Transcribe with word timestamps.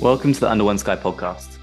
Welcome 0.00 0.32
to 0.32 0.38
the 0.38 0.48
Under 0.48 0.62
One 0.62 0.78
Sky 0.78 0.94
podcast, 0.94 1.56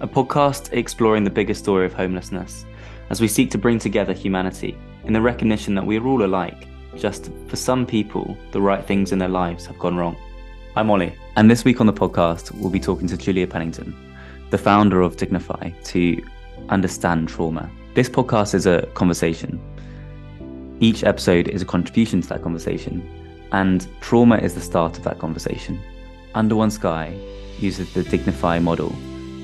a 0.00 0.08
podcast 0.08 0.72
exploring 0.72 1.24
the 1.24 1.30
bigger 1.30 1.52
story 1.52 1.84
of 1.84 1.92
homelessness 1.92 2.64
as 3.10 3.20
we 3.20 3.28
seek 3.28 3.50
to 3.50 3.58
bring 3.58 3.78
together 3.78 4.14
humanity 4.14 4.78
in 5.04 5.12
the 5.12 5.20
recognition 5.20 5.74
that 5.74 5.84
we 5.84 5.98
are 5.98 6.06
all 6.06 6.24
alike, 6.24 6.66
just 6.96 7.30
for 7.48 7.56
some 7.56 7.84
people, 7.84 8.34
the 8.52 8.60
right 8.62 8.82
things 8.86 9.12
in 9.12 9.18
their 9.18 9.28
lives 9.28 9.66
have 9.66 9.78
gone 9.78 9.98
wrong. 9.98 10.16
I'm 10.74 10.90
Ollie, 10.90 11.14
and 11.36 11.50
this 11.50 11.62
week 11.62 11.82
on 11.82 11.86
the 11.86 11.92
podcast, 11.92 12.50
we'll 12.52 12.70
be 12.70 12.80
talking 12.80 13.06
to 13.08 13.18
Julia 13.18 13.46
Pennington, 13.46 13.94
the 14.48 14.56
founder 14.56 15.02
of 15.02 15.16
Dignifi, 15.16 15.84
to 15.84 16.26
understand 16.70 17.28
trauma. 17.28 17.70
This 17.92 18.08
podcast 18.08 18.54
is 18.54 18.64
a 18.64 18.86
conversation. 18.94 19.60
Each 20.80 21.04
episode 21.04 21.48
is 21.48 21.60
a 21.60 21.66
contribution 21.66 22.22
to 22.22 22.28
that 22.30 22.42
conversation, 22.42 23.06
and 23.52 23.86
trauma 24.00 24.38
is 24.38 24.54
the 24.54 24.62
start 24.62 24.96
of 24.96 25.04
that 25.04 25.18
conversation. 25.18 25.78
Under 26.32 26.54
One 26.54 26.70
Sky 26.70 27.18
uses 27.58 27.92
the 27.92 28.02
Dignifi 28.04 28.62
model 28.62 28.96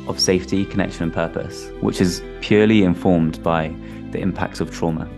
of 0.08 0.20
safety, 0.20 0.64
connection, 0.64 1.02
and 1.02 1.12
purpose, 1.12 1.68
which 1.80 2.00
is 2.00 2.22
purely 2.40 2.84
informed 2.84 3.42
by 3.42 3.74
the 4.12 4.20
impacts 4.20 4.60
of 4.60 4.70
trauma 4.70 5.08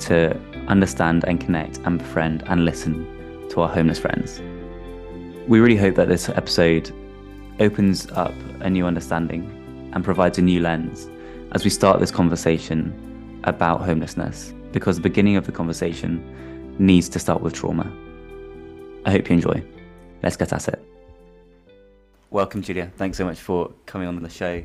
to 0.00 0.38
understand 0.68 1.24
and 1.26 1.40
connect 1.40 1.78
and 1.78 1.98
befriend 1.98 2.44
and 2.46 2.64
listen 2.64 3.48
to 3.50 3.60
our 3.60 3.68
homeless 3.68 3.98
friends. 3.98 4.40
We 5.48 5.58
really 5.58 5.76
hope 5.76 5.96
that 5.96 6.06
this 6.06 6.28
episode 6.28 6.94
opens 7.58 8.08
up 8.12 8.34
a 8.60 8.70
new 8.70 8.86
understanding 8.86 9.90
and 9.92 10.04
provides 10.04 10.38
a 10.38 10.42
new 10.42 10.60
lens 10.60 11.10
as 11.52 11.64
we 11.64 11.70
start 11.70 11.98
this 11.98 12.12
conversation 12.12 13.40
about 13.42 13.80
homelessness, 13.80 14.54
because 14.70 14.94
the 14.94 15.02
beginning 15.02 15.34
of 15.34 15.44
the 15.44 15.52
conversation 15.52 16.76
needs 16.78 17.08
to 17.08 17.18
start 17.18 17.42
with 17.42 17.52
trauma. 17.52 17.90
I 19.04 19.10
hope 19.10 19.28
you 19.28 19.34
enjoy. 19.34 19.64
Let's 20.22 20.36
get 20.36 20.52
at 20.52 20.68
it. 20.68 20.80
Welcome, 22.32 22.62
Julia. 22.62 22.92
Thanks 22.96 23.18
so 23.18 23.24
much 23.24 23.40
for 23.40 23.72
coming 23.86 24.06
on 24.06 24.22
the 24.22 24.30
show. 24.30 24.62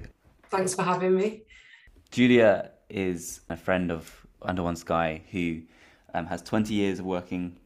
Thanks 0.51 0.75
for 0.75 0.83
having 0.83 1.15
me. 1.15 1.41
Julia 2.11 2.69
is 2.91 3.41
a 3.49 3.57
friend 3.57 3.91
of 3.91 4.27
Under 4.43 4.61
One 4.61 4.75
Sky 4.75 5.23
who 5.31 5.63
um, 6.13 6.27
has 6.27 6.43
20 6.43 6.75
years 6.75 6.99
of 6.99 7.05
working 7.05 7.57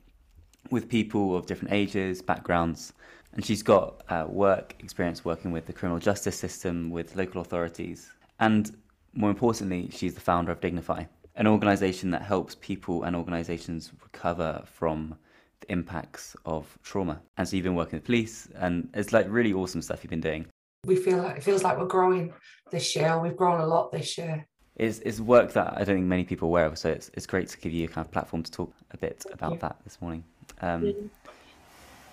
with 0.71 0.87
people 0.87 1.35
of 1.35 1.47
different 1.47 1.73
ages, 1.73 2.21
backgrounds, 2.21 2.93
and 3.33 3.45
she's 3.45 3.61
got 3.61 4.01
uh, 4.07 4.25
work 4.29 4.73
experience 4.79 5.25
working 5.25 5.51
with 5.51 5.65
the 5.65 5.73
criminal 5.73 5.99
justice 5.99 6.39
system, 6.39 6.91
with 6.91 7.17
local 7.17 7.41
authorities, 7.41 8.09
and 8.39 8.77
more 9.13 9.29
importantly, 9.29 9.89
she's 9.91 10.13
the 10.13 10.21
founder 10.21 10.53
of 10.53 10.61
Dignifi, 10.61 11.09
an 11.35 11.45
organization 11.45 12.09
that 12.11 12.21
helps 12.21 12.55
people 12.55 13.03
and 13.03 13.17
organizations 13.17 13.91
recover 14.01 14.63
from 14.65 15.17
the 15.61 15.71
impacts 15.71 16.35
of 16.45 16.77
trauma. 16.83 17.21
And 17.37 17.47
so 17.47 17.55
you've 17.55 17.63
been 17.63 17.75
working 17.75 17.97
with 17.97 18.05
police, 18.05 18.47
and 18.55 18.89
it's 18.93 19.13
like 19.13 19.25
really 19.29 19.53
awesome 19.53 19.81
stuff 19.81 20.03
you've 20.03 20.09
been 20.09 20.21
doing. 20.21 20.45
We 20.85 20.95
feel 20.95 21.17
like 21.17 21.37
it 21.37 21.43
feels 21.43 21.63
like 21.63 21.77
we're 21.77 21.85
growing 21.85 22.33
this 22.71 22.95
year. 22.95 23.19
We've 23.19 23.35
grown 23.35 23.59
a 23.61 23.67
lot 23.67 23.91
this 23.91 24.17
year. 24.17 24.45
It's, 24.75 24.99
it's 24.99 25.19
work 25.19 25.51
that 25.53 25.73
I 25.73 25.83
don't 25.83 25.97
think 25.97 26.05
many 26.05 26.23
people 26.23 26.47
are 26.47 26.51
aware 26.51 26.65
of, 26.65 26.77
so 26.77 26.89
it's, 26.89 27.11
it's 27.13 27.25
great 27.25 27.49
to 27.49 27.57
give 27.57 27.73
you 27.73 27.85
a 27.85 27.87
kind 27.87 28.05
of 28.05 28.11
platform 28.11 28.43
to 28.43 28.51
talk 28.51 28.73
a 28.91 28.97
bit 28.97 29.25
about 29.33 29.59
that 29.59 29.75
this 29.83 29.99
morning. 30.01 30.23
Um, 30.61 31.11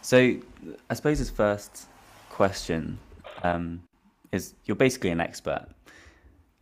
so 0.03 0.37
I 0.91 0.95
suppose 0.95 1.19
his 1.19 1.31
first 1.31 1.87
question 2.31 2.99
um, 3.45 3.83
is 4.33 4.55
you're 4.65 4.77
basically 4.77 5.11
an 5.11 5.21
expert 5.21 5.67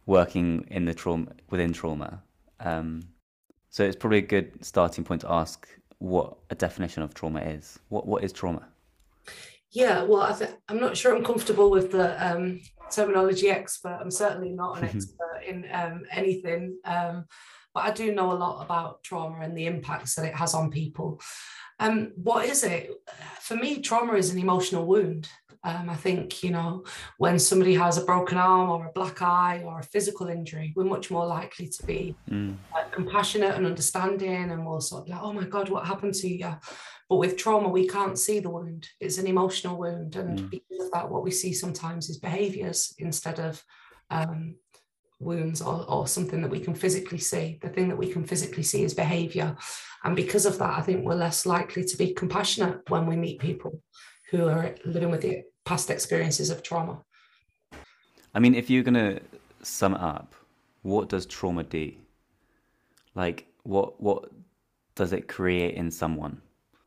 working 0.07 0.67
in 0.71 0.85
the 0.85 0.93
trauma 0.93 1.27
within 1.49 1.73
trauma. 1.73 2.23
Um, 2.61 3.03
so 3.71 3.83
it's 3.83 3.97
probably 3.97 4.19
a 4.19 4.23
good 4.23 4.65
starting 4.65 5.05
point 5.05 5.23
to 5.23 5.33
ask 5.33 5.67
what 6.05 6.37
a 6.51 6.55
definition 6.55 7.03
of 7.03 7.15
trauma 7.15 7.41
is. 7.41 7.79
What 7.89 8.07
what 8.07 8.23
is 8.23 8.33
trauma? 8.33 8.69
Yeah, 9.71 10.03
well, 10.03 10.23
I 10.23 10.33
th- 10.33 10.51
I'm 10.69 10.79
not 10.79 10.97
sure 10.97 11.17
I'm 11.17 11.25
comfortable 11.25 11.71
with 11.71 11.93
the 11.93 12.07
um, 12.25 12.61
terminology 12.93 13.49
expert. 13.49 13.99
I'm 14.01 14.11
certainly 14.11 14.51
not 14.51 14.79
an 14.79 14.85
expert 14.85 15.43
in 15.49 15.67
um, 15.73 16.03
anything, 16.13 16.77
um, 16.85 17.25
but 17.73 17.85
I 17.85 17.91
do 17.91 18.15
know 18.15 18.33
a 18.33 18.35
lot 18.45 18.63
about 18.63 19.03
trauma 19.03 19.41
and 19.41 19.57
the 19.57 19.67
impacts 19.67 20.15
that 20.15 20.27
it 20.27 20.35
has 20.35 20.55
on 20.55 20.71
people. 20.71 21.21
Um, 21.81 22.13
what 22.17 22.45
is 22.45 22.63
it? 22.63 22.91
For 23.41 23.57
me, 23.57 23.81
trauma 23.81 24.13
is 24.15 24.31
an 24.31 24.39
emotional 24.39 24.87
wound. 24.87 25.29
Um, 25.67 25.89
I 25.89 25.95
think, 25.95 26.43
you 26.43 26.51
know, 26.51 26.85
when 27.17 27.39
somebody 27.39 27.75
has 27.75 27.97
a 27.97 28.05
broken 28.05 28.37
arm 28.37 28.69
or 28.69 28.87
a 28.87 28.93
black 28.93 29.23
eye 29.23 29.63
or 29.65 29.81
a 29.81 29.85
physical 29.85 30.29
injury, 30.29 30.75
we're 30.77 30.85
much 30.85 31.11
more 31.11 31.27
likely 31.27 31.69
to 31.69 31.87
be 31.87 32.15
mm. 32.31 32.55
uh, 32.77 32.85
compassionate 32.93 33.55
and 33.55 33.65
understanding 33.65 34.51
and 34.51 34.67
we'll 34.67 34.83
sort 34.83 35.05
of 35.05 35.09
like, 35.09 35.23
oh 35.23 35.33
my 35.33 35.45
God, 35.45 35.71
what 35.71 35.87
happened 35.87 36.15
to 36.17 36.29
you? 36.29 36.55
But 37.09 37.17
with 37.17 37.39
trauma, 37.39 37.71
we 37.71 37.89
can't 37.89 38.19
see 38.19 38.41
the 38.41 38.51
wound. 38.51 38.87
It's 39.01 39.17
an 39.17 39.27
emotional 39.27 39.79
wound. 39.79 40.17
And 40.17 40.39
mm. 40.39 40.51
because 40.51 40.85
of 40.85 40.93
that, 40.93 41.11
what 41.11 41.25
we 41.25 41.31
see 41.31 41.55
sometimes 41.55 42.11
is 42.11 42.19
behaviors 42.19 42.95
instead 42.99 43.41
of 43.41 43.63
um, 44.11 44.57
wounds 45.19 45.63
or, 45.63 45.85
or 45.89 46.07
something 46.07 46.43
that 46.43 46.51
we 46.51 46.61
can 46.61 46.75
physically 46.75 47.19
see. 47.19 47.59
The 47.63 47.71
thing 47.71 47.89
that 47.89 47.97
we 47.97 48.13
can 48.13 48.25
physically 48.25 48.63
see 48.63 48.85
is 48.85 48.93
behavior. 48.93 49.57
And 50.05 50.15
because 50.15 50.45
of 50.45 50.59
that, 50.59 50.79
I 50.79 50.83
think 50.83 51.05
we're 51.05 51.15
less 51.15 51.47
likely 51.47 51.85
to 51.85 51.97
be 51.97 52.13
compassionate 52.13 52.89
when 52.91 53.07
we 53.07 53.17
meet 53.17 53.41
people 53.41 53.81
who 54.31 54.49
are 54.49 54.75
living 54.85 55.11
with 55.11 55.23
the 55.23 55.43
past 55.65 55.91
experiences 55.91 56.51
of 56.51 56.63
trauma. 56.63 57.03
I 58.35 58.41
mean, 58.41 58.55
if 58.55 58.69
you're 58.69 58.83
going 58.83 58.95
to 58.95 59.21
sum 59.63 59.95
it 59.95 60.01
up, 60.01 60.35
what 60.83 61.09
does 61.09 61.27
trauma 61.27 61.65
do? 61.65 61.93
Like, 63.15 63.47
what 63.63 64.01
what 64.01 64.31
does 64.95 65.13
it 65.13 65.29
create 65.29 65.75
in 65.75 65.91
someone? 65.91 66.41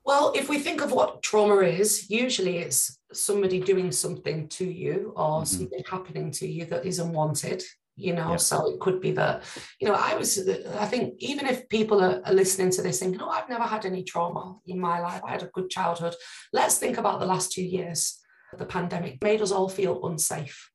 Well, 0.05 0.31
if 0.35 0.47
we 0.47 0.59
think 0.59 0.81
of 0.81 0.91
what 0.91 1.21
trauma 1.21 1.57
is, 1.57 2.09
usually 2.09 2.59
it's 2.59 2.99
somebody 3.11 3.59
doing 3.59 3.91
something 3.91 4.47
to 4.49 4.65
you 4.65 5.13
or 5.15 5.41
mm-hmm. 5.41 5.45
something 5.45 5.83
happening 5.89 6.31
to 6.31 6.47
you 6.47 6.65
that 6.65 6.85
is 6.85 6.99
unwanted 6.99 7.63
you 7.97 8.13
know 8.13 8.31
yeah. 8.31 8.37
so 8.37 8.71
it 8.71 8.79
could 8.79 9.01
be 9.01 9.11
that 9.11 9.43
you 9.79 9.87
know 9.87 9.95
i 9.95 10.15
was 10.15 10.47
i 10.79 10.85
think 10.85 11.15
even 11.17 11.47
if 11.47 11.67
people 11.67 11.99
are, 11.99 12.21
are, 12.25 12.33
listening 12.33 12.69
to 12.69 12.81
this 12.81 12.99
thinking 12.99 13.19
oh 13.19 13.29
i've 13.29 13.49
never 13.49 13.63
had 13.63 13.85
any 13.85 14.03
trauma 14.03 14.55
in 14.67 14.79
my 14.79 14.99
life 14.99 15.19
i 15.25 15.31
had 15.31 15.41
a 15.41 15.47
good 15.47 15.69
childhood 15.69 16.13
let's 16.53 16.77
think 16.77 16.97
about 16.97 17.19
the 17.19 17.25
last 17.25 17.51
two 17.51 17.63
years 17.63 18.19
the 18.57 18.65
pandemic 18.65 19.21
made 19.21 19.41
us 19.41 19.51
all 19.51 19.69
feel 19.69 20.05
unsafe. 20.05 20.71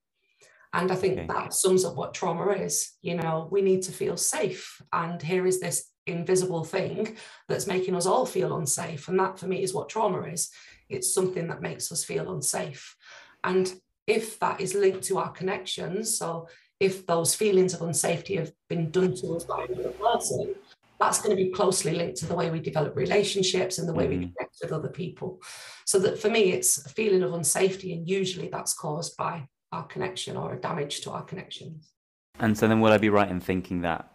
And 0.75 0.91
i 0.91 0.95
think 0.95 1.19
okay. 1.19 1.27
that 1.27 1.53
sums 1.53 1.85
up 1.85 1.97
what 1.97 2.15
trauma 2.15 2.49
is 2.49 2.93
you 3.03 3.15
know 3.15 3.47
we 3.51 3.61
need 3.63 3.83
to 3.83 3.93
feel 3.93 4.17
safe. 4.17 4.81
And 4.93 5.21
here 5.21 5.47
is 5.47 5.61
this 5.61 5.91
invisible 6.07 6.65
thing 6.65 7.17
that's 7.49 7.67
making 7.67 7.95
us 7.95 8.07
all 8.07 8.27
feel 8.27 8.57
unsafe. 8.57 9.09
And 9.09 9.19
that 9.19 9.39
for 9.39 9.47
me 9.47 9.63
is 9.63 9.75
what 9.75 9.89
trauma 9.89 10.23
is. 10.23 10.51
It's 10.89 11.15
something 11.15 11.49
that 11.49 11.63
makes 11.63 11.93
us 11.93 12.05
feel 12.05 12.33
unsafe. 12.33 12.97
And 13.45 13.73
if 14.07 14.39
that 14.41 14.61
is 14.61 14.75
linked 14.75 15.05
to 15.05 15.19
our 15.19 15.31
connections 15.31 16.19
so 16.19 16.49
if 16.81 17.07
those 17.07 17.33
feelings 17.35 17.75
of 17.75 17.81
unsafety 17.81 18.37
have 18.39 18.51
been 18.69 18.91
done 18.91 19.15
to 19.15 19.37
us 19.37 19.45
by 19.45 19.65
another 19.65 19.91
person, 19.91 20.55
that's 21.03 21.21
going 21.21 21.37
to 21.37 21.43
be 21.43 21.51
closely 21.51 21.93
linked 21.93 22.19
to 22.19 22.27
the 22.27 22.35
way 22.35 22.51
we 22.51 22.61
develop 22.61 22.97
relationships 22.97 23.79
and 23.79 23.89
the 23.89 23.93
way 23.93 24.07
mm. 24.07 24.11
we 24.11 24.17
connect 24.17 24.57
with 24.63 24.73
other 24.73 24.89
people. 24.89 25.41
So 25.85 25.99
that 25.99 26.19
for 26.19 26.31
me, 26.31 26.53
it's 26.53 26.85
a 26.87 26.89
feeling 26.89 27.23
of 27.23 27.33
unsafety, 27.33 27.93
and 27.97 28.09
usually 28.09 28.49
that's 28.49 28.73
caused 28.75 29.17
by 29.17 29.49
our 29.73 29.85
connection 29.85 30.37
or 30.37 30.55
a 30.55 30.61
damage 30.61 31.01
to 31.03 31.11
our 31.11 31.23
connections. 31.23 31.93
And 32.39 32.57
so 32.57 32.69
then, 32.69 32.81
will 32.81 32.93
I 32.93 32.99
be 32.99 33.09
right 33.11 33.29
in 33.29 33.41
thinking 33.41 33.81
that 33.83 34.13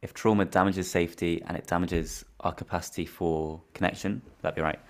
if 0.00 0.14
trauma 0.14 0.44
damages 0.44 0.90
safety 0.90 1.42
and 1.46 1.56
it 1.56 1.66
damages 1.66 2.24
our 2.40 2.52
capacity 2.52 3.06
for 3.06 3.60
connection, 3.74 4.22
that'd 4.40 4.56
be 4.56 4.62
right, 4.62 4.80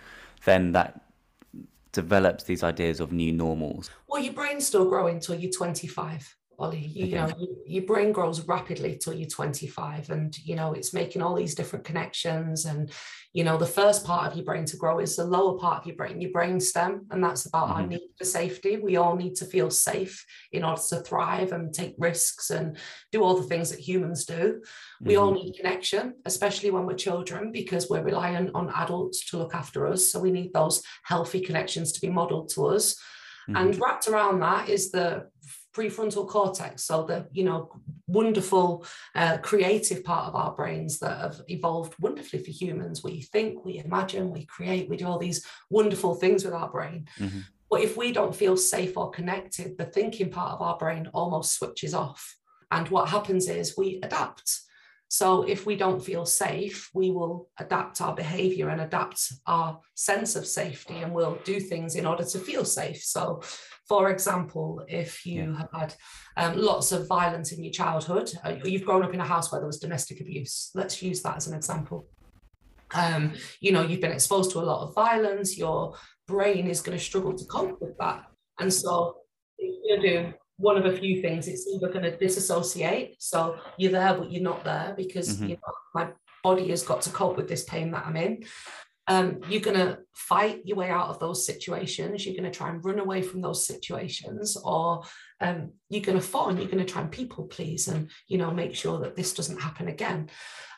then 0.45 0.73
that 0.73 1.03
develops 1.91 2.45
these 2.45 2.63
ideas 2.63 3.01
of 3.01 3.13
new 3.13 3.33
normals. 3.33 3.91
Well, 4.09 4.23
your 4.23 4.33
brain's 4.33 4.67
still 4.67 4.89
growing 4.89 5.17
until 5.17 5.35
you're 5.35 5.53
25. 5.53 6.37
Ollie. 6.63 6.79
You, 6.79 7.07
you 7.07 7.15
know, 7.17 7.29
your 7.67 7.85
brain 7.85 8.13
grows 8.13 8.47
rapidly 8.47 8.97
till 8.97 9.15
you're 9.15 9.29
25, 9.29 10.11
and 10.11 10.37
you 10.39 10.55
know 10.55 10.73
it's 10.73 10.95
making 10.95 11.21
all 11.21 11.35
these 11.35 11.55
different 11.55 11.85
connections. 11.85 12.65
And 12.65 12.91
you 13.33 13.45
know, 13.45 13.57
the 13.57 13.67
first 13.67 14.05
part 14.05 14.31
of 14.31 14.37
your 14.37 14.45
brain 14.45 14.65
to 14.67 14.77
grow 14.77 15.01
is 15.01 15.17
the 15.17 15.25
lower 15.25 15.59
part 15.59 15.81
of 15.81 15.87
your 15.87 15.97
brain, 15.97 16.21
your 16.21 16.31
brain 16.31 16.61
stem, 16.61 17.07
and 17.11 17.23
that's 17.23 17.47
about 17.47 17.69
mm-hmm. 17.69 17.81
our 17.81 17.87
need 17.87 18.11
for 18.17 18.25
safety. 18.25 18.77
We 18.77 18.97
all 18.97 19.17
need 19.17 19.35
to 19.37 19.45
feel 19.45 19.71
safe 19.71 20.25
in 20.53 20.63
order 20.65 20.81
to 20.91 21.01
thrive 21.01 21.53
and 21.53 21.75
take 21.75 21.95
risks 21.99 22.51
and 22.51 22.77
do 23.11 23.23
all 23.25 23.37
the 23.37 23.49
things 23.49 23.71
that 23.71 23.81
humans 23.81 24.25
do. 24.25 24.35
Mm-hmm. 24.35 25.09
We 25.09 25.17
all 25.17 25.33
mm-hmm. 25.33 25.47
need 25.47 25.57
connection, 25.57 26.15
especially 26.27 26.71
when 26.71 26.87
we're 26.87 26.95
children, 26.95 27.51
because 27.51 27.91
we're 27.91 28.05
reliant 28.05 28.51
on 28.55 28.71
adults 28.71 29.29
to 29.31 29.39
look 29.39 29.55
after 29.55 29.87
us. 29.89 30.13
So 30.13 30.21
we 30.21 30.31
need 30.31 30.53
those 30.53 30.83
healthy 31.03 31.41
connections 31.41 31.93
to 31.93 32.01
be 32.01 32.09
modeled 32.09 32.51
to 32.51 32.67
us. 32.67 32.95
Mm-hmm. 33.49 33.57
And 33.57 33.81
wrapped 33.81 34.07
around 34.07 34.39
that 34.41 34.69
is 34.69 34.93
the 34.93 35.27
prefrontal 35.73 36.29
cortex. 36.29 36.85
So 36.85 37.05
the 37.05 37.27
you 37.33 37.45
know 37.45 37.81
wonderful 38.07 38.85
uh, 39.15 39.39
creative 39.39 40.05
part 40.05 40.29
of 40.29 40.35
our 40.35 40.53
brains 40.53 40.99
that 41.01 41.19
have 41.19 41.41
evolved 41.49 41.95
wonderfully 41.99 42.43
for 42.43 42.51
humans. 42.51 43.03
We 43.03 43.23
think 43.23 43.65
we 43.65 43.79
imagine 43.79 44.31
we 44.31 44.45
create 44.47 44.89
we 44.89 44.97
do 44.97 45.07
all 45.07 45.19
these 45.19 45.47
wonderful 45.71 46.15
things 46.15 46.45
with 46.45 46.55
our 46.55 46.71
brain. 46.71 47.07
Mm-hmm. 47.19 47.41
but 47.71 47.81
if 47.81 47.97
we 47.97 48.13
don't 48.13 48.37
feel 48.37 48.57
safe 48.57 48.97
or 48.97 49.11
connected 49.11 49.79
the 49.79 49.87
thinking 49.87 50.31
part 50.31 50.53
of 50.53 50.63
our 50.63 50.77
brain 50.77 51.09
almost 51.15 51.55
switches 51.55 51.95
off. 51.95 52.37
And 52.71 52.89
what 52.89 53.09
happens 53.09 53.49
is 53.49 53.77
we 53.77 54.01
adapt 54.03 54.61
So 55.13 55.43
if 55.43 55.67
we 55.67 55.77
don't 55.77 56.03
feel 56.03 56.25
safe, 56.25 56.89
we 56.95 57.11
will 57.11 57.51
adapt 57.59 58.01
our 58.01 58.15
behavior 58.15 58.71
and 58.71 58.81
adapt 58.81 59.31
our 59.47 59.79
sense 59.95 60.37
of 60.37 60.47
safety 60.47 60.95
and 61.01 61.13
we'll 61.13 61.39
do 61.45 61.61
things 61.61 61.97
in 61.97 62.07
order 62.07 62.25
to 62.25 62.39
feel 62.39 62.65
safe. 62.65 63.03
So, 63.05 63.43
for 63.87 64.11
example, 64.11 64.83
if 64.89 65.27
you 65.27 65.43
yeah. 65.43 65.59
have 65.59 65.69
had 65.71 65.95
um, 66.39 66.57
lots 66.59 66.93
of 66.93 67.07
violence 67.09 67.53
in 67.53 67.63
your 67.63 67.75
childhood, 67.75 68.33
uh, 68.43 68.55
you've 68.65 68.87
grown 68.87 69.03
up 69.03 69.13
in 69.13 69.21
a 69.21 69.25
house 69.27 69.53
where 69.53 69.61
there 69.61 69.67
was 69.67 69.81
domestic 69.81 70.23
abuse, 70.23 70.71
let's 70.75 71.03
use 71.03 71.21
that 71.25 71.37
as 71.37 71.47
an 71.47 71.55
example. 71.55 72.07
Um, 72.95 73.35
you 73.61 73.73
know, 73.73 73.83
you've 73.83 74.01
been 74.01 74.13
exposed 74.13 74.53
to 74.53 74.61
a 74.61 74.65
lot 74.65 74.89
of 74.89 74.95
violence, 74.95 75.59
your 75.59 75.95
brain 76.27 76.69
is 76.69 76.81
going 76.81 76.97
to 76.97 77.05
struggle 77.05 77.37
to 77.37 77.45
cope 77.45 77.83
with 77.83 77.99
that. 77.99 78.25
And 78.59 78.73
so, 78.73 79.19
you 79.59 80.01
do 80.01 80.33
one 80.63 80.77
of 80.77 80.87
a 80.87 80.97
few 80.97 81.21
things. 81.21 81.49
It's 81.49 81.67
either 81.67 81.89
going 81.89 82.05
to 82.05 82.17
disassociate, 82.17 83.17
so 83.19 83.57
you're 83.77 83.93
there 83.93 84.15
but 84.15 84.31
you're 84.31 84.43
not 84.43 84.65
there 84.65 84.95
because 84.97 85.35
mm-hmm. 85.37 85.49
you 85.49 85.55
know, 85.57 85.73
my 85.95 86.09
body 86.43 86.69
has 86.69 86.83
got 86.83 87.03
to 87.03 87.11
cope 87.11 87.37
with 87.37 87.49
this 87.49 87.65
pain 87.65 87.91
that 87.91 88.07
I'm 88.07 88.17
in. 88.17 88.45
Um, 89.09 89.41
you're 89.49 89.61
going 89.61 89.77
to 89.77 89.99
fight 90.15 90.63
your 90.65 90.77
way 90.77 90.89
out 90.89 91.09
of 91.09 91.19
those 91.19 91.45
situations. 91.45 92.25
You're 92.25 92.41
going 92.41 92.51
to 92.51 92.57
try 92.57 92.71
and 92.71 92.85
run 92.85 93.01
away 93.01 93.23
from 93.23 93.41
those 93.41 93.67
situations, 93.67 94.57
or 94.65 95.03
um, 95.41 95.73
you're 95.89 96.05
going 96.05 96.19
to 96.19 96.25
fawn. 96.25 96.57
You're 96.57 96.67
going 96.67 96.85
to 96.85 96.93
try 96.93 97.03
and 97.03 97.11
people 97.11 97.45
please, 97.47 97.89
and 97.89 98.11
you 98.29 98.39
know 98.39 98.53
make 98.53 98.75
sure 98.75 99.01
that 99.01 99.17
this 99.17 99.35
doesn't 99.35 99.61
happen 99.61 99.89
again. 99.89 100.31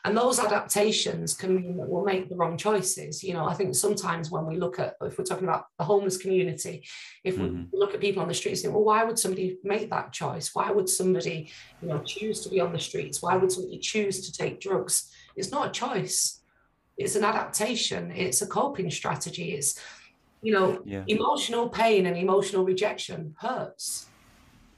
And 0.05 0.15
those 0.15 0.39
adaptations 0.39 1.35
can 1.35 1.55
mean 1.55 1.77
that 1.77 1.89
we'll 1.89 2.05
make 2.05 2.29
the 2.29 2.35
wrong 2.35 2.57
choices. 2.57 3.23
You 3.23 3.33
know, 3.33 3.45
I 3.45 3.55
think 3.55 3.73
sometimes 3.73 4.29
when 4.29 4.45
we 4.45 4.57
look 4.57 4.77
at, 4.77 4.93
if 5.01 5.17
we're 5.17 5.23
talking 5.23 5.47
about 5.47 5.65
the 5.79 5.83
homeless 5.83 6.17
community, 6.17 6.87
if 7.23 7.37
mm-hmm. 7.37 7.63
we 7.73 7.79
look 7.79 7.95
at 7.95 8.01
people 8.01 8.21
on 8.21 8.27
the 8.27 8.35
streets, 8.35 8.61
think, 8.61 8.75
well, 8.75 8.83
why 8.83 9.03
would 9.03 9.17
somebody 9.17 9.57
make 9.63 9.89
that 9.89 10.13
choice? 10.13 10.51
Why 10.53 10.69
would 10.69 10.89
somebody, 10.89 11.51
you 11.81 11.87
know, 11.87 12.03
choose 12.03 12.41
to 12.41 12.49
be 12.49 12.59
on 12.59 12.71
the 12.71 12.79
streets? 12.79 13.23
Why 13.23 13.35
would 13.35 13.51
somebody 13.51 13.79
choose 13.79 14.29
to 14.29 14.31
take 14.31 14.61
drugs? 14.61 15.11
It's 15.35 15.51
not 15.51 15.69
a 15.69 15.71
choice. 15.71 16.43
It's 16.97 17.15
an 17.15 17.23
adaptation. 17.23 18.11
It's 18.11 18.41
a 18.41 18.47
coping 18.47 18.89
strategy. 18.89 19.53
It's, 19.53 19.79
you 20.41 20.53
know, 20.53 20.81
yeah. 20.85 21.03
emotional 21.07 21.69
pain 21.69 22.05
and 22.05 22.17
emotional 22.17 22.63
rejection 22.63 23.35
hurts 23.39 24.07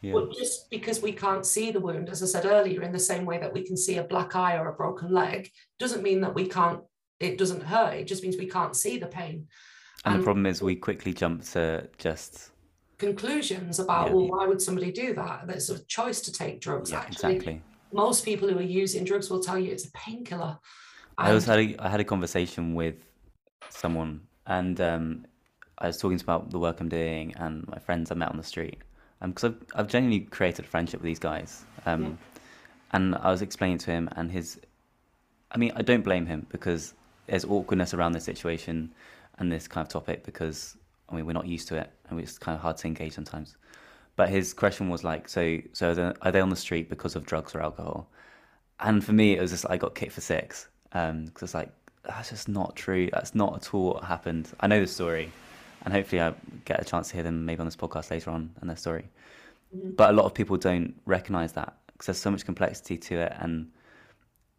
yeah. 0.02 0.14
But 0.14 0.34
just 0.34 0.69
because 0.69 1.02
we 1.02 1.12
can't 1.12 1.46
see 1.46 1.72
the 1.72 1.80
wound, 1.80 2.10
as 2.10 2.22
I 2.22 2.28
said 2.28 2.46
earlier, 2.46 2.84
in 2.84 2.92
the 2.92 3.00
same 3.00 3.25
way 3.25 3.40
that 3.40 3.54
we 3.54 3.66
can 3.66 3.75
see 3.75 3.98
a 3.98 4.04
black 4.04 4.36
eye 4.36 4.58
or 4.58 4.69
a 4.69 4.74
broken 4.74 5.12
leg, 5.12 5.52
doesn't 5.80 6.04
mean 6.04 6.22
that 6.22 6.36
we 6.36 6.48
can't, 6.48 6.81
it 7.19 7.38
doesn't 7.38 7.64
hurt. 7.64 7.96
It 7.96 8.06
just 8.06 8.22
means 8.22 8.38
we 8.38 8.48
can't 8.48 8.75
see 8.75 9.00
the 9.00 9.08
pain. 9.08 9.48
And, 10.06 10.14
and 10.14 10.22
the 10.22 10.24
problem 10.24 10.46
is 10.46 10.62
we 10.62 10.75
quickly 10.75 11.14
jump 11.14 11.44
to 11.52 11.90
just 11.98 12.52
conclusions 13.00 13.80
about, 13.80 14.08
yeah. 14.08 14.14
well, 14.14 14.28
why 14.28 14.46
would 14.46 14.62
somebody 14.62 14.92
do 14.92 15.14
that? 15.16 15.48
There's 15.48 15.69
a 15.72 15.84
choice 15.86 16.22
to 16.22 16.31
take 16.31 16.62
drugs. 16.62 16.92
Yeah, 16.92 17.00
Actually, 17.00 17.36
exactly. 17.36 17.62
Most 17.92 18.24
people 18.24 18.48
who 18.50 18.60
are 18.60 18.62
using 18.62 19.04
drugs 19.04 19.30
will 19.30 19.42
tell 19.42 19.58
you 19.58 19.72
it's 19.72 19.88
a 19.88 19.92
painkiller. 19.92 20.60
I 21.18 21.31
also 21.31 21.52
had 21.52 21.60
a, 21.60 21.84
I 21.84 21.90
had 21.90 22.00
a 22.00 22.04
conversation 22.04 22.75
with 22.75 22.96
someone 23.69 24.22
and 24.46 24.80
um, 24.80 25.25
I 25.80 25.88
was 25.88 25.98
talking 25.98 26.19
about 26.22 26.52
the 26.52 26.60
work 26.60 26.80
I'm 26.80 26.90
doing 26.90 27.34
and 27.38 27.68
my 27.68 27.80
friends 27.80 28.12
I 28.12 28.16
met 28.16 28.30
on 28.30 28.38
the 28.38 28.44
street 28.44 28.78
because 29.22 29.44
um, 29.46 29.58
I've 29.74 29.80
I've 29.80 29.88
genuinely 29.88 30.25
created 30.25 30.66
a 30.66 30.68
friendship 30.68 31.02
with 31.02 31.06
these 31.06 31.19
guys. 31.19 31.66
Um, 31.86 32.04
yeah. 32.04 32.10
And 32.92 33.16
I 33.16 33.31
was 33.31 33.42
explaining 33.42 33.80
to 33.80 33.92
him, 33.92 34.08
and 34.16 34.31
his, 34.31 34.62
I 35.52 35.58
mean, 35.58 35.74
I 35.75 35.81
don't 35.81 36.04
blame 36.04 36.25
him 36.25 36.48
because 36.50 36.94
there's 37.25 37.44
awkwardness 37.44 37.94
around 37.94 38.14
this 38.14 38.24
situation 38.24 38.94
and 39.40 39.52
this 39.52 39.68
kind 39.68 39.86
of 39.86 39.92
topic 39.92 40.24
because 40.24 40.78
I 41.10 41.16
mean 41.16 41.25
we're 41.25 41.34
not 41.34 41.48
used 41.48 41.68
to 41.69 41.75
it 41.75 41.92
and 42.10 42.19
it's 42.19 42.38
kind 42.38 42.56
of 42.56 42.62
hard 42.62 42.78
to 42.78 42.88
engage 42.88 43.14
sometimes. 43.14 43.58
But 44.16 44.30
his 44.30 44.54
question 44.54 44.90
was 44.90 45.04
like, 45.04 45.28
so 45.28 45.60
so 45.74 45.92
are 45.92 45.96
they, 45.96 46.14
are 46.22 46.31
they 46.31 46.40
on 46.40 46.50
the 46.50 46.56
street 46.56 46.90
because 46.90 47.16
of 47.16 47.25
drugs 47.25 47.54
or 47.54 47.62
alcohol? 47.62 48.10
And 48.80 49.04
for 49.04 49.14
me, 49.14 49.36
it 49.36 49.42
was 49.42 49.52
just 49.52 49.66
I 49.69 49.78
got 49.78 49.96
kicked 49.96 50.14
for 50.14 50.22
six 50.22 50.68
because 51.26 51.44
um, 51.44 51.46
it's 51.46 51.54
like 51.54 51.70
that's 52.04 52.30
just 52.30 52.48
not 52.48 52.76
true. 52.76 53.10
That's 53.12 53.36
not 53.36 53.56
at 53.56 53.74
all 53.74 53.94
what 53.94 54.04
happened. 54.04 54.50
I 54.60 54.68
know 54.68 54.80
the 54.80 54.88
story 54.88 55.32
and 55.88 55.94
hopefully 55.94 56.22
I 56.22 56.34
get 56.66 56.82
a 56.82 56.86
chance 56.86 57.10
to 57.10 57.14
hear 57.16 57.24
them 57.24 57.46
maybe 57.46 57.60
on 57.60 57.66
this 57.66 57.76
podcast 57.76 58.12
later 58.12 58.32
on 58.32 58.54
and 58.60 58.70
their 58.70 58.78
story. 58.78 59.06
Mm-hmm. 59.76 59.92
But 59.92 60.10
a 60.10 60.14
lot 60.14 60.26
of 60.26 60.34
people 60.34 60.58
don't 60.58 60.94
recognize 61.06 61.54
that 61.54 61.78
because 61.88 62.08
there's 62.08 62.18
so 62.18 62.32
much 62.32 62.46
complexity 62.46 62.98
to 62.98 63.16
it, 63.16 63.34
and 63.40 63.72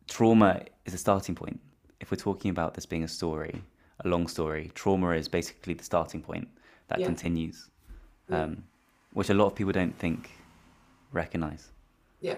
trauma 0.08 0.62
is 0.86 0.94
a 0.94 0.98
starting 0.98 1.34
point. 1.34 1.60
If 2.00 2.10
we're 2.10 2.16
talking 2.16 2.50
about 2.50 2.74
this 2.74 2.86
being 2.86 3.04
a 3.04 3.08
story, 3.08 3.62
a 4.04 4.08
long 4.08 4.26
story, 4.26 4.70
trauma 4.74 5.10
is 5.10 5.28
basically 5.28 5.74
the 5.74 5.84
starting 5.84 6.22
point 6.22 6.48
that 6.88 7.00
yeah. 7.00 7.06
continues, 7.06 7.68
um, 8.30 8.64
which 9.12 9.30
a 9.30 9.34
lot 9.34 9.46
of 9.46 9.54
people 9.54 9.72
don't 9.72 9.96
think 9.98 10.30
recognize. 11.12 11.68
Yeah. 12.20 12.36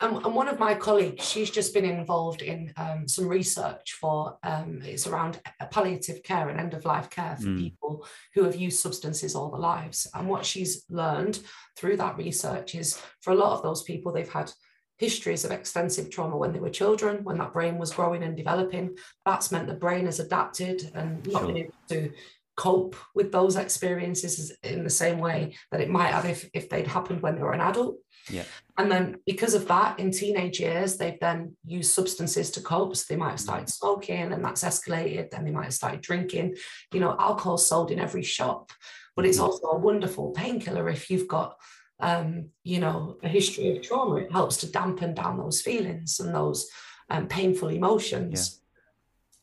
Um, 0.00 0.16
and 0.24 0.34
one 0.34 0.48
of 0.48 0.58
my 0.58 0.74
colleagues, 0.74 1.28
she's 1.28 1.50
just 1.50 1.72
been 1.72 1.84
involved 1.84 2.42
in 2.42 2.72
um, 2.76 3.06
some 3.06 3.28
research 3.28 3.92
for 3.92 4.36
um, 4.42 4.80
it's 4.84 5.06
around 5.06 5.40
palliative 5.70 6.24
care 6.24 6.48
and 6.48 6.58
end 6.58 6.74
of 6.74 6.84
life 6.84 7.08
care 7.08 7.36
for 7.36 7.46
mm. 7.46 7.58
people 7.58 8.04
who 8.34 8.42
have 8.42 8.56
used 8.56 8.80
substances 8.80 9.36
all 9.36 9.50
their 9.50 9.60
lives. 9.60 10.08
And 10.14 10.28
what 10.28 10.44
she's 10.44 10.84
learned 10.90 11.38
through 11.76 11.98
that 11.98 12.16
research 12.16 12.74
is 12.74 13.00
for 13.20 13.32
a 13.32 13.36
lot 13.36 13.52
of 13.52 13.62
those 13.62 13.84
people, 13.84 14.12
they've 14.12 14.28
had 14.28 14.52
histories 14.98 15.44
of 15.44 15.52
extensive 15.52 16.10
trauma 16.10 16.36
when 16.36 16.52
they 16.52 16.60
were 16.60 16.70
children, 16.70 17.22
when 17.22 17.38
that 17.38 17.52
brain 17.52 17.78
was 17.78 17.92
growing 17.92 18.24
and 18.24 18.36
developing. 18.36 18.96
That's 19.24 19.52
meant 19.52 19.68
the 19.68 19.74
brain 19.74 20.06
has 20.06 20.20
adapted 20.20 20.90
and 20.94 21.24
not 21.28 21.42
sure. 21.42 21.46
been 21.46 21.56
able 21.58 21.74
to 21.90 22.10
cope 22.56 22.96
with 23.14 23.32
those 23.32 23.56
experiences 23.56 24.56
in 24.62 24.84
the 24.84 24.90
same 24.90 25.18
way 25.18 25.54
that 25.70 25.80
it 25.80 25.88
might 25.88 26.12
have 26.12 26.26
if, 26.26 26.48
if 26.54 26.68
they'd 26.68 26.86
happened 26.86 27.22
when 27.22 27.34
they 27.34 27.42
were 27.42 27.52
an 27.52 27.60
adult. 27.60 27.96
Yeah. 28.30 28.44
And 28.78 28.90
then 28.90 29.16
because 29.26 29.54
of 29.54 29.66
that, 29.68 29.98
in 29.98 30.10
teenage 30.10 30.60
years, 30.60 30.96
they've 30.96 31.18
then 31.20 31.56
used 31.64 31.92
substances 31.92 32.50
to 32.52 32.60
cope. 32.60 32.94
So 32.96 33.06
they 33.08 33.18
might 33.18 33.30
have 33.30 33.40
started 33.40 33.66
mm. 33.66 33.72
smoking 33.72 34.32
and 34.32 34.44
that's 34.44 34.64
escalated. 34.64 35.30
Then 35.30 35.44
they 35.44 35.50
might 35.50 35.64
have 35.64 35.74
started 35.74 36.02
drinking. 36.02 36.56
You 36.92 37.00
know, 37.00 37.16
alcohol 37.18 37.58
sold 37.58 37.90
in 37.90 37.98
every 37.98 38.22
shop, 38.22 38.70
but 39.16 39.26
it's 39.26 39.38
mm-hmm. 39.38 39.46
also 39.46 39.66
a 39.68 39.78
wonderful 39.78 40.30
painkiller 40.30 40.88
if 40.88 41.10
you've 41.10 41.28
got 41.28 41.56
um, 42.02 42.50
you 42.64 42.80
know, 42.80 43.16
a 43.22 43.28
history 43.28 43.76
of 43.76 43.82
trauma. 43.82 44.16
It 44.16 44.32
helps 44.32 44.58
to 44.58 44.70
dampen 44.70 45.14
down 45.14 45.38
those 45.38 45.62
feelings 45.62 46.20
and 46.20 46.34
those 46.34 46.68
um, 47.08 47.28
painful 47.28 47.68
emotions. 47.68 48.58
Yeah. 48.58 48.61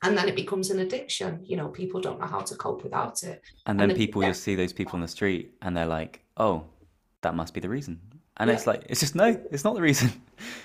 And 0.02 0.18
then 0.18 0.26
mm-hmm. 0.26 0.30
it 0.30 0.36
becomes 0.36 0.70
an 0.70 0.80
addiction. 0.80 1.42
You 1.44 1.58
know, 1.58 1.68
people 1.68 2.00
don't 2.00 2.20
know 2.20 2.26
how 2.26 2.40
to 2.40 2.56
cope 2.56 2.84
without 2.84 3.24
it. 3.24 3.42
And 3.66 3.80
then 3.80 3.90
and 3.90 3.98
people, 3.98 4.24
you'll 4.24 4.34
see 4.34 4.56
those 4.56 4.72
people 4.72 4.94
on 4.94 5.02
the 5.02 5.08
street 5.08 5.56
and 5.62 5.76
they're 5.76 5.86
like, 5.86 6.24
oh, 6.38 6.64
that 7.22 7.36
must 7.36 7.54
be 7.54 7.60
the 7.60 7.68
reason 7.68 8.00
and 8.40 8.50
yeah. 8.50 8.56
it's 8.56 8.66
like 8.66 8.84
it's 8.88 9.00
just 9.00 9.16
no, 9.16 9.40
it's 9.52 9.64
not 9.64 9.76
the 9.76 9.82
reason. 9.82 10.12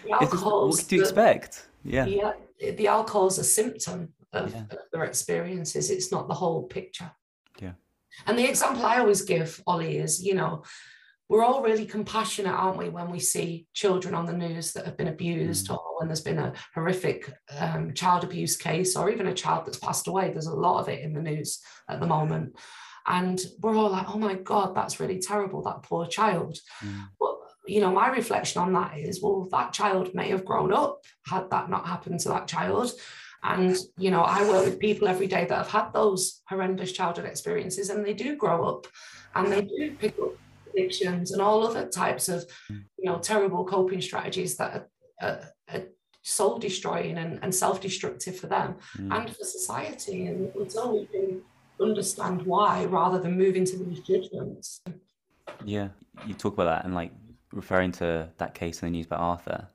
The 0.05 0.19
just, 0.31 0.45
what 0.45 0.89
do 0.89 0.97
you 0.97 1.03
expect? 1.03 1.67
Yeah. 1.83 2.07
Yeah. 2.07 2.33
The 2.61 2.87
alcohol 2.87 3.27
is 3.27 3.39
a 3.39 3.45
symptom 3.45 4.13
of, 4.33 4.55
yeah. 4.55 4.63
of 4.71 4.79
their 4.93 5.05
experiences. 5.05 5.91
It's 5.91 6.11
not 6.11 6.29
the 6.29 6.35
whole 6.35 6.63
picture. 6.63 7.11
Yeah. 7.61 7.73
And 8.27 8.39
the 8.39 8.49
example 8.49 8.87
I 8.87 8.99
always 8.99 9.23
give, 9.23 9.61
Ollie, 9.67 9.99
is 9.99 10.25
you 10.25 10.35
know, 10.35 10.63
we're 11.29 11.45
all 11.45 11.63
really 11.63 11.87
compassionate, 11.87 12.53
aren't 12.53 12.79
we, 12.79 12.89
when 12.89 13.11
we 13.11 13.19
see 13.19 13.67
children 13.73 14.15
on 14.15 14.27
the 14.27 14.33
news 14.33 14.73
that 14.73 14.85
have 14.85 14.97
been 14.97 15.09
abused 15.09 15.69
mm. 15.69 15.75
or 15.75 15.99
when 15.99 16.09
there's 16.09 16.21
been 16.21 16.39
a 16.39 16.53
horrific 16.75 17.33
um, 17.59 17.95
child 17.95 18.25
abuse 18.25 18.57
case 18.57 18.95
or 18.97 19.11
even 19.11 19.29
a 19.29 19.35
child 19.35 19.67
that's 19.67 19.79
passed 19.79 20.07
away. 20.07 20.31
There's 20.31 20.47
a 20.47 20.55
lot 20.55 20.81
of 20.81 20.89
it 20.89 21.01
in 21.01 21.15
the 21.15 21.23
news 21.23 21.61
at 21.89 22.01
the 22.01 22.07
moment. 22.07 22.57
And 23.07 23.41
we're 23.61 23.77
all 23.77 23.91
like, 23.91 24.15
oh 24.15 24.19
my 24.19 24.35
God, 24.35 24.75
that's 24.75 25.01
really 25.01 25.19
terrible, 25.19 25.63
that 25.63 25.83
poor 25.83 26.07
child. 26.07 26.59
Mm. 26.83 27.07
But 27.19 27.35
you 27.67 27.81
know, 27.81 27.91
my 27.91 28.09
reflection 28.09 28.61
on 28.61 28.73
that 28.75 28.99
is, 28.99 29.23
well, 29.23 29.49
that 29.51 29.73
child 29.73 30.15
may 30.15 30.29
have 30.29 30.45
grown 30.45 30.73
up 30.73 31.03
had 31.27 31.49
that 31.51 31.71
not 31.71 31.87
happened 31.87 32.21
to 32.21 32.29
that 32.29 32.47
child. 32.47 32.93
And, 33.43 33.77
you 33.99 34.11
know, 34.11 34.23
I 34.23 34.47
work 34.49 34.65
with 34.65 34.79
people 34.79 35.07
every 35.07 35.27
day 35.27 35.45
that 35.45 35.57
have 35.57 35.71
had 35.71 35.93
those 35.93 36.43
horrendous 36.49 36.93
childhood 36.93 37.27
experiences 37.27 37.91
and 37.91 38.05
they 38.05 38.15
do 38.15 38.37
grow 38.37 38.65
up 38.65 38.87
and 39.35 39.53
they 39.53 39.63
do 39.63 39.97
pick 39.99 40.15
up 40.19 40.33
addictions 40.75 41.33
and 41.33 41.41
all 41.41 41.67
other 41.67 41.87
types 41.87 42.29
of, 42.29 42.45
you 42.69 42.85
know, 43.11 43.19
terrible 43.19 43.65
coping 43.65 44.01
strategies 44.01 44.57
that 44.57 44.75
are, 44.75 44.89
are, 45.23 45.41
are 45.73 45.83
soul 46.23 46.59
destroying 46.59 47.19
and, 47.19 47.39
and 47.43 47.55
self 47.55 47.81
destructive 47.81 48.37
for 48.37 48.47
them 48.47 48.77
mm. 48.97 49.15
and 49.17 49.29
for 49.35 49.45
society. 49.45 50.27
And 50.27 50.55
until 50.55 50.99
we 50.99 51.07
can 51.07 51.43
understand 51.81 52.43
why 52.43 52.85
rather 52.87 53.19
than 53.19 53.37
move 53.37 53.57
into 53.57 53.77
these 53.77 54.01
judgments. 54.01 54.81
Yeah, 55.65 55.89
you 56.27 56.35
talk 56.35 56.55
about 56.55 56.65
that 56.65 56.85
and 56.85 56.95
like 56.95 57.13
referring 57.53 57.93
to 57.93 58.29
that 58.39 58.55
case 58.55 58.83
in 58.83 58.89
the 58.89 58.91
news 58.93 59.07
about 59.07 59.21
Arthur. 59.21 59.69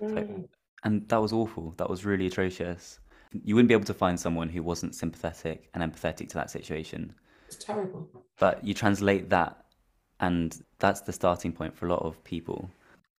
Mm. 0.00 0.46
and 0.84 1.08
that 1.08 1.20
was 1.20 1.32
awful. 1.32 1.74
That 1.78 1.88
was 1.88 2.04
really 2.04 2.26
atrocious. 2.26 3.00
You 3.32 3.54
wouldn't 3.54 3.68
be 3.68 3.74
able 3.74 3.86
to 3.86 3.94
find 3.94 4.20
someone 4.20 4.48
who 4.48 4.62
wasn't 4.62 4.94
sympathetic 4.94 5.70
and 5.72 5.82
empathetic 5.82 6.28
to 6.28 6.34
that 6.34 6.50
situation. 6.50 7.14
It's 7.46 7.56
terrible. 7.56 8.08
But 8.38 8.64
you 8.64 8.74
translate 8.74 9.30
that, 9.30 9.64
and 10.20 10.60
that's 10.78 11.00
the 11.00 11.12
starting 11.12 11.52
point 11.52 11.76
for 11.76 11.86
a 11.86 11.90
lot 11.90 12.02
of 12.02 12.22
people. 12.24 12.70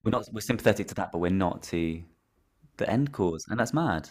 We're 0.04 0.10
not 0.10 0.24
we're 0.32 0.40
sympathetic 0.40 0.88
to 0.88 0.94
that, 0.94 1.12
but 1.12 1.18
we're 1.18 1.30
not 1.30 1.62
to 1.64 2.02
the 2.76 2.88
end 2.88 3.12
cause, 3.12 3.44
and 3.48 3.58
that's 3.58 3.74
mad. 3.74 4.08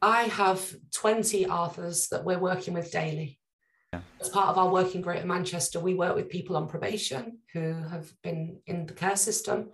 I 0.00 0.22
have 0.22 0.74
20 0.94 1.46
Arthurs 1.46 2.08
that 2.08 2.24
we're 2.24 2.38
working 2.38 2.74
with 2.74 2.92
daily. 2.92 3.38
Yeah. 3.92 4.00
As 4.20 4.28
part 4.28 4.48
of 4.48 4.58
our 4.58 4.70
working 4.70 5.00
group 5.00 5.18
in 5.18 5.26
Manchester, 5.26 5.80
we 5.80 5.94
work 5.94 6.14
with 6.14 6.28
people 6.28 6.56
on 6.56 6.68
probation 6.68 7.38
who 7.52 7.74
have 7.74 8.12
been 8.22 8.60
in 8.66 8.86
the 8.86 8.92
care 8.92 9.16
system. 9.16 9.70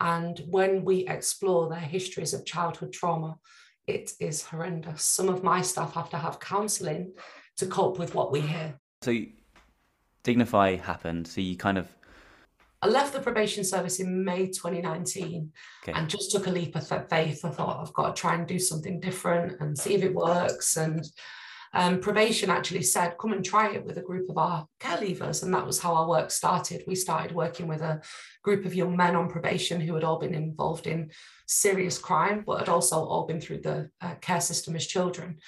And 0.00 0.40
when 0.48 0.84
we 0.84 1.06
explore 1.06 1.68
their 1.68 1.78
histories 1.78 2.34
of 2.34 2.44
childhood 2.44 2.92
trauma, 2.92 3.36
it 3.86 4.12
is 4.20 4.42
horrendous. 4.42 5.04
Some 5.04 5.28
of 5.28 5.42
my 5.42 5.62
staff 5.62 5.94
have 5.94 6.10
to 6.10 6.18
have 6.18 6.40
counselling 6.40 7.14
to 7.58 7.66
cope 7.66 7.98
with 7.98 8.14
what 8.14 8.32
we 8.32 8.40
hear. 8.40 8.74
So, 9.02 9.16
Dignifi 10.24 10.80
happened. 10.80 11.26
So, 11.26 11.40
you 11.40 11.56
kind 11.56 11.78
of. 11.78 11.88
I 12.80 12.88
left 12.88 13.12
the 13.12 13.20
probation 13.20 13.62
service 13.64 14.00
in 14.00 14.24
May 14.24 14.46
2019 14.46 15.52
okay. 15.84 15.92
and 15.96 16.08
just 16.08 16.32
took 16.32 16.48
a 16.48 16.50
leap 16.50 16.74
of 16.74 16.86
faith. 17.08 17.44
I 17.44 17.50
thought, 17.50 17.80
I've 17.80 17.92
got 17.92 18.16
to 18.16 18.20
try 18.20 18.34
and 18.34 18.46
do 18.46 18.58
something 18.58 18.98
different 18.98 19.60
and 19.60 19.78
see 19.78 19.94
if 19.94 20.02
it 20.02 20.12
works. 20.12 20.76
And 20.76 21.04
um, 21.74 22.00
probation 22.00 22.50
actually 22.50 22.82
said, 22.82 23.16
come 23.18 23.32
and 23.32 23.44
try 23.44 23.72
it 23.72 23.84
with 23.84 23.96
a 23.96 24.02
group 24.02 24.28
of 24.28 24.36
our 24.36 24.66
care 24.78 24.98
leavers. 24.98 25.42
And 25.42 25.54
that 25.54 25.64
was 25.64 25.78
how 25.78 25.94
our 25.94 26.08
work 26.08 26.30
started. 26.30 26.84
We 26.86 26.94
started 26.94 27.34
working 27.34 27.66
with 27.66 27.80
a 27.80 28.02
group 28.42 28.66
of 28.66 28.74
young 28.74 28.96
men 28.96 29.16
on 29.16 29.30
probation 29.30 29.80
who 29.80 29.94
had 29.94 30.04
all 30.04 30.18
been 30.18 30.34
involved 30.34 30.86
in 30.86 31.10
serious 31.46 31.98
crime, 31.98 32.42
but 32.46 32.58
had 32.58 32.68
also 32.68 33.04
all 33.04 33.26
been 33.26 33.40
through 33.40 33.60
the 33.60 33.90
uh, 34.00 34.16
care 34.16 34.40
system 34.40 34.76
as 34.76 34.86
children. 34.86 35.38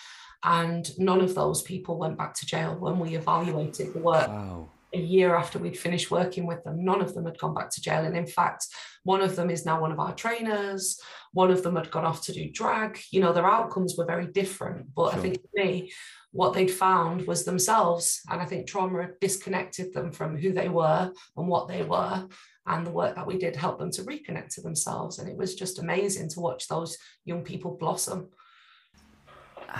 And 0.45 0.87
none 0.99 1.21
of 1.21 1.35
those 1.35 1.63
people 1.63 1.99
went 1.99 2.19
back 2.19 2.35
to 2.35 2.47
jail 2.47 2.77
when 2.79 2.99
we 2.99 3.17
evaluated 3.17 3.95
the 3.95 4.01
work. 4.01 4.29
Wow 4.29 4.69
a 4.95 4.99
year 4.99 5.35
after 5.35 5.59
we'd 5.59 5.77
finished 5.77 6.11
working 6.11 6.47
with 6.47 6.63
them, 6.65 6.85
none 6.85 7.01
of 7.01 7.15
them 7.15 7.27
had 7.27 7.39
gone 7.39 7.55
back 7.55 7.71
to 7.71 7.81
jail. 7.81 8.05
And 8.05 8.17
in 8.17 8.27
fact, 8.27 8.67
one 9.03 9.21
of 9.21 9.37
them 9.37 9.51
is 9.51 9.67
now 9.67 9.81
one 9.81 9.93
of 9.93 10.01
our 10.01 10.15
trainers. 10.15 11.01
One 11.33 11.51
of 11.51 11.63
them 11.63 11.77
had 11.77 11.91
gone 11.91 12.05
off 12.05 12.23
to 12.23 12.33
do 12.33 12.51
drag. 12.51 13.01
You 13.11 13.21
know, 13.21 13.33
their 13.33 13.47
outcomes 13.47 13.97
were 13.99 14.07
very 14.07 14.27
different. 14.27 14.95
But 14.95 15.11
sure. 15.11 15.19
I 15.19 15.23
think 15.23 15.43
for 15.43 15.49
me, 15.63 15.93
what 16.33 16.55
they'd 16.55 16.71
found 16.71 17.27
was 17.27 17.45
themselves. 17.45 18.21
And 18.31 18.41
I 18.41 18.45
think 18.45 18.67
trauma 18.67 19.03
had 19.03 19.21
disconnected 19.21 19.93
them 19.93 20.13
from 20.13 20.37
who 20.37 20.53
they 20.53 20.69
were 20.69 21.13
and 21.37 21.49
what 21.49 21.69
they 21.69 21.83
were. 21.83 22.27
And 22.67 22.87
the 22.87 22.93
work 22.93 23.15
that 23.17 23.27
we 23.27 23.37
did 23.37 23.57
helped 23.57 23.81
them 23.81 23.91
to 23.93 24.03
reconnect 24.03 24.55
to 24.55 24.63
themselves. 24.63 25.19
And 25.19 25.29
it 25.29 25.37
was 25.37 25.55
just 25.55 25.81
amazing 25.81 26.31
to 26.31 26.41
watch 26.41 26.69
those 26.69 26.97
young 27.25 27.43
people 27.43 27.77
blossom. 27.79 28.31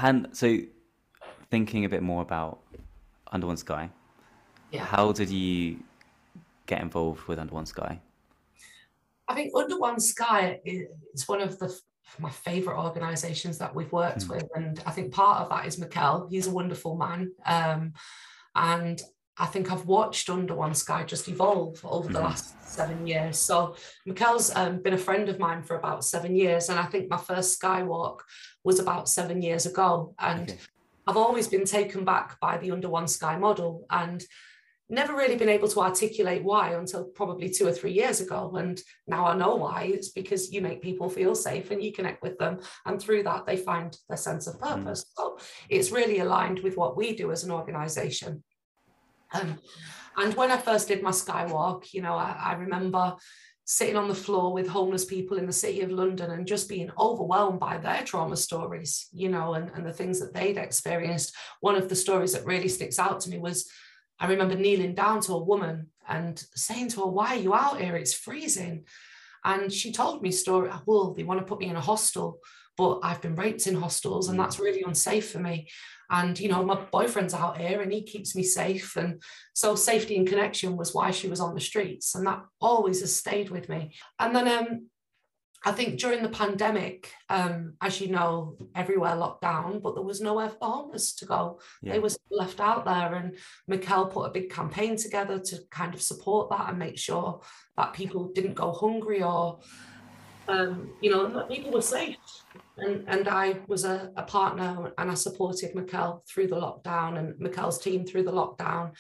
And 0.03 0.29
so, 0.33 0.59
thinking 1.51 1.85
a 1.85 1.89
bit 1.89 2.03
more 2.03 2.23
about 2.23 2.61
Under 3.33 3.47
One 3.47 3.57
Sky, 3.57 3.91
yeah. 4.75 4.85
How 4.85 5.13
did 5.13 5.31
you 5.31 5.79
get 6.67 6.83
involved 6.83 7.29
with 7.29 7.39
Under 7.39 7.55
One 7.55 7.67
Sky? 7.67 8.01
I 9.29 9.35
think 9.35 9.55
Under 9.55 9.79
One 9.79 10.01
Sky 10.01 10.61
is 10.65 11.29
one 11.29 11.41
of 11.41 11.59
the 11.61 11.79
my 12.19 12.31
favorite 12.31 12.79
organizations 12.79 13.59
that 13.59 13.75
we've 13.75 13.91
worked 13.91 14.27
mm. 14.27 14.29
with 14.29 14.45
and 14.55 14.81
i 14.87 14.91
think 14.91 15.11
part 15.13 15.41
of 15.41 15.49
that 15.49 15.67
is 15.67 15.79
Mikel 15.79 16.29
he's 16.31 16.47
a 16.47 16.51
wonderful 16.51 16.97
man 16.97 17.33
um, 17.47 17.93
and 18.55 19.01
i 19.39 19.47
think 19.47 19.71
i've 19.71 19.87
watched 19.87 20.31
under 20.31 20.55
one 20.55 20.75
sky 20.75 21.03
just 21.05 21.29
evolve 21.29 21.81
over 21.85 22.13
the 22.13 22.19
mm. 22.19 22.23
last 22.23 22.55
seven 22.67 23.07
years 23.07 23.39
so 23.39 23.77
Mikel's 24.05 24.55
um, 24.57 24.83
been 24.83 24.95
a 24.95 24.99
friend 24.99 25.29
of 25.29 25.39
mine 25.39 25.63
for 25.63 25.77
about 25.77 26.05
seven 26.05 26.35
years 26.35 26.69
and 26.69 26.79
i 26.79 26.85
think 26.85 27.09
my 27.09 27.17
first 27.17 27.61
skywalk 27.61 28.21
was 28.65 28.79
about 28.79 29.09
seven 29.09 29.43
years 29.43 29.67
ago 29.67 30.15
and 30.19 30.51
okay. 30.51 30.59
i've 31.07 31.17
always 31.17 31.49
been 31.49 31.65
taken 31.65 32.05
back 32.05 32.39
by 32.41 32.59
the 32.59 32.71
under 32.71 32.89
one 32.89 33.07
sky 33.07 33.39
model 33.39 33.87
and 33.91 34.25
never 34.89 35.15
really 35.15 35.37
been 35.37 35.49
able 35.49 35.69
to 35.69 35.81
articulate 35.81 36.45
why 36.45 36.75
until 36.75 37.05
probably 37.05 37.49
two 37.49 37.67
or 37.67 37.73
three 37.73 37.93
years 37.93 38.21
ago. 38.21 38.55
And 38.57 38.81
now 39.07 39.27
I 39.27 39.37
know 39.37 39.57
why. 39.57 39.91
It's 39.95 40.11
because 40.11 40.53
you 40.53 40.61
make 40.61 40.83
people 40.83 41.09
feel 41.09 41.35
safe 41.35 41.71
and 41.71 41.83
you 41.83 41.93
connect 41.93 42.23
with 42.23 42.39
them. 42.39 42.61
And 42.85 43.01
through 43.01 43.23
that, 43.23 43.47
they 43.47 43.57
find 43.57 43.97
their 44.09 44.19
sense 44.19 44.47
of 44.47 44.57
mm. 44.57 44.61
purpose. 44.61 45.05
Mm. 45.05 45.07
So 45.17 45.39
it's 45.69 45.91
really 45.91 46.21
aligned 46.21 46.61
with 46.61 46.77
what 46.77 46.97
we 46.97 47.15
do 47.15 47.33
as 47.33 47.45
an 47.45 47.51
organization. 47.51 48.43
Um, 49.35 49.59
and 50.17 50.35
when 50.35 50.51
I 50.51 50.57
first 50.57 50.89
did 50.89 51.03
my 51.03 51.11
skywalk, 51.11 51.93
you 51.93 52.01
know, 52.01 52.15
I, 52.15 52.37
I 52.41 52.53
remember 52.55 53.17
sitting 53.67 53.97
on 53.97 54.09
the 54.09 54.15
floor 54.15 54.53
with 54.53 54.69
homeless 54.69 55.05
people 55.05 55.39
in 55.39 55.47
the 55.47 55.53
city 55.53 55.81
of 55.81 55.91
London 55.91 56.31
and 56.31 56.47
just 56.47 56.69
being 56.69 56.91
overwhelmed 56.99 57.59
by 57.59 57.79
their 57.79 58.03
trauma 58.05 58.37
stories, 58.37 59.09
you 59.13 59.29
know, 59.29 59.55
and, 59.55 59.71
and 59.75 59.87
the 59.87 59.93
things 59.93 60.21
that 60.21 60.35
they'd 60.35 60.59
experienced. 60.59 61.35
One 61.61 61.75
of 61.75 61.89
the 61.89 61.97
stories 61.97 62.35
that 62.35 62.45
really 62.45 62.69
sticks 62.69 62.99
out 62.99 63.21
to 63.21 63.31
me 63.31 63.39
was 63.39 63.69
I 64.21 64.29
remember 64.29 64.55
kneeling 64.55 64.95
down 64.95 65.21
to 65.23 65.33
a 65.33 65.43
woman 65.43 65.89
and 66.09 66.43
saying 66.55 66.91
to 66.91 67.01
her, 67.01 67.07
Why 67.07 67.35
are 67.35 67.41
you 67.41 67.55
out 67.55 67.81
here? 67.81 67.97
It's 67.97 68.15
freezing. 68.15 68.85
And 69.45 69.73
she 69.73 69.93
told 69.93 70.23
me 70.23 70.31
story, 70.31 70.71
well, 70.87 71.13
they 71.13 71.23
want 71.23 71.41
to 71.41 71.47
put 71.47 71.61
me 71.61 71.67
in 71.67 71.77
a 71.77 71.81
hostel, 71.81 72.39
but 72.77 73.01
I've 73.03 73.23
been 73.23 73.37
raped 73.37 73.67
in 73.67 73.75
hostels 73.75 74.29
and 74.29 74.39
that's 74.39 74.59
really 74.59 74.83
unsafe 74.83 75.31
for 75.31 75.39
me. 75.39 75.69
And 76.11 76.39
you 76.39 76.49
know, 76.49 76.65
my 76.65 76.77
boyfriend's 76.77 77.35
out 77.35 77.59
here 77.59 77.81
and 77.81 77.93
he 77.93 78.03
keeps 78.03 78.35
me 78.37 78.43
safe. 78.43 78.97
And 78.97 79.23
so 79.55 79.75
safety 79.75 80.17
and 80.17 80.27
connection 80.27 80.77
was 80.77 80.95
why 80.95 81.11
she 81.11 81.29
was 81.29 81.41
on 81.41 81.55
the 81.55 81.61
streets. 81.61 82.15
And 82.15 82.27
that 82.27 82.45
always 82.61 83.01
has 83.01 83.15
stayed 83.15 83.51
with 83.51 83.69
me. 83.69 83.95
And 84.19 84.35
then 84.35 84.49
um, 84.49 84.87
I 85.67 85.73
think 85.73 85.99
during 85.99 86.23
the 86.23 86.29
pandemic, 86.29 87.11
um, 87.31 87.75
as 87.81 88.01
you 88.01 88.09
know, 88.09 88.57
everywhere 88.75 89.17
locked 89.17 89.41
down, 89.41 89.81
but 89.81 89.95
there 89.95 90.05
was 90.05 90.21
nowhere 90.21 90.51
for 90.51 90.69
homeless 90.69 91.15
to 91.17 91.27
go. 91.27 91.61
Yeah. 91.83 91.95
They 91.95 91.99
were 92.01 92.11
left 92.31 92.61
out 92.61 92.85
there. 92.85 93.15
And 93.15 93.37
Mikel 93.67 94.07
put 94.07 94.27
a 94.27 94.33
big 94.33 94.51
campaign 94.51 94.97
together 94.97 95.39
to 95.39 95.59
kind 95.71 95.95
of 95.95 96.03
support 96.03 96.51
that 96.51 96.69
and 96.69 96.79
make 96.79 96.99
sure 96.99 97.41
that 97.79 97.95
people 97.95 98.31
didn't 98.35 98.55
go 98.55 98.73
hungry 98.73 99.23
or, 99.23 99.61
um, 100.49 100.91
you 101.01 101.11
know, 101.11 101.29
that 101.29 101.49
people 101.49 101.73
were 101.73 101.83
safe. 101.83 102.17
And, 102.77 103.05
and 103.07 103.29
I 103.29 103.61
was 103.69 103.85
a, 103.85 104.11
a 104.17 104.23
partner 104.23 104.93
and 104.99 105.11
I 105.11 105.15
supported 105.15 105.75
Mikel 105.75 106.25
through 106.29 106.49
the 106.49 106.57
lockdown 106.57 107.19
and 107.19 107.39
Mikel's 107.39 107.79
team 107.79 108.05
through 108.05 108.25
the 108.25 108.33
lockdown. 108.33 108.93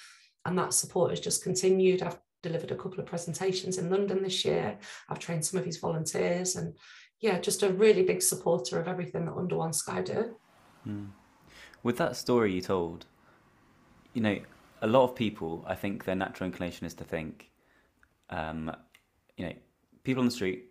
And 0.45 0.59
that 0.59 0.75
support 0.75 1.11
has 1.11 1.21
just 1.21 1.43
continued. 1.43 2.03
I've 2.03 2.19
delivered 2.43 2.71
a 2.71 2.77
couple 2.77 3.01
of 3.01 3.07
presentations 3.07 3.79
in 3.79 3.91
London 3.91 4.23
this 4.23 4.45
year. 4.45 4.79
I've 5.09 5.19
trained 5.19 5.45
some 5.45 5.59
of 5.59 5.67
his 5.67 5.79
volunteers 5.79 6.57
and 6.57 6.75
yeah, 7.21 7.41
just 7.41 7.63
a 7.63 7.73
really 7.73 8.03
big 8.03 8.23
supporter 8.23 8.79
of 8.79 8.87
everything 8.87 9.25
that 9.25 9.35
Under 9.35 9.57
One 9.57 9.73
Sky 9.73 10.03
do. 10.03 10.37
Mm. 10.87 11.09
With 11.83 11.97
that 11.97 12.17
story 12.17 12.53
you 12.53 12.61
told, 12.61 13.07
you 14.13 14.21
know, 14.21 14.39
a 14.83 14.87
lot 14.87 15.05
of 15.05 15.15
people, 15.15 15.65
I 15.67 15.75
think 15.75 16.05
their 16.05 16.15
natural 16.15 16.47
inclination 16.47 16.87
is 16.87 16.95
to 16.95 17.05
think, 17.05 17.51
um, 18.31 18.71
you 19.37 19.47
know, 19.47 19.55
people 20.05 20.21
on 20.21 20.27
the 20.27 20.35
street, 20.35 20.67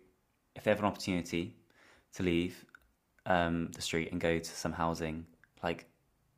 if 0.54 0.62
they 0.62 0.70
have 0.70 0.78
an 0.78 0.86
opportunity 0.86 1.56
to 2.14 2.22
leave 2.22 2.64
um, 3.26 3.70
the 3.74 3.82
street 3.82 4.12
and 4.12 4.20
go 4.20 4.38
to 4.38 4.50
some 4.50 4.72
housing, 4.72 5.26
like 5.62 5.86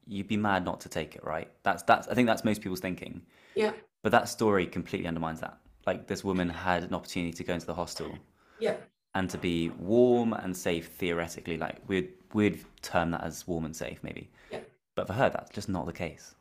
you'd 0.07 0.29
be 0.29 0.37
mad 0.37 0.65
not 0.65 0.81
to 0.81 0.89
take 0.89 1.17
it, 1.17 1.25
right? 1.25 1.51
That's 1.63 1.83
that's 1.83 2.09
I 2.09 2.15
think 2.15 2.27
that's 2.27 2.45
most 2.45 2.61
people's 2.61 2.81
thinking. 2.81 3.23
Yeah. 3.55 3.73
But 4.03 4.13
that 4.13 4.29
story 4.29 4.67
completely 4.67 5.09
undermines 5.09 5.41
that. 5.41 5.59
Like 5.87 6.07
this 6.07 6.23
woman 6.25 6.49
had 6.49 6.85
an 6.85 6.95
opportunity 6.95 7.33
to 7.33 7.45
go 7.45 7.55
into 7.55 7.67
the 7.67 7.75
hostel. 7.75 8.17
Yeah. 8.59 8.77
And 9.15 9.29
to 9.31 9.39
be 9.39 9.71
warm 9.71 10.33
and 10.33 10.57
safe 10.57 10.89
theoretically, 10.89 11.57
like 11.57 11.79
we'd 11.89 12.11
we'd 12.33 12.65
term 12.83 13.11
that 13.13 13.25
as 13.25 13.47
warm 13.47 13.65
and 13.65 13.75
safe 13.75 13.99
maybe. 14.03 14.31
Yeah. 14.51 14.61
But 14.95 15.07
for 15.07 15.15
her 15.15 15.29
that's 15.29 15.51
just 15.51 15.69
not 15.69 15.87
the 15.87 15.93
case. 15.93 16.35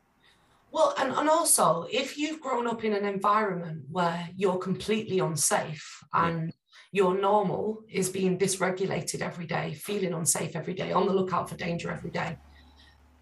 Well, 0.71 0.93
and, 0.97 1.13
and 1.13 1.29
also 1.29 1.87
if 1.89 2.17
you've 2.17 2.41
grown 2.41 2.67
up 2.67 2.83
in 2.83 2.93
an 2.93 3.05
environment 3.05 3.85
where 3.89 4.29
you're 4.35 4.57
completely 4.57 5.19
unsafe 5.19 6.03
and 6.13 6.47
yeah. 6.47 6.51
Your 6.95 7.19
normal 7.19 7.83
is 7.89 8.07
being 8.09 8.39
dysregulated 8.39 9.19
every 9.19 9.45
day, 9.45 9.73
feeling 9.73 10.13
unsafe 10.13 10.55
every 10.55 10.73
day, 10.73 10.93
on 10.93 11.05
the 11.05 11.11
lookout 11.11 11.49
for 11.49 11.57
danger 11.57 11.91
every 11.91 12.09
day. 12.09 12.37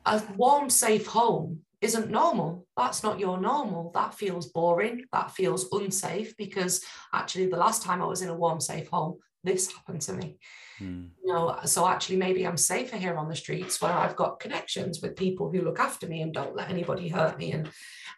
A 0.06 0.22
warm, 0.38 0.70
safe 0.70 1.08
home 1.08 1.62
isn't 1.82 2.12
normal. 2.12 2.68
That's 2.78 3.02
not 3.02 3.20
your 3.20 3.42
normal. 3.42 3.92
That 3.96 4.14
feels 4.14 4.46
boring. 4.46 5.06
That 5.12 5.32
feels 5.32 5.66
unsafe 5.72 6.38
because 6.38 6.86
actually, 7.16 7.48
the 7.48 7.58
last 7.58 7.82
time 7.82 8.00
I 8.00 8.06
was 8.06 8.22
in 8.22 8.30
a 8.30 8.36
warm, 8.36 8.60
safe 8.60 8.90
home, 8.90 9.18
this 9.44 9.72
happened 9.72 10.02
to 10.02 10.14
me. 10.14 10.38
Mm. 10.80 11.10
You 11.24 11.34
know, 11.34 11.58
so 11.66 11.88
actually, 11.88 12.18
maybe 12.18 12.46
I'm 12.46 12.58
safer 12.58 12.98
here 12.98 13.16
on 13.16 13.28
the 13.28 13.36
streets 13.36 13.82
where 13.82 13.92
I've 13.92 14.16
got 14.16 14.40
connections 14.40 15.02
with 15.02 15.16
people 15.16 15.52
who 15.52 15.62
look 15.62 15.80
after 15.80 16.06
me 16.06 16.22
and 16.22 16.32
don't 16.32 16.56
let 16.56 16.70
anybody 16.70 17.08
hurt 17.08 17.40
me. 17.40 17.54
And 17.54 17.68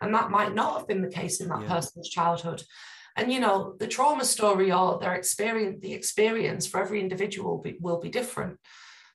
and 0.02 0.14
that 0.14 0.32
might 0.32 0.54
not 0.54 0.78
have 0.78 0.88
been 0.90 1.02
the 1.02 1.18
case 1.22 1.40
in 1.40 1.48
that 1.48 1.62
yeah. 1.62 1.70
person's 1.70 2.10
childhood. 2.10 2.62
And 3.16 3.32
you 3.32 3.40
know, 3.40 3.76
the 3.80 3.88
trauma 3.88 4.26
story 4.26 4.72
or 4.72 5.00
their 5.00 5.16
experience, 5.16 5.80
the 5.82 5.94
experience 5.94 6.68
for 6.68 6.82
every 6.82 7.00
individual 7.00 7.60
be, 7.60 7.78
will 7.80 8.00
be 8.00 8.10
different. 8.10 8.60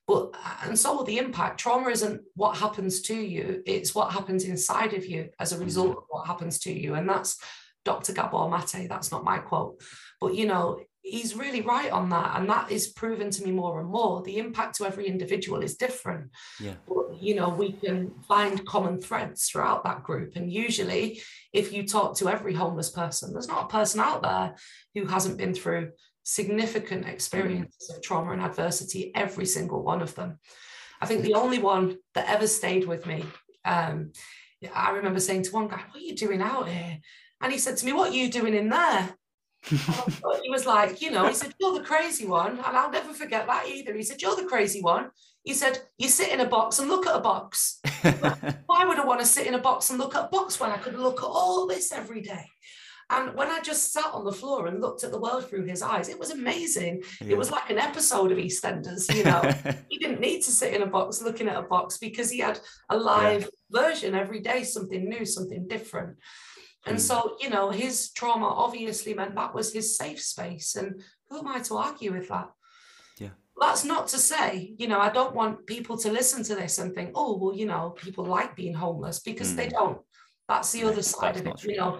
But 0.07 0.31
uh, 0.33 0.57
and 0.63 0.79
so 0.79 0.95
will 0.95 1.03
the 1.03 1.19
impact. 1.19 1.59
Trauma 1.59 1.89
isn't 1.89 2.21
what 2.35 2.57
happens 2.57 3.01
to 3.03 3.15
you, 3.15 3.61
it's 3.65 3.93
what 3.93 4.11
happens 4.11 4.45
inside 4.45 4.93
of 4.93 5.05
you 5.05 5.29
as 5.39 5.51
a 5.51 5.59
result 5.59 5.89
mm-hmm. 5.89 5.97
of 5.99 6.03
what 6.09 6.27
happens 6.27 6.59
to 6.59 6.73
you. 6.73 6.95
And 6.95 7.07
that's 7.07 7.37
Dr. 7.85 8.13
Gabor 8.13 8.49
Mate. 8.49 8.89
That's 8.89 9.11
not 9.11 9.23
my 9.23 9.37
quote. 9.37 9.81
But 10.19 10.35
you 10.35 10.47
know, 10.47 10.79
he's 11.03 11.35
really 11.35 11.61
right 11.61 11.91
on 11.91 12.09
that. 12.09 12.39
And 12.39 12.49
that 12.49 12.71
is 12.71 12.87
proven 12.87 13.29
to 13.31 13.43
me 13.43 13.51
more 13.51 13.79
and 13.79 13.89
more. 13.89 14.21
The 14.21 14.37
impact 14.37 14.75
to 14.77 14.85
every 14.85 15.07
individual 15.07 15.61
is 15.61 15.75
different. 15.75 16.29
Yeah. 16.59 16.75
But, 16.87 17.21
you 17.21 17.35
know, 17.35 17.49
we 17.49 17.73
can 17.73 18.11
find 18.27 18.65
common 18.65 19.01
threads 19.01 19.47
throughout 19.47 19.83
that 19.83 20.03
group. 20.03 20.35
And 20.35 20.51
usually, 20.51 21.21
if 21.53 21.73
you 21.73 21.87
talk 21.87 22.15
to 22.17 22.29
every 22.29 22.53
homeless 22.53 22.89
person, 22.89 23.33
there's 23.33 23.47
not 23.47 23.65
a 23.65 23.73
person 23.73 23.99
out 23.99 24.21
there 24.21 24.55
who 24.95 25.05
hasn't 25.05 25.37
been 25.37 25.53
through 25.53 25.91
significant 26.23 27.07
experiences 27.07 27.91
of 27.95 28.01
trauma 28.01 28.31
and 28.31 28.41
adversity, 28.41 29.11
every 29.15 29.45
single 29.45 29.83
one 29.83 30.01
of 30.01 30.13
them. 30.15 30.39
I 31.01 31.07
think 31.07 31.23
the 31.23 31.33
only 31.33 31.57
one 31.57 31.97
that 32.13 32.29
ever 32.29 32.45
stayed 32.45 32.87
with 32.87 33.07
me, 33.07 33.25
um, 33.65 34.11
I 34.73 34.91
remember 34.91 35.19
saying 35.19 35.43
to 35.43 35.51
one 35.51 35.67
guy, 35.67 35.81
What 35.89 35.95
are 35.95 36.05
you 36.05 36.15
doing 36.15 36.41
out 36.41 36.67
here? 36.67 36.99
And 37.41 37.51
he 37.51 37.57
said 37.57 37.77
to 37.77 37.85
me, 37.85 37.93
What 37.93 38.11
are 38.11 38.15
you 38.15 38.29
doing 38.29 38.53
in 38.53 38.69
there? 38.69 39.15
He 39.63 40.49
was 40.49 40.65
like, 40.65 41.01
you 41.01 41.11
know, 41.11 41.27
he 41.27 41.33
said, 41.33 41.53
You're 41.59 41.77
the 41.77 41.85
crazy 41.85 42.25
one. 42.25 42.51
And 42.51 42.77
I'll 42.77 42.91
never 42.91 43.13
forget 43.13 43.47
that 43.47 43.67
either. 43.67 43.93
He 43.93 44.03
said, 44.03 44.21
You're 44.21 44.35
the 44.35 44.45
crazy 44.45 44.81
one. 44.81 45.09
He 45.43 45.53
said, 45.53 45.79
You 45.97 46.07
sit 46.07 46.31
in 46.31 46.39
a 46.39 46.47
box 46.47 46.79
and 46.79 46.89
look 46.89 47.05
at 47.07 47.15
a 47.15 47.19
box. 47.19 47.79
Why 48.01 48.85
would 48.85 48.99
I 48.99 49.05
want 49.05 49.19
to 49.19 49.25
sit 49.25 49.47
in 49.47 49.53
a 49.53 49.59
box 49.61 49.89
and 49.89 49.99
look 49.99 50.15
at 50.15 50.25
a 50.25 50.29
box 50.29 50.59
when 50.59 50.71
I 50.71 50.77
could 50.77 50.97
look 50.97 51.21
at 51.21 51.27
all 51.27 51.67
this 51.67 51.91
every 51.91 52.21
day? 52.21 52.45
And 53.11 53.35
when 53.35 53.49
I 53.49 53.59
just 53.59 53.91
sat 53.91 54.13
on 54.13 54.23
the 54.23 54.31
floor 54.31 54.67
and 54.67 54.79
looked 54.79 55.03
at 55.03 55.11
the 55.11 55.19
world 55.19 55.45
through 55.49 55.65
his 55.65 55.81
eyes, 55.81 56.07
it 56.07 56.17
was 56.17 56.31
amazing. 56.31 57.03
Yeah. 57.19 57.31
It 57.31 57.37
was 57.37 57.51
like 57.51 57.69
an 57.69 57.77
episode 57.77 58.31
of 58.31 58.37
EastEnders, 58.37 59.13
you 59.13 59.25
know. 59.25 59.41
he 59.89 59.97
didn't 59.97 60.21
need 60.21 60.41
to 60.43 60.51
sit 60.51 60.73
in 60.73 60.81
a 60.81 60.85
box 60.85 61.21
looking 61.21 61.49
at 61.49 61.57
a 61.57 61.63
box 61.63 61.97
because 61.97 62.31
he 62.31 62.39
had 62.39 62.57
a 62.89 62.95
live 62.95 63.49
yeah. 63.69 63.81
version 63.81 64.15
every 64.15 64.39
day, 64.39 64.63
something 64.63 65.09
new, 65.09 65.25
something 65.25 65.67
different. 65.67 66.17
And 66.85 66.97
mm. 66.97 66.99
so, 66.99 67.37
you 67.39 67.49
know, 67.49 67.69
his 67.69 68.11
trauma 68.11 68.47
obviously 68.47 69.13
meant 69.13 69.35
that 69.35 69.53
was 69.53 69.73
his 69.73 69.97
safe 69.97 70.21
space. 70.21 70.75
And 70.75 71.01
who 71.29 71.39
am 71.39 71.47
I 71.47 71.59
to 71.59 71.77
argue 71.77 72.13
with 72.13 72.29
that? 72.29 72.49
Yeah. 73.19 73.29
That's 73.59 73.85
not 73.85 74.07
to 74.09 74.17
say, 74.17 74.73
you 74.77 74.87
know, 74.87 74.99
I 74.99 75.09
don't 75.09 75.35
want 75.35 75.67
people 75.67 75.97
to 75.99 76.11
listen 76.11 76.43
to 76.43 76.55
this 76.55 76.79
and 76.79 76.93
think, 76.93 77.11
oh, 77.15 77.37
well, 77.37 77.55
you 77.55 77.65
know, 77.65 77.91
people 77.91 78.25
like 78.25 78.55
being 78.55 78.73
homeless 78.73 79.19
because 79.19 79.53
mm. 79.53 79.57
they 79.57 79.69
don't. 79.69 79.99
That's 80.47 80.71
the 80.71 80.83
other 80.83 81.03
side 81.03 81.37
of 81.37 81.47
it. 81.47 81.57
True. 81.57 81.71
You 81.71 81.77
know, 81.77 81.99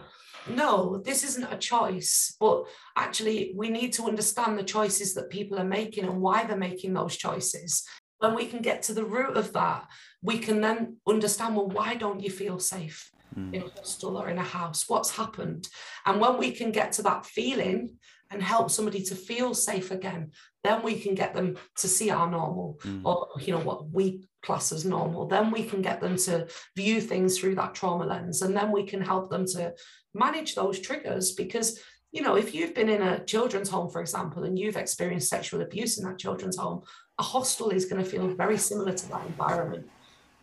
no, 0.49 1.01
this 1.05 1.23
isn't 1.23 1.53
a 1.53 1.57
choice, 1.57 2.35
but 2.39 2.65
actually, 2.97 3.53
we 3.55 3.69
need 3.69 3.93
to 3.93 4.05
understand 4.05 4.57
the 4.57 4.63
choices 4.63 5.13
that 5.13 5.29
people 5.29 5.59
are 5.59 5.63
making 5.63 6.05
and 6.05 6.19
why 6.19 6.43
they're 6.43 6.57
making 6.57 6.93
those 6.93 7.15
choices. 7.15 7.83
When 8.17 8.35
we 8.35 8.45
can 8.47 8.61
get 8.61 8.81
to 8.83 8.93
the 8.93 9.05
root 9.05 9.37
of 9.37 9.53
that, 9.53 9.87
we 10.21 10.39
can 10.39 10.61
then 10.61 10.97
understand 11.07 11.55
well, 11.55 11.67
why 11.67 11.95
don't 11.95 12.21
you 12.21 12.31
feel 12.31 12.59
safe? 12.59 13.11
Mm. 13.37 13.53
in 13.53 13.63
a 13.63 13.69
hostel 13.69 14.17
or 14.17 14.29
in 14.29 14.37
a 14.37 14.43
house? 14.43 14.85
What's 14.87 15.15
happened? 15.15 15.67
And 16.05 16.19
when 16.19 16.37
we 16.37 16.51
can 16.51 16.71
get 16.71 16.93
to 16.93 17.03
that 17.03 17.25
feeling 17.25 17.97
and 18.31 18.41
help 18.41 18.71
somebody 18.71 19.03
to 19.03 19.15
feel 19.15 19.53
safe 19.53 19.91
again, 19.91 20.31
then 20.63 20.83
we 20.83 20.99
can 20.99 21.15
get 21.15 21.33
them 21.33 21.57
to 21.77 21.87
see 21.87 22.09
our 22.09 22.29
normal 22.29 22.79
mm. 22.83 23.01
or 23.03 23.27
you 23.39 23.53
know 23.53 23.59
what 23.59 23.89
we 23.89 24.27
class 24.41 24.71
as 24.71 24.85
normal. 24.85 25.27
Then 25.27 25.51
we 25.51 25.63
can 25.63 25.81
get 25.81 26.01
them 26.01 26.17
to 26.17 26.47
view 26.75 27.01
things 27.01 27.37
through 27.37 27.55
that 27.55 27.75
trauma 27.75 28.05
lens, 28.05 28.41
and 28.41 28.55
then 28.55 28.71
we 28.71 28.85
can 28.85 29.01
help 29.01 29.29
them 29.29 29.45
to 29.47 29.73
manage 30.13 30.55
those 30.55 30.79
triggers 30.79 31.31
because 31.31 31.79
you 32.11 32.21
know, 32.21 32.35
if 32.35 32.53
you've 32.53 32.75
been 32.75 32.89
in 32.89 33.01
a 33.01 33.23
children's 33.23 33.69
home, 33.69 33.89
for 33.89 34.01
example, 34.01 34.43
and 34.43 34.59
you've 34.59 34.75
experienced 34.75 35.29
sexual 35.29 35.61
abuse 35.61 35.97
in 35.97 36.05
that 36.05 36.19
children's 36.19 36.57
home, 36.57 36.81
a 37.17 37.23
hostel 37.23 37.69
is 37.69 37.85
going 37.85 38.03
to 38.03 38.09
feel 38.09 38.27
very 38.27 38.57
similar 38.57 38.91
to 38.91 39.09
that 39.09 39.25
environment. 39.25 39.89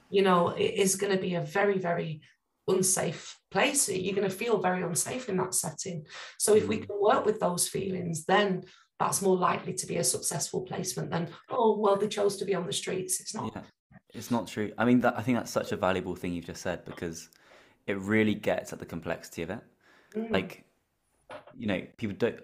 You 0.09 0.23
know, 0.23 0.49
it 0.49 0.75
is 0.75 0.97
going 0.97 1.15
to 1.15 1.21
be 1.21 1.35
a 1.35 1.43
very, 1.43 1.77
very 1.79 2.23
unsafe 2.69 3.39
place. 3.51 3.89
You're 3.89 4.15
going 4.15 4.29
to 4.29 4.35
feel 4.35 4.59
very 4.59 4.83
unsafe 4.83 5.29
in 5.29 5.37
that 5.39 5.55
setting. 5.55 6.07
So 6.39 6.55
if 6.55 6.69
we 6.69 6.79
mm. 6.79 6.87
can 6.87 7.01
work 7.01 7.25
with 7.25 7.41
those 7.41 7.69
feelings, 7.69 8.25
then 8.25 8.65
that's 8.99 9.23
more 9.23 9.37
likely 9.37 9.75
to 9.75 9.87
be 9.87 9.97
a 9.97 10.05
successful 10.05 10.63
placement 10.63 11.11
than, 11.11 11.29
oh, 11.51 11.79
well, 11.79 11.97
they 11.97 12.09
chose 12.09 12.37
to 12.37 12.45
be 12.45 12.55
on 12.55 12.67
the 12.67 12.73
streets. 12.73 13.21
It's 13.21 13.35
not. 13.35 13.53
Yeah, 13.55 13.63
it's 14.13 14.31
not 14.31 14.47
true. 14.49 14.73
I 14.77 14.85
mean, 14.85 15.01
that, 15.01 15.17
I 15.17 15.23
think 15.23 15.39
that's 15.39 15.51
such 15.51 15.73
a 15.73 15.77
valuable 15.77 16.15
thing 16.15 16.33
you've 16.33 16.47
just 16.47 16.63
said 16.63 16.85
because 16.85 17.29
it 17.87 17.99
really 17.99 18.35
gets 18.35 18.73
at 18.73 18.79
the 18.79 18.87
complexity 18.87 19.43
of 19.43 19.51
it. 19.51 19.61
Mm. 20.15 20.31
Like, 20.31 20.65
you 21.57 21.67
know, 21.67 21.83
people 21.97 22.17
don't, 22.19 22.41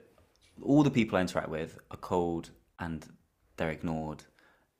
all 0.63 0.83
the 0.83 0.91
people 0.91 1.19
I 1.19 1.23
interact 1.23 1.49
with 1.49 1.79
are 1.91 1.97
cold 1.97 2.51
and 2.79 3.05
they're 3.57 3.71
ignored. 3.71 4.23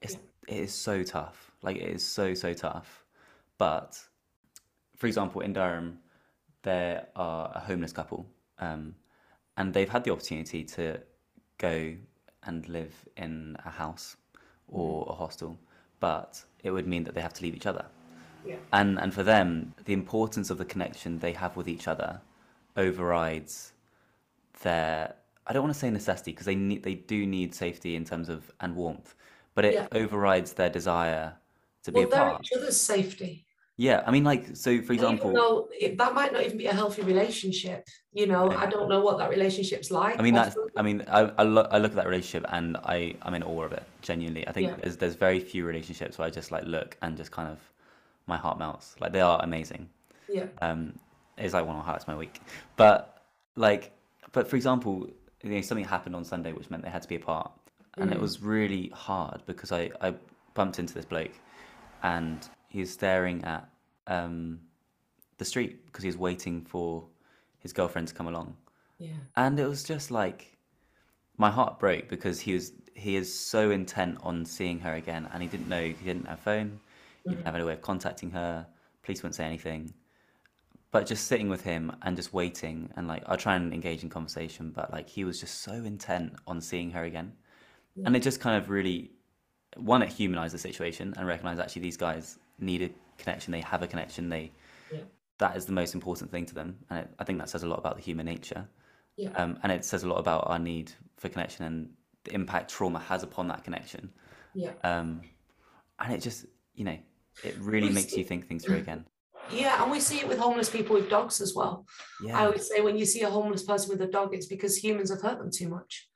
It's, 0.01 0.15
yeah. 0.15 0.57
It 0.57 0.61
is 0.65 0.75
so 0.75 1.03
tough. 1.03 1.51
Like, 1.63 1.77
it 1.77 1.89
is 1.89 2.07
so, 2.07 2.35
so 2.35 2.53
tough. 2.53 3.05
But 3.59 3.99
for 5.05 5.09
example, 5.09 5.43
in 5.43 5.53
Durham, 5.53 5.99
there 6.63 7.09
are 7.15 7.53
a 7.55 7.61
homeless 7.61 7.93
couple, 7.93 8.25
um, 8.59 8.95
and 9.59 9.75
they've 9.75 9.91
had 9.91 10.03
the 10.03 10.11
opportunity 10.11 10.65
to 10.65 10.99
go 11.59 11.95
and 12.45 12.67
live 12.71 12.95
in 13.19 13.55
a 13.67 13.69
house 13.69 14.17
or 14.67 15.03
mm-hmm. 15.03 15.11
a 15.11 15.15
hostel, 15.15 15.59
but 16.01 16.43
it 16.63 16.71
would 16.71 16.87
mean 16.87 17.05
that 17.05 17.15
they 17.15 17.21
have 17.21 17.35
to 17.35 17.43
leave 17.43 17.55
each 17.55 17.67
other. 17.67 17.85
Yeah. 18.47 18.57
And 18.73 18.99
and 18.99 19.13
for 19.13 19.23
them, 19.23 19.75
the 19.85 19.93
importance 19.93 20.49
of 20.49 20.57
the 20.57 20.65
connection 20.65 21.19
they 21.19 21.35
have 21.35 21.55
with 21.55 21.69
each 21.69 21.87
other 21.87 22.23
overrides 22.75 23.75
their 24.63 25.15
I 25.47 25.53
don't 25.53 25.65
want 25.65 25.75
to 25.75 25.81
say 25.81 25.91
necessity 25.91 26.31
because 26.31 26.47
they 26.47 26.55
need 26.55 26.83
they 26.83 26.95
do 26.95 27.27
need 27.27 27.55
safety 27.55 27.95
in 27.95 28.07
terms 28.07 28.31
of 28.31 28.51
and 28.63 28.75
warmth, 28.75 29.15
but 29.55 29.67
it 29.67 29.75
yeah. 29.75 29.87
overrides 29.93 30.55
their 30.55 30.71
desire 30.71 31.35
to 31.83 31.91
well, 31.91 32.07
be 32.07 32.11
a 32.11 32.17
part. 32.17 32.41
each 32.41 32.57
other's 32.57 32.81
safety. 32.81 33.45
Yeah, 33.77 34.05
I 34.07 34.13
mean, 34.13 34.23
like, 34.23 34.57
so 34.57 34.81
for 34.83 34.93
example, 34.93 35.33
though 35.33 35.69
it, 35.73 35.99
that 35.99 36.15
might 36.15 36.33
not 36.33 36.45
even 36.45 36.59
be 36.59 36.67
a 36.67 36.73
healthy 36.73 37.03
relationship. 37.03 37.89
You 38.13 38.27
know, 38.29 38.51
I 38.53 38.67
don't 38.67 38.89
know 38.89 39.01
what 39.01 39.19
that 39.19 39.31
relationship's 39.31 39.91
like. 39.91 40.19
I 40.19 40.23
mean, 40.23 40.35
that's, 40.35 40.57
I 40.77 40.83
mean, 40.83 41.05
I, 41.09 41.33
I, 41.37 41.43
look, 41.43 41.67
I 41.73 41.79
look 41.79 41.91
at 41.91 41.97
that 41.97 42.07
relationship 42.07 42.49
and 42.53 42.77
I, 42.77 43.17
I'm 43.23 43.35
in 43.35 43.43
awe 43.43 43.65
of 43.65 43.73
it. 43.73 43.83
Genuinely, 44.01 44.47
I 44.47 44.53
think 44.53 44.69
yeah. 44.69 44.77
there's, 44.81 44.97
there's 44.97 45.17
very 45.17 45.41
few 45.41 45.67
relationships 45.67 46.19
where 46.19 46.29
I 46.29 46.31
just 46.31 46.53
like 46.53 46.65
look 46.65 46.97
and 47.03 47.17
just 47.17 47.33
kind 47.33 47.49
of, 47.51 47.59
my 48.27 48.37
heart 48.37 48.59
melts. 48.59 48.95
Like 49.01 49.13
they 49.13 49.21
are 49.21 49.43
amazing. 49.43 49.89
Yeah. 50.29 50.47
Um, 50.63 50.95
it's 51.37 51.53
like 51.53 51.67
one 51.67 51.77
of 51.77 51.83
the 51.83 51.85
highlights 51.85 52.07
my 52.07 52.17
week. 52.17 52.41
But 52.77 53.23
like, 53.57 53.91
but 54.33 54.49
for 54.49 54.57
example, 54.57 55.11
you 55.43 55.51
know, 55.51 55.61
something 55.61 55.85
happened 55.85 56.17
on 56.17 56.25
Sunday 56.25 56.53
which 56.53 56.71
meant 56.71 56.85
they 56.85 56.91
had 56.91 57.03
to 57.03 57.09
be 57.09 57.17
apart, 57.17 57.51
and 57.99 58.11
mm. 58.11 58.15
it 58.15 58.21
was 58.21 58.41
really 58.41 58.91
hard 58.95 59.43
because 59.47 59.73
I, 59.73 59.91
I 60.01 60.15
bumped 60.55 60.79
into 60.79 60.95
this 60.95 61.05
bloke, 61.05 61.33
and 62.03 62.49
he 62.75 62.81
was 62.81 62.91
staring 62.91 63.45
at 63.45 63.69
um, 64.09 64.59
the 65.39 65.45
street 65.45 65.87
because 65.87 66.03
he's 66.03 66.19
waiting 66.19 66.65
for 66.65 67.05
his 67.61 67.73
girlfriend 67.73 68.09
to 68.09 68.15
come 68.15 68.27
along. 68.27 68.57
Yeah. 68.99 69.11
And 69.37 69.61
it 69.61 69.69
was 69.69 69.85
just 69.85 70.11
like 70.11 70.59
my 71.39 71.51
heart 71.51 71.79
broke 71.79 72.09
because 72.09 72.41
he 72.41 72.53
was 72.53 72.73
he 72.97 73.15
is 73.15 73.33
so 73.33 73.71
intent 73.71 74.19
on 74.23 74.45
seeing 74.45 74.81
her 74.81 74.95
again 74.95 75.29
and 75.33 75.41
he 75.41 75.49
didn't 75.49 75.69
know 75.69 75.83
he 75.83 75.93
didn't 75.93 76.27
have 76.27 76.41
a 76.41 76.43
phone, 76.43 76.81
he 77.23 77.31
didn't 77.31 77.39
mm-hmm. 77.39 77.47
have 77.47 77.55
any 77.55 77.65
way 77.65 77.75
of 77.75 77.81
contacting 77.81 78.33
her, 78.33 78.67
police 79.05 79.23
wouldn't 79.23 79.37
say 79.37 79.45
anything. 79.45 79.95
But 80.91 81.07
just 81.07 81.29
sitting 81.29 81.49
with 81.49 81.63
him 81.63 81.95
and 82.03 82.17
just 82.17 82.33
waiting 82.33 82.91
and 82.97 83.07
like 83.07 83.23
I'll 83.27 83.37
try 83.37 83.55
and 83.55 83.73
engage 83.73 84.03
in 84.03 84.11
conversation, 84.11 84.73
but 84.75 84.93
like 84.93 85.09
he 85.09 85.23
was 85.23 85.39
just 85.39 85.63
so 85.63 85.75
intent 85.75 86.35
on 86.49 86.61
seeing 86.61 86.91
her 86.91 87.05
again. 87.05 87.35
Yeah. 87.95 88.07
And 88.07 88.17
it 88.17 88.23
just 88.25 88.41
kind 88.41 88.61
of 88.61 88.69
really 88.69 89.13
one, 89.77 90.03
it 90.03 90.09
humanized 90.09 90.55
the 90.55 90.59
situation 90.59 91.15
and 91.17 91.29
recognized 91.29 91.61
actually 91.61 91.83
these 91.83 91.97
guys 91.97 92.39
needed 92.59 92.95
connection. 93.19 93.53
They 93.53 93.61
have 93.61 93.83
a 93.83 93.87
connection. 93.87 94.29
They 94.29 94.53
yeah. 94.93 95.01
that 95.39 95.57
is 95.57 95.67
the 95.67 95.73
most 95.73 95.95
important 95.95 96.31
thing 96.31 96.47
to 96.47 96.55
them, 96.55 96.77
and 96.91 97.01
it, 97.01 97.11
I 97.19 97.25
think 97.25 97.39
that 97.39 97.49
says 97.49 97.63
a 97.63 97.69
lot 97.69 97.79
about 97.79 97.97
the 97.97 98.03
human 98.03 98.27
nature. 98.27 98.67
Yeah. 99.17 99.31
Um, 99.37 99.59
and 99.63 99.71
it 99.71 99.85
says 99.85 100.03
a 100.03 100.09
lot 100.09 100.19
about 100.19 100.49
our 100.49 100.59
need 100.59 100.93
for 101.17 101.29
connection 101.29 101.65
and 101.65 101.91
the 102.25 102.35
impact 102.35 102.71
trauma 102.71 102.99
has 102.99 103.23
upon 103.23 103.47
that 103.49 103.63
connection. 103.63 104.11
Yeah. 104.55 104.73
Um, 104.83 105.21
and 106.01 106.13
it 106.13 106.21
just 106.21 106.47
you 106.75 106.85
know 106.85 106.99
it 107.43 107.57
really 107.59 107.91
makes 107.91 108.17
you 108.17 108.25
think 108.25 108.47
things 108.49 108.65
through 108.65 108.79
again. 108.79 109.05
Yeah, 109.53 109.83
and 109.83 109.91
we 109.91 110.01
see 110.01 110.21
it 110.21 110.29
with 110.29 110.39
homeless 110.39 110.71
people 110.71 110.95
with 110.97 111.11
dogs 111.11 111.41
as 111.41 111.55
well. 111.55 111.87
Yeah. 112.25 112.39
I 112.39 112.49
would 112.49 112.63
say 112.63 112.81
when 112.81 112.97
you 112.97 113.05
see 113.05 113.23
a 113.23 113.31
homeless 113.31 113.63
person 113.63 113.91
with 113.91 114.01
a 114.01 114.11
dog, 114.11 114.35
it's 114.35 114.47
because 114.47 114.77
humans 114.77 115.11
have 115.11 115.21
hurt 115.21 115.39
them 115.39 115.51
too 115.51 115.69
much. 115.69 116.09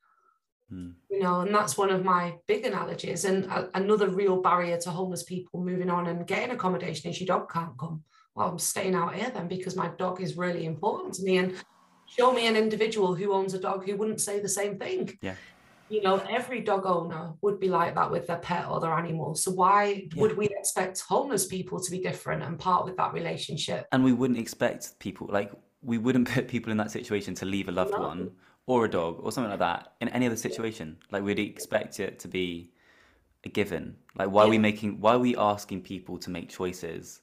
Mm. 0.72 0.94
You 1.10 1.20
know, 1.20 1.40
and 1.40 1.54
that's 1.54 1.78
one 1.78 1.90
of 1.90 2.04
my 2.04 2.34
big 2.46 2.64
analogies. 2.64 3.24
And 3.24 3.44
a, 3.46 3.70
another 3.74 4.08
real 4.08 4.40
barrier 4.40 4.78
to 4.78 4.90
homeless 4.90 5.22
people 5.22 5.60
moving 5.60 5.90
on 5.90 6.06
and 6.06 6.26
getting 6.26 6.50
accommodation 6.50 7.10
is 7.10 7.20
your 7.20 7.26
dog 7.26 7.50
can't 7.50 7.78
come. 7.78 8.02
Well, 8.34 8.50
I'm 8.50 8.58
staying 8.58 8.94
out 8.94 9.14
here 9.14 9.30
then 9.30 9.48
because 9.48 9.76
my 9.76 9.88
dog 9.98 10.20
is 10.20 10.36
really 10.36 10.64
important 10.64 11.14
to 11.14 11.22
me. 11.22 11.38
And 11.38 11.54
show 12.06 12.32
me 12.32 12.46
an 12.46 12.56
individual 12.56 13.14
who 13.14 13.32
owns 13.32 13.54
a 13.54 13.58
dog 13.58 13.86
who 13.86 13.96
wouldn't 13.96 14.20
say 14.20 14.40
the 14.40 14.48
same 14.48 14.78
thing. 14.78 15.18
Yeah. 15.22 15.34
You 15.88 16.02
know, 16.02 16.18
every 16.28 16.60
dog 16.60 16.84
owner 16.84 17.32
would 17.40 17.58
be 17.58 17.68
like 17.68 17.94
that 17.94 18.10
with 18.10 18.26
their 18.26 18.36
pet 18.36 18.68
or 18.68 18.78
their 18.78 18.92
animal. 18.92 19.34
So 19.34 19.50
why 19.50 20.06
yeah. 20.12 20.20
would 20.20 20.36
we 20.36 20.46
expect 20.46 21.00
homeless 21.00 21.46
people 21.46 21.80
to 21.80 21.90
be 21.90 21.98
different 22.00 22.42
and 22.42 22.58
part 22.58 22.84
with 22.84 22.96
that 22.98 23.14
relationship? 23.14 23.86
And 23.90 24.04
we 24.04 24.12
wouldn't 24.12 24.38
expect 24.38 24.98
people 24.98 25.28
like 25.30 25.50
we 25.82 25.96
wouldn't 25.96 26.28
put 26.34 26.46
people 26.46 26.70
in 26.70 26.76
that 26.76 26.90
situation 26.90 27.34
to 27.36 27.46
leave 27.46 27.68
a 27.68 27.72
loved 27.72 27.92
no. 27.92 28.00
one 28.00 28.30
or 28.68 28.84
a 28.84 28.88
dog 28.88 29.18
or 29.22 29.32
something 29.32 29.50
like 29.50 29.58
that 29.58 29.94
in 30.02 30.08
any 30.10 30.26
other 30.26 30.36
situation. 30.36 30.98
Like 31.10 31.24
we'd 31.24 31.38
expect 31.38 31.98
it 32.00 32.18
to 32.20 32.28
be 32.28 32.70
a 33.44 33.48
given. 33.48 33.96
Like 34.14 34.30
why 34.30 34.42
yeah. 34.42 34.46
are 34.46 34.50
we 34.50 34.58
making 34.58 35.00
why 35.00 35.14
are 35.14 35.18
we 35.18 35.34
asking 35.36 35.80
people 35.80 36.18
to 36.18 36.30
make 36.30 36.50
choices 36.50 37.22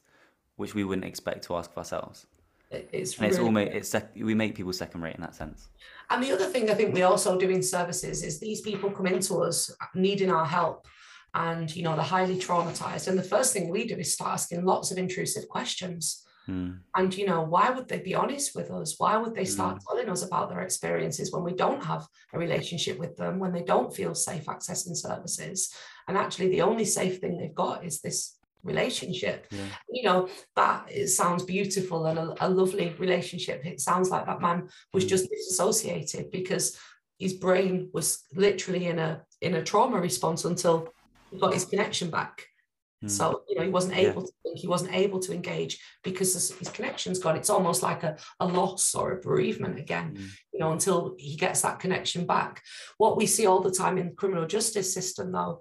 which 0.56 0.74
we 0.74 0.82
wouldn't 0.82 1.06
expect 1.06 1.44
to 1.44 1.56
ask 1.56 1.70
of 1.70 1.78
ourselves? 1.78 2.26
It's 2.72 3.16
and 3.16 3.26
it's 3.28 3.38
almost 3.38 3.72
it's 3.72 3.88
sec- 3.88 4.12
we 4.16 4.34
make 4.34 4.56
people 4.56 4.72
second 4.72 5.02
rate 5.02 5.14
in 5.14 5.20
that 5.20 5.36
sense. 5.36 5.68
And 6.10 6.20
the 6.20 6.32
other 6.32 6.46
thing 6.46 6.68
I 6.68 6.74
think 6.74 6.92
we 6.92 7.02
also 7.02 7.38
do 7.38 7.48
in 7.48 7.62
services 7.62 8.24
is 8.24 8.40
these 8.40 8.60
people 8.60 8.90
come 8.90 9.06
into 9.06 9.36
us 9.36 9.70
needing 9.94 10.30
our 10.30 10.44
help 10.44 10.88
and 11.34 11.74
you 11.76 11.84
know 11.84 11.94
they're 11.94 12.04
highly 12.04 12.38
traumatized 12.38 13.06
and 13.06 13.16
the 13.16 13.22
first 13.22 13.52
thing 13.52 13.68
we 13.68 13.86
do 13.86 13.94
is 13.96 14.14
start 14.14 14.32
asking 14.32 14.64
lots 14.64 14.90
of 14.90 14.98
intrusive 14.98 15.48
questions 15.48 16.25
Mm. 16.48 16.78
And, 16.94 17.16
you 17.16 17.26
know, 17.26 17.42
why 17.42 17.70
would 17.70 17.88
they 17.88 17.98
be 17.98 18.14
honest 18.14 18.54
with 18.54 18.70
us? 18.70 18.94
Why 18.98 19.16
would 19.16 19.34
they 19.34 19.44
start 19.44 19.76
mm. 19.76 19.80
telling 19.86 20.08
us 20.08 20.22
about 20.22 20.48
their 20.48 20.60
experiences 20.60 21.32
when 21.32 21.44
we 21.44 21.54
don't 21.54 21.82
have 21.84 22.06
a 22.32 22.38
relationship 22.38 22.98
with 22.98 23.16
them, 23.16 23.38
when 23.38 23.52
they 23.52 23.62
don't 23.62 23.94
feel 23.94 24.14
safe 24.14 24.46
accessing 24.46 24.96
services? 24.96 25.72
And 26.08 26.16
actually, 26.16 26.50
the 26.50 26.62
only 26.62 26.84
safe 26.84 27.18
thing 27.18 27.36
they've 27.36 27.54
got 27.54 27.84
is 27.84 28.00
this 28.00 28.36
relationship. 28.62 29.46
Yeah. 29.50 29.60
You 29.90 30.02
know, 30.04 30.28
that 30.56 30.86
it 30.90 31.08
sounds 31.08 31.44
beautiful 31.44 32.06
and 32.06 32.18
a, 32.18 32.46
a, 32.46 32.48
lovely 32.48 32.94
relationship. 32.98 33.64
It 33.64 33.80
sounds 33.80 34.10
like 34.10 34.26
that 34.26 34.42
man 34.42 34.68
was 34.92 35.04
mm. 35.04 35.08
just 35.08 35.30
disassociated 35.30 36.30
because 36.30 36.78
his 37.18 37.32
brain 37.34 37.90
was 37.92 38.24
literally 38.34 38.86
in 38.86 38.98
a 38.98 39.22
in 39.40 39.54
a 39.54 39.62
trauma 39.62 39.98
response 39.98 40.44
until 40.44 40.88
he 41.30 41.38
got 41.38 41.54
his 41.54 41.64
connection 41.64 42.10
back. 42.10 42.46
Mm. 43.04 43.10
So, 43.10 43.42
you 43.48 43.56
know, 43.56 43.62
he 43.62 43.70
wasn't 43.70 43.96
able 43.96 44.22
yeah. 44.22 44.26
to 44.26 44.32
think, 44.42 44.58
he 44.58 44.66
wasn't 44.66 44.94
able 44.94 45.20
to 45.20 45.32
engage 45.32 45.78
because 46.02 46.32
his, 46.32 46.50
his, 46.52 46.68
connection's 46.68 47.18
gone. 47.18 47.36
It's 47.36 47.50
almost 47.50 47.82
like 47.82 48.02
a, 48.02 48.16
a 48.40 48.46
loss 48.46 48.94
or 48.94 49.12
a 49.12 49.20
bereavement 49.20 49.78
again, 49.78 50.14
mm. 50.16 50.28
you 50.52 50.60
know, 50.60 50.72
until 50.72 51.14
he 51.18 51.36
gets 51.36 51.60
that 51.62 51.78
connection 51.78 52.26
back. 52.26 52.62
What 52.96 53.16
we 53.16 53.26
see 53.26 53.46
all 53.46 53.60
the 53.60 53.70
time 53.70 53.98
in 53.98 54.08
the 54.08 54.14
criminal 54.14 54.46
justice 54.46 54.92
system, 54.92 55.32
though, 55.32 55.60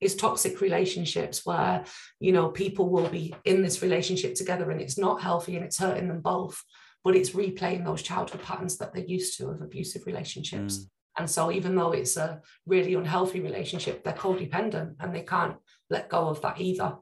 is 0.00 0.14
toxic 0.14 0.60
relationships 0.60 1.44
where, 1.44 1.84
you 2.20 2.32
know, 2.32 2.48
people 2.48 2.88
will 2.88 3.08
be 3.08 3.34
in 3.44 3.62
this 3.62 3.82
relationship 3.82 4.34
together 4.34 4.70
and 4.70 4.80
it's 4.80 4.98
not 4.98 5.22
healthy 5.22 5.56
and 5.56 5.64
it's 5.64 5.78
hurting 5.78 6.08
them 6.08 6.20
both, 6.20 6.62
but 7.02 7.16
it's 7.16 7.30
replaying 7.30 7.84
those 7.84 8.02
childhood 8.02 8.42
patterns 8.42 8.76
that 8.76 8.92
they're 8.92 9.04
used 9.04 9.38
to 9.38 9.48
of 9.48 9.62
abusive 9.62 10.06
relationships. 10.06 10.78
Mm. 10.78 10.86
And 11.18 11.28
so, 11.28 11.50
even 11.50 11.74
though 11.74 11.92
it's 11.92 12.16
a 12.16 12.40
really 12.66 12.94
unhealthy 12.94 13.40
relationship, 13.40 14.04
they're 14.04 14.12
codependent 14.12 14.96
and 15.00 15.14
they 15.14 15.22
can't 15.22 15.56
let 15.88 16.08
go 16.08 16.28
of 16.28 16.42
that 16.42 16.60
either. 16.60 16.96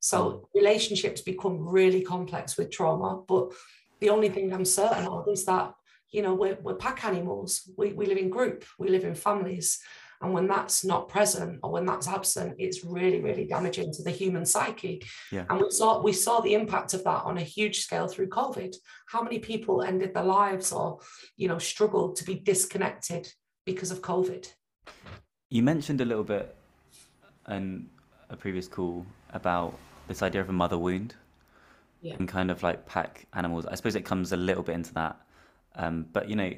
So, 0.00 0.24
mm. 0.24 0.42
relationships 0.54 1.22
become 1.22 1.66
really 1.66 2.02
complex 2.02 2.56
with 2.56 2.70
trauma. 2.70 3.22
But 3.26 3.52
the 4.00 4.10
only 4.10 4.28
thing 4.28 4.52
I'm 4.52 4.64
certain 4.64 5.06
of 5.06 5.26
is 5.28 5.44
that, 5.46 5.72
you 6.10 6.22
know, 6.22 6.34
we're, 6.34 6.58
we're 6.62 6.74
pack 6.74 7.04
animals, 7.04 7.70
we, 7.76 7.92
we 7.92 8.06
live 8.06 8.18
in 8.18 8.30
group, 8.30 8.64
we 8.78 8.88
live 8.88 9.04
in 9.04 9.14
families. 9.14 9.80
And 10.22 10.32
when 10.32 10.46
that's 10.46 10.82
not 10.84 11.08
present 11.08 11.60
or 11.62 11.70
when 11.72 11.84
that's 11.84 12.08
absent, 12.08 12.54
it's 12.58 12.84
really, 12.84 13.20
really 13.20 13.46
damaging 13.46 13.92
to 13.92 14.02
the 14.02 14.10
human 14.10 14.46
psyche. 14.46 15.02
Yeah. 15.30 15.44
And 15.50 15.60
we 15.60 15.70
saw 15.70 16.02
we 16.02 16.14
saw 16.14 16.40
the 16.40 16.54
impact 16.54 16.94
of 16.94 17.04
that 17.04 17.24
on 17.24 17.36
a 17.36 17.42
huge 17.42 17.80
scale 17.80 18.08
through 18.08 18.28
COVID. 18.28 18.74
How 19.08 19.22
many 19.22 19.38
people 19.38 19.82
ended 19.82 20.14
their 20.14 20.24
lives 20.24 20.72
or, 20.72 21.00
you 21.36 21.48
know, 21.48 21.58
struggled 21.58 22.16
to 22.16 22.24
be 22.24 22.36
disconnected 22.36 23.30
because 23.66 23.90
of 23.90 24.00
COVID. 24.00 24.50
You 25.50 25.62
mentioned 25.62 26.00
a 26.00 26.04
little 26.06 26.24
bit 26.24 26.56
in 27.48 27.90
a 28.30 28.36
previous 28.36 28.66
call 28.66 29.04
about 29.34 29.78
this 30.08 30.22
idea 30.22 30.40
of 30.40 30.48
a 30.48 30.52
mother 30.52 30.78
wound 30.78 31.14
yeah. 32.00 32.14
and 32.18 32.26
kind 32.26 32.50
of 32.50 32.62
like 32.62 32.86
pack 32.86 33.26
animals. 33.34 33.66
I 33.66 33.74
suppose 33.74 33.94
it 33.94 34.04
comes 34.06 34.32
a 34.32 34.36
little 34.36 34.62
bit 34.62 34.74
into 34.76 34.94
that. 34.94 35.20
Um, 35.74 36.06
but, 36.12 36.30
you 36.30 36.36
know, 36.36 36.52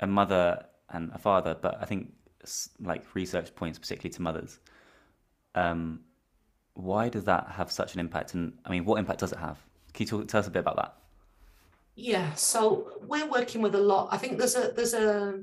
a 0.00 0.06
mother 0.06 0.64
and 0.90 1.12
a 1.14 1.18
father, 1.18 1.56
but 1.60 1.78
I 1.80 1.84
think 1.84 2.12
like 2.80 3.14
research 3.14 3.54
points 3.54 3.78
particularly 3.78 4.12
to 4.14 4.22
mothers. 4.22 4.58
Um, 5.54 6.00
why 6.74 7.08
does 7.08 7.24
that 7.24 7.48
have 7.50 7.70
such 7.70 7.94
an 7.94 8.00
impact? 8.00 8.34
And 8.34 8.54
I 8.64 8.70
mean, 8.70 8.84
what 8.84 8.98
impact 8.98 9.20
does 9.20 9.32
it 9.32 9.38
have? 9.38 9.58
Can 9.92 10.04
you 10.04 10.10
talk, 10.10 10.28
tell 10.28 10.40
us 10.40 10.46
a 10.46 10.50
bit 10.50 10.60
about 10.60 10.76
that? 10.76 10.96
Yeah, 11.94 12.32
so 12.32 12.92
we're 13.06 13.28
working 13.28 13.60
with 13.60 13.74
a 13.74 13.80
lot. 13.80 14.08
I 14.10 14.16
think 14.16 14.38
there's 14.38 14.56
a 14.56 14.72
there's 14.74 14.94
a 14.94 15.42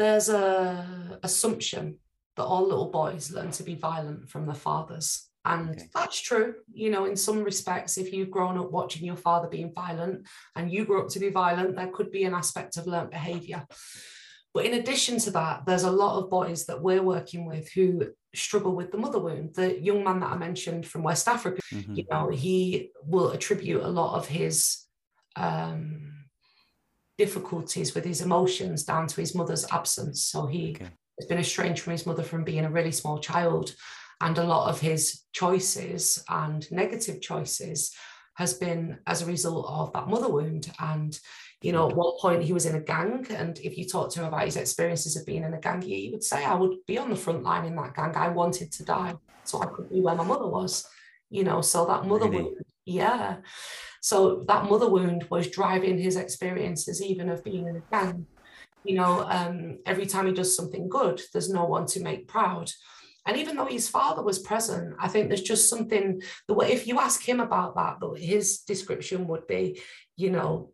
there's 0.00 0.30
a 0.30 1.18
assumption 1.22 1.98
that 2.36 2.44
all 2.44 2.66
little 2.66 2.90
boys 2.90 3.30
learn 3.30 3.50
to 3.50 3.62
be 3.62 3.74
violent 3.74 4.30
from 4.30 4.46
their 4.46 4.54
fathers 4.54 5.28
and 5.44 5.70
okay. 5.70 5.88
that's 5.94 6.20
true 6.20 6.54
you 6.72 6.90
know 6.90 7.04
in 7.04 7.16
some 7.16 7.42
respects 7.42 7.98
if 7.98 8.12
you've 8.12 8.30
grown 8.30 8.56
up 8.56 8.70
watching 8.70 9.04
your 9.04 9.16
father 9.16 9.48
being 9.48 9.72
violent 9.74 10.26
and 10.56 10.72
you 10.72 10.86
grew 10.86 11.02
up 11.02 11.08
to 11.08 11.18
be 11.18 11.28
violent 11.28 11.76
there 11.76 11.88
could 11.88 12.10
be 12.10 12.24
an 12.24 12.32
aspect 12.34 12.78
of 12.78 12.86
learned 12.86 13.10
behavior 13.10 13.66
but 14.54 14.64
in 14.64 14.74
addition 14.74 15.18
to 15.18 15.30
that 15.30 15.66
there's 15.66 15.84
a 15.84 15.90
lot 15.90 16.18
of 16.18 16.30
boys 16.30 16.64
that 16.64 16.80
we're 16.80 17.02
working 17.02 17.44
with 17.44 17.70
who 17.72 18.08
struggle 18.34 18.74
with 18.74 18.90
the 18.92 18.98
mother 18.98 19.18
wound 19.18 19.54
the 19.54 19.78
young 19.82 20.02
man 20.02 20.20
that 20.20 20.32
i 20.32 20.36
mentioned 20.36 20.86
from 20.86 21.02
west 21.02 21.28
africa 21.28 21.60
mm-hmm. 21.72 21.94
you 21.94 22.04
know 22.10 22.30
he 22.30 22.90
will 23.04 23.30
attribute 23.32 23.82
a 23.82 23.88
lot 23.88 24.16
of 24.16 24.26
his 24.26 24.84
um 25.36 26.19
difficulties 27.20 27.94
with 27.94 28.02
his 28.02 28.22
emotions 28.22 28.82
down 28.82 29.06
to 29.06 29.20
his 29.20 29.34
mother's 29.34 29.66
absence. 29.70 30.22
So 30.22 30.46
he 30.46 30.70
okay. 30.70 30.90
has 31.18 31.28
been 31.28 31.38
estranged 31.38 31.82
from 31.82 31.92
his 31.92 32.06
mother 32.06 32.22
from 32.22 32.44
being 32.44 32.64
a 32.64 32.70
really 32.70 32.92
small 32.92 33.18
child. 33.18 33.74
And 34.22 34.38
a 34.38 34.44
lot 34.44 34.70
of 34.70 34.80
his 34.80 35.02
choices 35.32 36.24
and 36.30 36.60
negative 36.72 37.20
choices 37.20 37.94
has 38.36 38.54
been 38.54 39.00
as 39.06 39.20
a 39.20 39.26
result 39.26 39.66
of 39.68 39.92
that 39.92 40.08
mother 40.08 40.30
wound. 40.30 40.72
And, 40.78 41.12
you 41.60 41.72
know, 41.72 41.90
at 41.90 41.96
one 41.96 42.14
point 42.18 42.42
he 42.42 42.54
was 42.54 42.64
in 42.64 42.76
a 42.76 42.86
gang. 42.94 43.26
And 43.30 43.58
if 43.58 43.76
you 43.76 43.86
talk 43.86 44.10
to 44.10 44.20
him 44.20 44.28
about 44.28 44.46
his 44.46 44.56
experiences 44.56 45.14
of 45.16 45.26
being 45.26 45.44
in 45.44 45.52
a 45.52 45.60
gang, 45.60 45.82
he 45.82 46.08
would 46.12 46.24
say, 46.24 46.42
I 46.42 46.54
would 46.54 46.76
be 46.86 46.96
on 46.96 47.10
the 47.10 47.16
front 47.24 47.42
line 47.42 47.66
in 47.66 47.76
that 47.76 47.94
gang. 47.94 48.16
I 48.16 48.28
wanted 48.28 48.72
to 48.72 48.82
die 48.82 49.12
mm. 49.12 49.20
so 49.44 49.60
I 49.60 49.66
could 49.66 49.90
be 49.90 50.00
where 50.00 50.14
my 50.14 50.24
mother 50.24 50.48
was. 50.48 50.88
You 51.28 51.44
know, 51.44 51.60
so 51.60 51.84
that 51.84 52.06
mother 52.06 52.30
really? 52.30 52.44
wound, 52.44 52.64
yeah. 52.90 53.36
So 54.00 54.44
that 54.48 54.68
mother 54.68 54.88
wound 54.88 55.26
was 55.30 55.48
driving 55.48 55.98
his 55.98 56.16
experiences, 56.16 57.02
even 57.02 57.28
of 57.28 57.44
being 57.44 57.68
in 57.68 57.76
a 57.76 57.82
gang. 57.90 58.26
You 58.84 58.96
know, 58.96 59.26
um, 59.28 59.78
every 59.84 60.06
time 60.06 60.26
he 60.26 60.32
does 60.32 60.56
something 60.56 60.88
good, 60.88 61.20
there's 61.32 61.50
no 61.50 61.66
one 61.66 61.86
to 61.86 62.00
make 62.00 62.28
proud. 62.28 62.70
And 63.26 63.36
even 63.36 63.56
though 63.56 63.66
his 63.66 63.88
father 63.88 64.22
was 64.22 64.38
present, 64.38 64.94
I 64.98 65.08
think 65.08 65.28
there's 65.28 65.42
just 65.42 65.68
something 65.68 66.22
the 66.48 66.54
way 66.54 66.72
if 66.72 66.86
you 66.86 66.98
ask 66.98 67.22
him 67.22 67.40
about 67.40 67.76
that, 67.76 67.98
his 68.18 68.60
description 68.60 69.26
would 69.28 69.46
be, 69.46 69.82
you 70.16 70.30
know, 70.30 70.72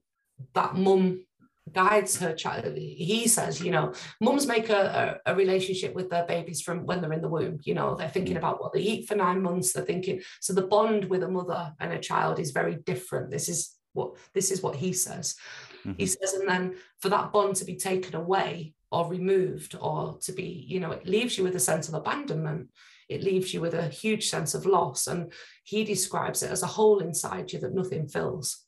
that 0.55 0.77
mum 0.77 1.26
guides 1.73 2.17
her 2.19 2.33
child. 2.33 2.77
He 2.77 3.27
says, 3.27 3.61
you 3.61 3.71
know, 3.71 3.93
mums 4.21 4.47
make 4.47 4.71
a, 4.71 5.21
a, 5.27 5.33
a, 5.33 5.35
relationship 5.35 5.95
with 5.95 6.11
their 6.11 6.25
babies 6.25 6.61
from 6.61 6.87
when 6.87 7.01
they're 7.01 7.13
in 7.13 7.23
the 7.23 7.29
womb. 7.29 7.59
You 7.65 7.75
know, 7.75 7.95
they're 7.95 8.09
thinking 8.09 8.35
mm. 8.35 8.39
about 8.39 8.61
what 8.61 8.73
they 8.73 8.81
eat 8.81 9.09
for 9.09 9.17
nine 9.17 9.43
months. 9.43 9.73
They're 9.73 9.85
thinking 9.85 10.23
so 10.41 10.53
the 10.53 10.67
bond 10.67 11.07
with 11.07 11.23
a 11.23 11.29
mother 11.29 11.73
and 11.81 11.93
a 11.93 11.99
child 11.99 12.39
is 12.39 12.53
very 12.53 12.77
different. 12.77 13.31
This 13.31 13.49
is 13.49 13.77
what 13.93 14.17
this 14.33 14.51
is 14.51 14.63
what 14.63 14.77
he 14.77 14.93
says. 14.93 15.35
Mm-hmm. 15.81 15.99
He 15.99 16.07
says, 16.07 16.35
and 16.35 16.49
then 16.49 16.77
for 17.01 17.09
that 17.09 17.33
bond 17.33 17.57
to 17.57 17.65
be 17.65 17.77
taken 17.77 18.15
away 18.15 18.75
or 18.91 19.09
removed 19.09 19.77
or 19.81 20.19
to 20.23 20.33
be, 20.33 20.65
you 20.69 20.81
know, 20.81 20.93
it 20.93 21.07
leaves 21.07 21.37
you 21.37 21.45
with 21.45 21.57
a 21.57 21.61
sense 21.61 21.89
of 21.89 21.95
abandonment. 21.95 22.69
It 23.09 23.23
leaves 23.23 23.53
you 23.53 23.61
with 23.61 23.75
a 23.75 23.89
huge 23.89 24.29
sense 24.29 24.55
of 24.55 24.67
loss. 24.67 25.07
And 25.07 25.33
he 25.65 25.85
describes 25.85 26.43
it 26.43 26.51
as 26.51 26.63
a 26.63 26.69
hole 26.69 27.01
inside 27.01 27.53
you 27.53 27.61
that 27.61 27.75
nothing 27.75 28.09
fills. 28.09 28.65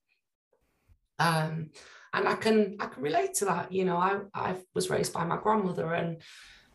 Um, 1.19 1.71
and 2.13 2.29
I 2.29 2.35
can 2.35 2.77
I 2.81 2.87
can 2.87 3.03
relate 3.03 3.35
to 3.35 3.45
that. 3.47 3.73
You 3.73 3.85
know, 3.85 3.97
I 3.97 4.19
I 4.35 4.57
was 4.75 4.91
raised 4.91 5.13
by 5.13 5.25
my 5.25 5.37
grandmother, 5.37 5.93
and 5.93 6.19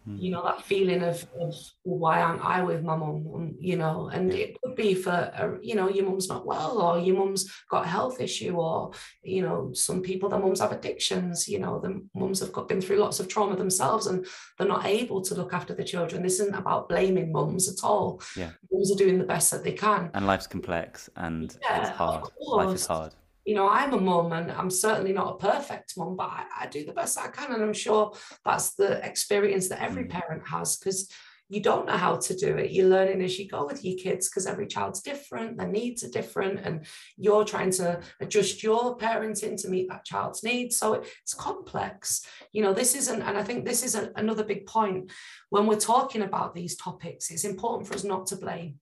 mm. 0.08 0.22
you 0.22 0.32
know 0.32 0.44
that 0.44 0.64
feeling 0.64 1.02
of, 1.02 1.26
of 1.40 1.56
why 1.84 2.22
aren't 2.22 2.46
I 2.46 2.62
with 2.64 2.84
my 2.84 2.96
mum? 2.96 3.56
You 3.60 3.78
know, 3.78 4.10
and 4.14 4.32
it 4.32 4.58
could 4.62 4.76
be 4.76 4.94
for 4.94 5.12
a, 5.12 5.58
you 5.62 5.76
know 5.76 5.90
your 5.90 6.06
mum's 6.06 6.30
not 6.30 6.46
well, 6.46 6.80
or 6.82 7.00
your 7.00 7.18
mum's 7.18 7.52
got 7.70 7.86
a 7.86 7.90
health 7.90 8.22
issue, 8.22 8.56
or 8.56 8.92
you 9.24 9.42
know 9.42 9.72
some 9.74 10.02
people 10.02 10.30
their 10.30 10.40
mums 10.40 10.60
have 10.60 10.72
addictions. 10.72 11.48
You 11.48 11.60
know, 11.60 11.80
the 11.80 12.06
mums 12.14 12.40
have 12.40 12.52
got, 12.52 12.68
been 12.68 12.82
through 12.82 12.98
lots 12.98 13.20
of 13.20 13.28
trauma 13.28 13.56
themselves, 13.56 14.08
and 14.08 14.26
they're 14.58 14.68
not 14.68 14.86
able 14.86 15.22
to 15.24 15.36
look 15.36 15.54
after 15.54 15.74
the 15.74 15.84
children. 15.84 16.22
This 16.22 16.40
isn't 16.40 16.56
about 16.56 16.90
blaming 16.90 17.32
mums 17.32 17.68
at 17.70 17.84
all. 17.84 18.22
Yeah, 18.36 18.52
mums 18.72 18.92
are 18.92 18.98
doing 18.98 19.18
the 19.18 19.26
best 19.26 19.52
that 19.52 19.64
they 19.64 19.74
can. 19.74 20.12
And 20.14 20.28
life's 20.28 20.48
complex, 20.48 21.10
and 21.16 21.58
yeah, 21.64 21.82
it's 21.82 21.90
hard. 21.90 22.26
Life 22.40 22.76
is 22.76 22.86
hard 22.86 23.16
you 23.46 23.56
know, 23.56 23.68
I'm 23.68 23.94
a 23.94 24.00
mum 24.00 24.32
and 24.32 24.52
I'm 24.52 24.70
certainly 24.70 25.14
not 25.14 25.34
a 25.34 25.38
perfect 25.38 25.94
mum, 25.98 26.16
but 26.16 26.30
I, 26.30 26.46
I, 26.62 26.68
do 26.68 26.86
the 26.86 26.94
best 26.94 27.20
I 27.20 27.28
can. 27.28 27.54
And 27.54 27.62
I'm 27.62 27.74
sure 27.74 28.14
that's 28.46 28.76
the 28.76 29.06
experience 29.06 29.68
that 29.70 29.82
every 29.82 30.06
mm. 30.06 30.10
parent 30.10 30.48
has 30.48 30.78
because 30.78 31.12
you 31.50 31.62
don't 31.62 31.86
know 31.86 31.98
how 31.98 32.16
to 32.16 32.36
do 32.36 32.56
it. 32.58 32.72
You're 32.72 32.88
learning 32.88 33.22
as 33.22 33.38
you 33.38 33.48
go 33.48 33.66
with 33.66 33.84
your 33.84 33.98
kids 33.98 34.30
because 34.30 34.48
every 34.48 34.66
child's 34.66 35.02
different, 35.02 35.58
their 35.58 35.68
needs 35.68 36.04
are 36.04 36.10
different, 36.10 36.62
and 36.62 36.86
you're 37.18 37.44
trying 37.44 37.70
to 37.72 38.00
adjust 38.22 38.64
your 38.64 38.98
parenting 38.98 39.62
to 39.62 39.70
meet 39.70 39.90
that 39.90 40.06
child's 40.06 40.42
needs. 40.44 40.78
So 40.78 40.94
it's 40.94 41.34
complex. 41.34 42.26
You 42.54 42.64
know, 42.64 42.74
this 42.74 42.96
isn't, 42.96 43.22
and 43.22 43.38
I 43.38 43.44
think 43.44 43.66
this 43.66 43.84
is 43.84 43.94
a, 43.94 44.12
another 44.16 44.44
big 44.44 44.66
point 44.66 45.12
when 45.50 45.68
we're 45.68 45.80
talking 45.80 46.24
about 46.24 46.56
these 46.56 46.76
topics. 46.76 47.30
It's 47.30 47.44
important 47.44 47.88
for 47.88 47.96
us 47.96 48.04
not 48.04 48.26
to 48.28 48.38
blame 48.38 48.80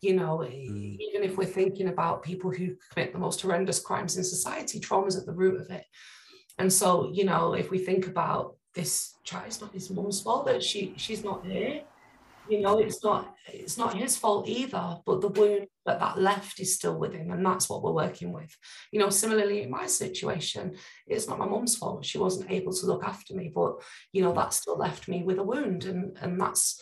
you 0.00 0.14
know 0.14 0.38
mm. 0.38 0.98
even 0.98 1.22
if 1.22 1.36
we're 1.36 1.44
thinking 1.44 1.88
about 1.88 2.22
people 2.22 2.50
who 2.50 2.76
commit 2.92 3.12
the 3.12 3.18
most 3.18 3.40
horrendous 3.40 3.80
crimes 3.80 4.16
in 4.16 4.24
society 4.24 4.78
trauma 4.78 5.06
is 5.06 5.16
at 5.16 5.26
the 5.26 5.32
root 5.32 5.60
of 5.60 5.70
it. 5.70 5.84
And 6.58 6.72
so 6.72 7.10
you 7.12 7.24
know 7.24 7.54
if 7.54 7.70
we 7.70 7.78
think 7.78 8.06
about 8.06 8.56
this 8.74 9.14
child 9.24 9.46
it's 9.46 9.60
not 9.60 9.72
his 9.72 9.90
mum's 9.90 10.20
fault 10.20 10.46
that 10.46 10.62
she 10.62 10.94
she's 10.96 11.24
not 11.24 11.44
here 11.44 11.82
you 12.48 12.60
know 12.60 12.78
it's 12.78 13.02
not 13.04 13.34
it's 13.46 13.76
not 13.76 13.94
his 13.94 14.16
fault 14.16 14.48
either 14.48 14.98
but 15.04 15.20
the 15.20 15.28
wound 15.28 15.66
that 15.84 16.00
that 16.00 16.18
left 16.18 16.60
is 16.60 16.74
still 16.74 16.98
with 16.98 17.12
him 17.12 17.30
and 17.30 17.44
that's 17.44 17.68
what 17.68 17.82
we're 17.82 17.92
working 17.92 18.32
with. 18.32 18.54
You 18.92 19.00
know 19.00 19.10
similarly 19.10 19.62
in 19.62 19.70
my 19.70 19.86
situation 19.86 20.76
it's 21.06 21.28
not 21.28 21.38
my 21.38 21.46
mum's 21.46 21.76
fault. 21.76 22.04
She 22.04 22.18
wasn't 22.18 22.50
able 22.50 22.72
to 22.72 22.86
look 22.86 23.04
after 23.04 23.34
me 23.34 23.50
but 23.54 23.80
you 24.12 24.22
know 24.22 24.32
that 24.34 24.52
still 24.52 24.76
left 24.76 25.08
me 25.08 25.22
with 25.22 25.38
a 25.38 25.42
wound 25.42 25.84
and 25.84 26.16
and 26.20 26.40
that's 26.40 26.80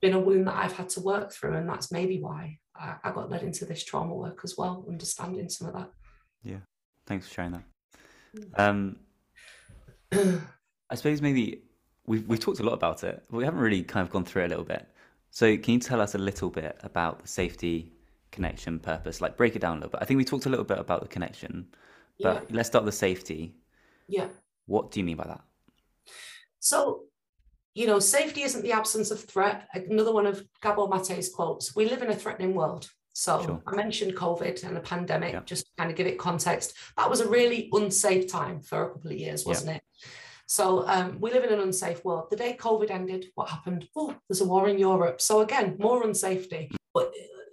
been 0.00 0.14
a 0.14 0.18
wound 0.18 0.46
that 0.46 0.56
I've 0.56 0.72
had 0.72 0.88
to 0.90 1.00
work 1.00 1.32
through, 1.32 1.54
and 1.54 1.68
that's 1.68 1.92
maybe 1.92 2.20
why 2.20 2.58
I, 2.74 2.94
I 3.04 3.12
got 3.12 3.30
led 3.30 3.42
into 3.42 3.64
this 3.64 3.84
trauma 3.84 4.14
work 4.14 4.40
as 4.44 4.56
well, 4.56 4.84
understanding 4.88 5.48
some 5.48 5.68
of 5.68 5.74
that. 5.74 5.90
Yeah, 6.42 6.58
thanks 7.06 7.28
for 7.28 7.34
sharing 7.34 7.52
that. 7.52 7.64
Um, 8.54 8.96
I 10.90 10.94
suppose 10.94 11.20
maybe 11.20 11.62
we've 12.06 12.26
we've 12.26 12.40
talked 12.40 12.60
a 12.60 12.64
lot 12.64 12.74
about 12.74 13.04
it, 13.04 13.22
but 13.30 13.36
we 13.36 13.44
haven't 13.44 13.60
really 13.60 13.82
kind 13.82 14.06
of 14.06 14.12
gone 14.12 14.24
through 14.24 14.42
it 14.42 14.46
a 14.46 14.48
little 14.48 14.64
bit. 14.64 14.86
So, 15.30 15.56
can 15.56 15.74
you 15.74 15.80
tell 15.80 16.00
us 16.00 16.14
a 16.14 16.18
little 16.18 16.50
bit 16.50 16.76
about 16.82 17.22
the 17.22 17.28
safety 17.28 17.92
connection 18.32 18.80
purpose? 18.80 19.20
Like, 19.20 19.36
break 19.36 19.54
it 19.54 19.60
down 19.60 19.72
a 19.72 19.80
little 19.80 19.90
bit. 19.90 20.00
I 20.02 20.04
think 20.04 20.18
we 20.18 20.24
talked 20.24 20.46
a 20.46 20.48
little 20.48 20.64
bit 20.64 20.78
about 20.78 21.02
the 21.02 21.08
connection, 21.08 21.68
but 22.20 22.46
yeah. 22.48 22.56
let's 22.56 22.68
start 22.68 22.84
with 22.84 22.94
the 22.94 22.98
safety. 22.98 23.54
Yeah. 24.08 24.28
What 24.66 24.90
do 24.90 25.00
you 25.00 25.04
mean 25.04 25.16
by 25.16 25.26
that? 25.26 25.42
So, 26.58 27.04
you 27.74 27.86
know, 27.86 27.98
safety 27.98 28.42
isn't 28.42 28.62
the 28.62 28.72
absence 28.72 29.10
of 29.10 29.20
threat. 29.20 29.68
Another 29.74 30.12
one 30.12 30.26
of 30.26 30.44
Gabor 30.62 30.88
Mate's 30.88 31.28
quotes 31.28 31.74
we 31.74 31.88
live 31.88 32.02
in 32.02 32.10
a 32.10 32.16
threatening 32.16 32.54
world. 32.54 32.88
So 33.12 33.42
sure. 33.44 33.62
I 33.66 33.74
mentioned 33.74 34.14
COVID 34.14 34.64
and 34.64 34.76
the 34.76 34.80
pandemic, 34.80 35.32
yeah. 35.32 35.40
just 35.44 35.66
to 35.66 35.72
kind 35.76 35.90
of 35.90 35.96
give 35.96 36.06
it 36.06 36.18
context. 36.18 36.74
That 36.96 37.10
was 37.10 37.20
a 37.20 37.28
really 37.28 37.68
unsafe 37.72 38.28
time 38.28 38.60
for 38.60 38.84
a 38.84 38.92
couple 38.92 39.10
of 39.10 39.18
years, 39.18 39.44
wasn't 39.44 39.70
yeah. 39.70 39.76
it? 39.76 39.82
So 40.46 40.86
um, 40.88 41.18
we 41.20 41.30
live 41.30 41.44
in 41.44 41.52
an 41.52 41.60
unsafe 41.60 42.04
world. 42.04 42.28
The 42.30 42.36
day 42.36 42.56
COVID 42.58 42.90
ended, 42.90 43.26
what 43.34 43.50
happened? 43.50 43.88
Oh, 43.94 44.16
there's 44.28 44.40
a 44.40 44.46
war 44.46 44.68
in 44.68 44.78
Europe. 44.78 45.20
So 45.20 45.40
again, 45.40 45.76
more 45.78 46.02
unsafety. 46.02 46.70
But 46.94 47.12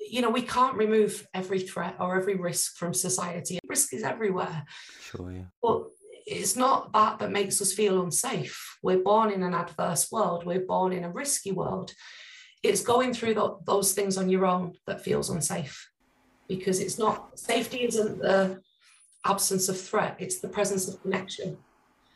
you 0.09 0.21
know, 0.21 0.29
we 0.29 0.41
can't 0.41 0.75
remove 0.75 1.27
every 1.33 1.59
threat 1.59 1.97
or 1.99 2.17
every 2.17 2.35
risk 2.35 2.77
from 2.77 2.93
society. 2.93 3.59
Risk 3.67 3.93
is 3.93 4.03
everywhere. 4.03 4.63
Sure, 5.01 5.31
yeah. 5.31 5.43
But 5.61 5.83
it's 6.27 6.57
not 6.57 6.91
that 6.91 7.19
that 7.19 7.31
makes 7.31 7.61
us 7.61 7.73
feel 7.73 8.03
unsafe. 8.03 8.77
We're 8.83 8.99
born 8.99 9.31
in 9.31 9.43
an 9.43 9.53
adverse 9.53 10.11
world. 10.11 10.45
We're 10.45 10.65
born 10.65 10.91
in 10.91 11.05
a 11.05 11.09
risky 11.09 11.53
world. 11.53 11.93
It's 12.61 12.83
going 12.83 13.13
through 13.13 13.35
the, 13.35 13.57
those 13.65 13.93
things 13.93 14.17
on 14.17 14.29
your 14.29 14.45
own 14.45 14.73
that 14.87 15.01
feels 15.01 15.29
unsafe 15.29 15.89
because 16.49 16.79
it's 16.79 16.99
not 16.99 17.39
safety 17.39 17.85
isn't 17.85 18.19
the 18.19 18.61
absence 19.25 19.69
of 19.69 19.79
threat, 19.79 20.17
it's 20.19 20.39
the 20.39 20.49
presence 20.49 20.87
of 20.87 21.01
connection. 21.01 21.57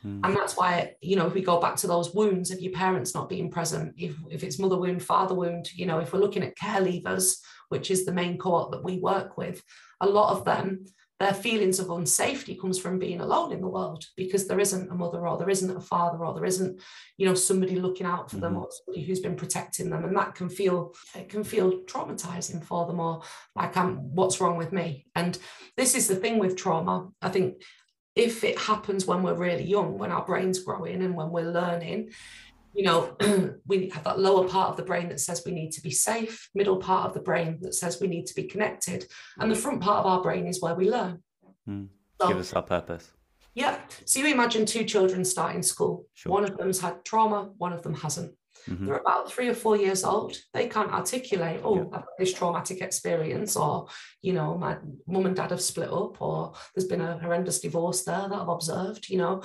Mm. 0.05 0.21
And 0.23 0.35
that's 0.35 0.57
why, 0.57 0.95
you 1.01 1.15
know, 1.15 1.27
if 1.27 1.33
we 1.33 1.41
go 1.41 1.59
back 1.59 1.75
to 1.77 1.87
those 1.87 2.13
wounds 2.13 2.51
of 2.51 2.59
your 2.59 2.73
parents 2.73 3.13
not 3.13 3.29
being 3.29 3.49
present, 3.49 3.93
if, 3.97 4.15
if 4.29 4.43
it's 4.43 4.59
mother 4.59 4.77
wound, 4.77 5.03
father 5.03 5.35
wound, 5.35 5.71
you 5.73 5.85
know, 5.85 5.99
if 5.99 6.11
we're 6.11 6.19
looking 6.19 6.43
at 6.43 6.57
care 6.57 6.81
leavers, 6.81 7.37
which 7.69 7.91
is 7.91 8.05
the 8.05 8.11
main 8.11 8.37
cohort 8.37 8.71
that 8.71 8.83
we 8.83 8.97
work 8.97 9.37
with, 9.37 9.61
a 10.01 10.07
lot 10.07 10.35
of 10.35 10.43
them, 10.43 10.85
their 11.21 11.33
feelings 11.33 11.79
of 11.79 11.87
unsafety 11.87 12.59
comes 12.59 12.79
from 12.79 12.97
being 12.97 13.21
alone 13.21 13.51
in 13.51 13.61
the 13.61 13.67
world 13.67 14.03
because 14.17 14.47
there 14.47 14.59
isn't 14.59 14.89
a 14.89 14.95
mother 14.95 15.27
or 15.27 15.37
there 15.37 15.51
isn't 15.51 15.77
a 15.77 15.79
father 15.79 16.25
or 16.25 16.33
there 16.33 16.45
isn't, 16.45 16.81
you 17.17 17.27
know, 17.27 17.35
somebody 17.35 17.75
looking 17.75 18.07
out 18.07 18.29
for 18.31 18.37
mm-hmm. 18.37 18.45
them 18.45 18.57
or 18.57 18.67
somebody 18.71 19.05
who's 19.05 19.19
been 19.19 19.35
protecting 19.35 19.91
them. 19.91 20.03
And 20.03 20.17
that 20.17 20.33
can 20.33 20.49
feel, 20.49 20.93
it 21.13 21.29
can 21.29 21.43
feel 21.43 21.81
traumatizing 21.83 22.63
for 22.63 22.87
them 22.87 22.99
or 22.99 23.21
like, 23.55 23.77
I'm, 23.77 24.15
what's 24.15 24.41
wrong 24.41 24.57
with 24.57 24.71
me? 24.71 25.05
And 25.15 25.37
this 25.77 25.93
is 25.93 26.07
the 26.07 26.15
thing 26.15 26.39
with 26.39 26.57
trauma. 26.57 27.09
I 27.21 27.29
think 27.29 27.61
if 28.15 28.43
it 28.43 28.57
happens 28.57 29.05
when 29.05 29.21
we're 29.21 29.35
really 29.35 29.63
young, 29.63 29.99
when 29.99 30.11
our 30.11 30.25
brain's 30.25 30.63
growing 30.63 31.03
and 31.03 31.15
when 31.15 31.29
we're 31.29 31.51
learning, 31.51 32.09
you 32.73 32.83
know, 32.83 33.15
we 33.67 33.89
have 33.89 34.03
that 34.03 34.19
lower 34.19 34.47
part 34.47 34.69
of 34.69 34.77
the 34.77 34.83
brain 34.83 35.09
that 35.09 35.19
says 35.19 35.43
we 35.45 35.51
need 35.51 35.71
to 35.71 35.81
be 35.81 35.91
safe, 35.91 36.49
middle 36.55 36.77
part 36.77 37.07
of 37.07 37.13
the 37.13 37.19
brain 37.19 37.59
that 37.61 37.75
says 37.75 37.99
we 37.99 38.07
need 38.07 38.25
to 38.27 38.35
be 38.35 38.43
connected, 38.43 39.05
and 39.39 39.51
the 39.51 39.55
front 39.55 39.81
part 39.81 39.99
of 39.99 40.05
our 40.05 40.21
brain 40.21 40.47
is 40.47 40.61
where 40.61 40.75
we 40.75 40.89
learn. 40.89 41.21
Mm. 41.67 41.87
So, 42.19 42.27
Give 42.27 42.37
us 42.37 42.53
our 42.53 42.61
purpose. 42.61 43.11
Yeah. 43.53 43.79
So 44.05 44.19
you 44.19 44.27
imagine 44.27 44.65
two 44.65 44.85
children 44.85 45.25
starting 45.25 45.63
school. 45.63 46.05
Sure. 46.13 46.31
One 46.31 46.45
of 46.45 46.57
them's 46.57 46.79
had 46.79 47.03
trauma, 47.03 47.49
one 47.57 47.73
of 47.73 47.83
them 47.83 47.93
hasn't. 47.93 48.33
Mm-hmm. 48.69 48.85
They're 48.85 48.97
about 48.97 49.31
three 49.31 49.49
or 49.49 49.53
four 49.53 49.75
years 49.75 50.03
old. 50.03 50.37
They 50.53 50.67
can't 50.67 50.91
articulate, 50.91 51.61
oh, 51.63 51.89
yeah. 51.91 52.01
This 52.19 52.33
traumatic 52.33 52.81
experience, 52.81 53.55
or, 53.55 53.87
you 54.21 54.33
know, 54.33 54.57
my 54.57 54.77
mum 55.07 55.25
and 55.25 55.35
dad 55.35 55.51
have 55.51 55.61
split 55.61 55.91
up, 55.91 56.21
or 56.21 56.53
there's 56.75 56.87
been 56.87 57.01
a 57.01 57.17
horrendous 57.17 57.59
divorce 57.59 58.03
there 58.03 58.27
that 58.29 58.39
I've 58.39 58.47
observed, 58.47 59.09
you 59.09 59.17
know. 59.17 59.41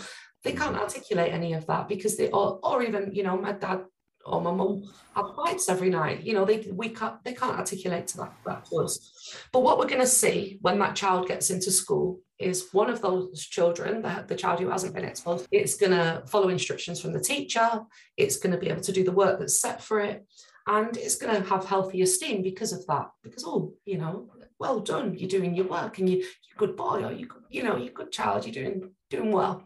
They 0.47 0.53
can't 0.53 0.77
articulate 0.77 1.33
any 1.33 1.55
of 1.55 1.67
that 1.67 1.89
because 1.89 2.17
they, 2.17 2.31
or, 2.31 2.61
or 2.63 2.85
even, 2.85 3.13
you 3.13 3.25
know, 3.25 3.37
my 3.37 3.51
dad 3.51 3.81
or 4.25 4.41
my 4.41 4.53
mum 4.53 4.85
have 5.17 5.35
fights 5.35 5.69
every 5.69 5.91
night. 5.91 6.23
You 6.23 6.35
know, 6.35 6.45
they 6.45 6.59
we 6.73 6.89
can't 6.91 7.23
they 7.25 7.33
can't 7.33 7.59
articulate 7.59 8.07
to 8.09 8.19
that, 8.19 8.33
that 8.45 8.65
to 8.67 8.77
us. 8.77 9.49
But 9.53 9.65
what 9.65 9.77
we're 9.77 9.89
going 9.89 10.01
to 10.01 10.07
see 10.07 10.59
when 10.63 10.79
that 10.79 10.95
child 10.95 11.27
gets 11.27 11.51
into 11.51 11.73
school 11.73 12.21
is 12.39 12.69
one 12.71 12.91
of 12.91 13.03
those 13.03 13.45
children, 13.45 14.03
the, 14.03 14.25
the 14.29 14.37
child 14.37 14.61
who 14.61 14.69
hasn't 14.69 14.95
been 14.95 15.05
exposed, 15.05 15.49
it's 15.51 15.77
going 15.77 15.93
to 15.93 16.23
follow 16.29 16.49
instructions 16.49 17.01
from 17.01 17.13
the 17.13 17.21
teacher. 17.21 17.69
It's 18.17 18.37
going 18.37 18.53
to 18.53 18.59
be 18.59 18.69
able 18.69 18.83
to 18.83 18.93
do 18.93 19.03
the 19.03 19.13
work 19.13 19.41
that's 19.41 19.61
set 19.61 19.83
for 19.83 19.99
it. 19.99 20.27
And 20.69 20.97
it's 20.97 21.17
going 21.17 21.35
to 21.35 21.49
have 21.49 21.65
healthy 21.65 22.03
esteem 22.03 22.43
because 22.43 22.73
of 22.73 22.87
that. 22.87 23.09
Because, 23.23 23.45
oh, 23.45 23.73
you 23.85 23.99
know, 23.99 24.31
well 24.59 24.81
done, 24.81 25.17
you're 25.17 25.29
doing 25.29 25.55
your 25.55 25.67
work 25.67 25.99
and 25.99 26.09
you, 26.09 26.19
you're 26.19 26.57
a 26.57 26.59
good 26.59 26.77
boy 26.77 27.05
or 27.05 27.13
you, 27.13 27.29
you 27.51 27.63
know, 27.63 27.77
you're 27.77 27.91
a 27.91 27.95
good 27.95 28.13
child, 28.13 28.45
you're 28.45 28.65
doing, 28.65 28.91
doing 29.11 29.33
well. 29.33 29.65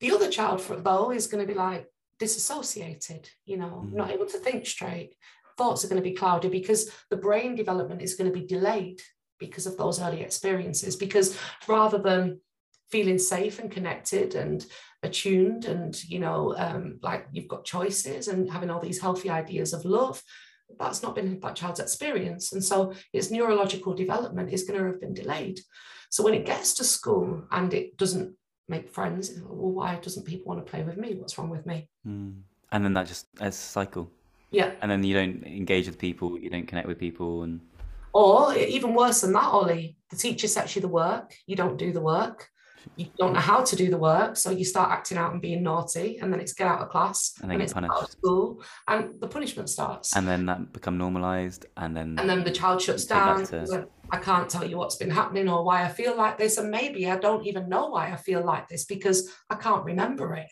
The 0.00 0.12
other 0.12 0.30
child, 0.30 0.60
for, 0.60 0.76
though, 0.76 1.10
is 1.10 1.26
going 1.26 1.46
to 1.46 1.52
be 1.52 1.58
like 1.58 1.86
disassociated, 2.18 3.28
you 3.44 3.56
know, 3.56 3.84
mm. 3.84 3.92
not 3.92 4.10
able 4.10 4.26
to 4.26 4.38
think 4.38 4.66
straight. 4.66 5.14
Thoughts 5.56 5.84
are 5.84 5.88
going 5.88 6.02
to 6.02 6.08
be 6.08 6.14
cloudy 6.14 6.48
because 6.48 6.90
the 7.10 7.16
brain 7.16 7.54
development 7.54 8.02
is 8.02 8.14
going 8.14 8.30
to 8.30 8.38
be 8.38 8.46
delayed 8.46 9.00
because 9.38 9.66
of 9.66 9.76
those 9.76 10.00
early 10.00 10.22
experiences. 10.22 10.96
Because 10.96 11.38
rather 11.68 11.98
than 11.98 12.40
feeling 12.90 13.18
safe 13.18 13.58
and 13.58 13.70
connected 13.70 14.34
and 14.34 14.66
attuned 15.02 15.64
and 15.64 16.02
you 16.04 16.18
know 16.18 16.54
um, 16.58 16.98
like 17.02 17.26
you've 17.32 17.48
got 17.48 17.64
choices 17.64 18.28
and 18.28 18.50
having 18.50 18.68
all 18.70 18.80
these 18.80 19.00
healthy 19.00 19.30
ideas 19.30 19.72
of 19.72 19.84
love 19.84 20.22
that's 20.78 21.02
not 21.02 21.14
been 21.14 21.40
that 21.40 21.56
child's 21.56 21.80
experience 21.80 22.52
and 22.52 22.62
so 22.62 22.92
its 23.12 23.30
neurological 23.30 23.94
development 23.94 24.52
is 24.52 24.64
going 24.64 24.78
to 24.78 24.86
have 24.86 25.00
been 25.00 25.14
delayed 25.14 25.58
so 26.10 26.22
when 26.22 26.34
it 26.34 26.44
gets 26.46 26.74
to 26.74 26.84
school 26.84 27.42
and 27.50 27.72
it 27.72 27.96
doesn't 27.96 28.34
make 28.70 28.88
friends. 28.88 29.32
Well, 29.42 29.72
why 29.72 29.96
doesn't 29.96 30.24
people 30.24 30.46
want 30.46 30.64
to 30.64 30.70
play 30.70 30.82
with 30.82 30.96
me? 30.96 31.14
What's 31.14 31.36
wrong 31.36 31.50
with 31.50 31.66
me? 31.66 31.88
Mm. 32.06 32.40
And 32.72 32.84
then 32.84 32.94
that 32.94 33.06
just 33.06 33.26
as 33.40 33.54
a 33.54 33.58
cycle. 33.58 34.10
Yeah. 34.50 34.72
And 34.80 34.90
then 34.90 35.04
you 35.04 35.14
don't 35.14 35.44
engage 35.44 35.86
with 35.86 35.98
people, 35.98 36.38
you 36.38 36.50
don't 36.50 36.66
connect 36.66 36.88
with 36.88 36.98
people, 36.98 37.42
and 37.42 37.60
or 38.12 38.54
even 38.56 38.94
worse 38.94 39.20
than 39.20 39.32
that, 39.34 39.44
Ollie, 39.44 39.96
the 40.10 40.16
teacher 40.16 40.48
sets 40.48 40.74
you 40.74 40.82
the 40.82 40.88
work, 40.88 41.32
you 41.46 41.54
don't 41.54 41.76
do 41.76 41.92
the 41.92 42.00
work, 42.00 42.48
you 42.96 43.06
don't 43.18 43.32
know 43.32 43.40
how 43.40 43.62
to 43.62 43.76
do 43.76 43.90
the 43.90 43.96
work, 43.98 44.36
so 44.36 44.50
you 44.50 44.64
start 44.64 44.90
acting 44.90 45.18
out 45.18 45.32
and 45.32 45.40
being 45.40 45.62
naughty, 45.62 46.18
and 46.18 46.32
then 46.32 46.40
it's 46.40 46.52
get 46.52 46.66
out 46.66 46.80
of 46.80 46.88
class, 46.88 47.34
and 47.42 47.50
then 47.50 47.60
it's 47.60 47.72
punished. 47.72 47.92
out 47.92 48.02
of 48.02 48.10
school, 48.10 48.62
and 48.88 49.20
the 49.20 49.28
punishment 49.28 49.68
starts. 49.68 50.16
And 50.16 50.26
then 50.26 50.46
that 50.46 50.72
become 50.72 50.98
normalized, 50.98 51.66
and 51.76 51.96
then 51.96 52.18
and 52.18 52.28
then 52.28 52.44
the 52.44 52.50
child 52.50 52.82
shuts 52.82 53.04
down. 53.04 53.46
To... 53.46 53.88
I 54.10 54.18
can't 54.18 54.48
tell 54.48 54.64
you 54.64 54.76
what's 54.76 54.96
been 54.96 55.10
happening 55.10 55.48
or 55.48 55.64
why 55.64 55.84
I 55.84 55.88
feel 55.88 56.16
like 56.16 56.36
this, 56.38 56.58
and 56.58 56.70
maybe 56.70 57.08
I 57.08 57.16
don't 57.16 57.46
even 57.46 57.68
know 57.68 57.88
why 57.88 58.12
I 58.12 58.16
feel 58.16 58.44
like 58.44 58.68
this 58.68 58.84
because 58.84 59.30
I 59.48 59.54
can't 59.54 59.84
remember 59.84 60.34
it. 60.34 60.48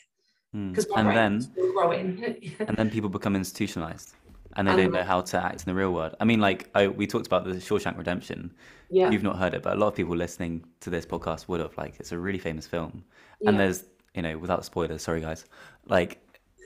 Because 0.52 0.86
mm. 0.86 0.96
and 0.96 1.16
then 1.16 1.72
growing. 1.74 2.46
and 2.60 2.76
then 2.76 2.88
people 2.88 3.10
become 3.10 3.36
institutionalized 3.36 4.14
and 4.56 4.66
they 4.66 4.76
don't 4.76 4.92
know 4.92 5.02
how 5.02 5.20
to 5.20 5.42
act 5.42 5.60
in 5.60 5.64
the 5.66 5.74
real 5.74 5.92
world. 5.92 6.14
I 6.20 6.24
mean, 6.24 6.40
like 6.40 6.68
I, 6.74 6.88
we 6.88 7.06
talked 7.06 7.26
about 7.26 7.44
the 7.44 7.54
Shawshank 7.54 7.96
Redemption. 7.96 8.52
Yeah. 8.90 9.10
You've 9.10 9.22
not 9.22 9.36
heard 9.36 9.54
it, 9.54 9.62
but 9.62 9.76
a 9.76 9.78
lot 9.78 9.88
of 9.88 9.94
people 9.94 10.16
listening 10.16 10.64
to 10.80 10.90
this 10.90 11.04
podcast 11.04 11.48
would 11.48 11.60
have. 11.60 11.76
Like, 11.76 11.96
it's 12.00 12.12
a 12.12 12.18
really 12.18 12.38
famous 12.38 12.66
film, 12.66 13.04
yeah. 13.40 13.50
and 13.50 13.60
there's, 13.60 13.84
you 14.14 14.22
know, 14.22 14.38
without 14.38 14.64
spoilers, 14.64 15.02
sorry 15.02 15.20
guys, 15.20 15.44
like, 15.86 16.18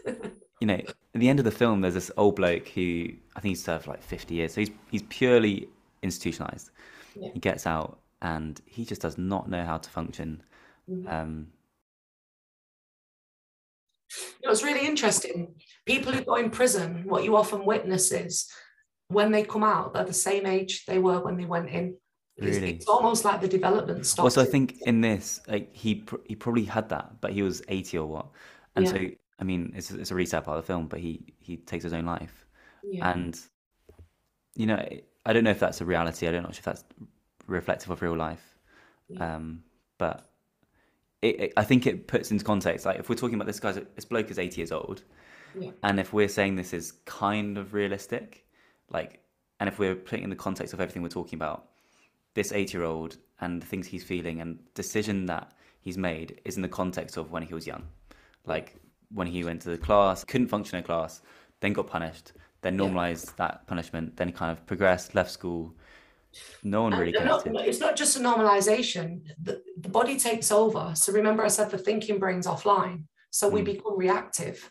you 0.60 0.66
know, 0.66 0.80
at 1.14 1.20
the 1.20 1.28
end 1.28 1.38
of 1.38 1.44
the 1.44 1.50
film, 1.50 1.80
there's 1.80 1.94
this 1.94 2.10
old 2.16 2.36
bloke 2.36 2.68
who 2.68 3.08
I 3.36 3.40
think 3.40 3.52
he's 3.52 3.64
served 3.64 3.86
like 3.86 4.02
50 4.02 4.34
years, 4.34 4.54
so 4.54 4.60
he's 4.60 4.70
he's 4.90 5.02
purely 5.02 5.68
institutionalized. 6.02 6.70
Yeah. 7.14 7.30
He 7.32 7.40
gets 7.40 7.66
out 7.66 7.98
and 8.22 8.60
he 8.66 8.84
just 8.84 9.02
does 9.02 9.18
not 9.18 9.50
know 9.50 9.64
how 9.64 9.78
to 9.78 9.90
function. 9.90 10.42
Mm-hmm. 10.90 11.08
Um, 11.08 11.46
you 14.40 14.46
know, 14.46 14.52
it's 14.52 14.62
really 14.62 14.86
interesting. 14.86 15.54
People 15.86 16.12
who 16.12 16.22
go 16.22 16.36
in 16.36 16.50
prison, 16.50 17.04
what 17.06 17.24
you 17.24 17.36
often 17.36 17.64
witness 17.64 18.12
is 18.12 18.50
when 19.08 19.30
they 19.30 19.42
come 19.42 19.64
out, 19.64 19.94
they're 19.94 20.04
the 20.04 20.12
same 20.12 20.46
age 20.46 20.84
they 20.86 20.98
were 20.98 21.20
when 21.20 21.36
they 21.36 21.44
went 21.44 21.68
in. 21.68 21.96
It's, 22.36 22.56
really? 22.56 22.72
it's 22.72 22.88
almost 22.88 23.24
like 23.24 23.40
the 23.40 23.48
development 23.48 24.06
stops. 24.06 24.36
Also, 24.36 24.42
I 24.42 24.50
think 24.50 24.80
in 24.82 25.00
this, 25.00 25.40
like 25.48 25.74
he 25.74 25.96
pr- 25.96 26.16
he 26.24 26.34
probably 26.34 26.64
had 26.64 26.88
that, 26.88 27.20
but 27.20 27.32
he 27.32 27.42
was 27.42 27.62
eighty 27.68 27.98
or 27.98 28.06
what, 28.06 28.26
and 28.74 28.86
yeah. 28.86 28.92
so 28.92 28.98
I 29.38 29.44
mean, 29.44 29.72
it's 29.76 29.90
it's 29.90 30.10
a 30.10 30.26
sad 30.26 30.44
part 30.44 30.58
of 30.58 30.64
the 30.64 30.66
film, 30.66 30.86
but 30.86 30.98
he 30.98 31.34
he 31.40 31.58
takes 31.58 31.84
his 31.84 31.92
own 31.92 32.06
life, 32.06 32.46
yeah. 32.82 33.10
and 33.12 33.38
you 34.54 34.66
know, 34.66 34.82
I 35.26 35.32
don't 35.32 35.44
know 35.44 35.50
if 35.50 35.60
that's 35.60 35.80
a 35.82 35.84
reality. 35.84 36.26
I 36.26 36.32
don't 36.32 36.42
know 36.42 36.48
if 36.48 36.62
that's 36.62 36.84
reflective 37.46 37.90
of 37.90 38.00
real 38.00 38.16
life, 38.16 38.56
yeah. 39.08 39.36
um, 39.36 39.62
but 39.98 40.31
it, 41.22 41.40
it, 41.40 41.52
I 41.56 41.64
think 41.64 41.86
it 41.86 42.06
puts 42.08 42.30
into 42.30 42.44
context. 42.44 42.84
Like 42.84 42.98
if 42.98 43.08
we're 43.08 43.14
talking 43.16 43.36
about 43.36 43.46
this 43.46 43.60
guy's, 43.60 43.78
this 43.94 44.04
bloke 44.04 44.30
is 44.30 44.38
eighty 44.38 44.60
years 44.60 44.72
old, 44.72 45.02
yeah. 45.58 45.70
and 45.82 45.98
if 45.98 46.12
we're 46.12 46.28
saying 46.28 46.56
this 46.56 46.72
is 46.72 46.92
kind 47.04 47.56
of 47.56 47.72
realistic, 47.72 48.44
like, 48.90 49.20
and 49.60 49.68
if 49.68 49.78
we're 49.78 49.94
putting 49.94 50.24
in 50.24 50.30
the 50.30 50.36
context 50.36 50.74
of 50.74 50.80
everything 50.80 51.02
we're 51.02 51.08
talking 51.08 51.38
about, 51.38 51.68
this 52.34 52.52
eighty 52.52 52.76
year 52.76 52.84
old 52.84 53.16
and 53.40 53.62
the 53.62 53.66
things 53.66 53.86
he's 53.86 54.04
feeling 54.04 54.40
and 54.40 54.58
decision 54.74 55.26
that 55.26 55.52
he's 55.80 55.98
made 55.98 56.40
is 56.44 56.56
in 56.56 56.62
the 56.62 56.68
context 56.68 57.16
of 57.16 57.30
when 57.30 57.42
he 57.42 57.54
was 57.54 57.66
young, 57.66 57.84
like 58.46 58.76
when 59.14 59.26
he 59.26 59.44
went 59.44 59.60
to 59.62 59.70
the 59.70 59.78
class, 59.78 60.24
couldn't 60.24 60.48
function 60.48 60.78
in 60.78 60.84
class, 60.84 61.22
then 61.60 61.72
got 61.72 61.86
punished, 61.86 62.32
then 62.62 62.76
normalized 62.76 63.26
yeah. 63.28 63.32
that 63.38 63.66
punishment, 63.66 64.16
then 64.16 64.32
kind 64.32 64.50
of 64.50 64.64
progressed, 64.66 65.14
left 65.14 65.30
school, 65.30 65.74
no 66.62 66.82
one 66.82 66.94
really. 66.94 67.12
Not, 67.12 67.46
it's 67.46 67.80
not 67.80 67.96
just 67.96 68.16
a 68.16 68.20
normalization. 68.20 69.22
The, 69.42 69.62
the 69.80 69.88
body 69.88 70.18
takes 70.18 70.50
over. 70.50 70.92
So 70.94 71.12
remember, 71.12 71.44
I 71.44 71.48
said 71.48 71.70
the 71.70 71.78
thinking 71.78 72.18
brain's 72.18 72.46
offline. 72.46 73.04
So 73.30 73.48
mm. 73.48 73.54
we 73.54 73.62
become 73.62 73.98
reactive. 73.98 74.70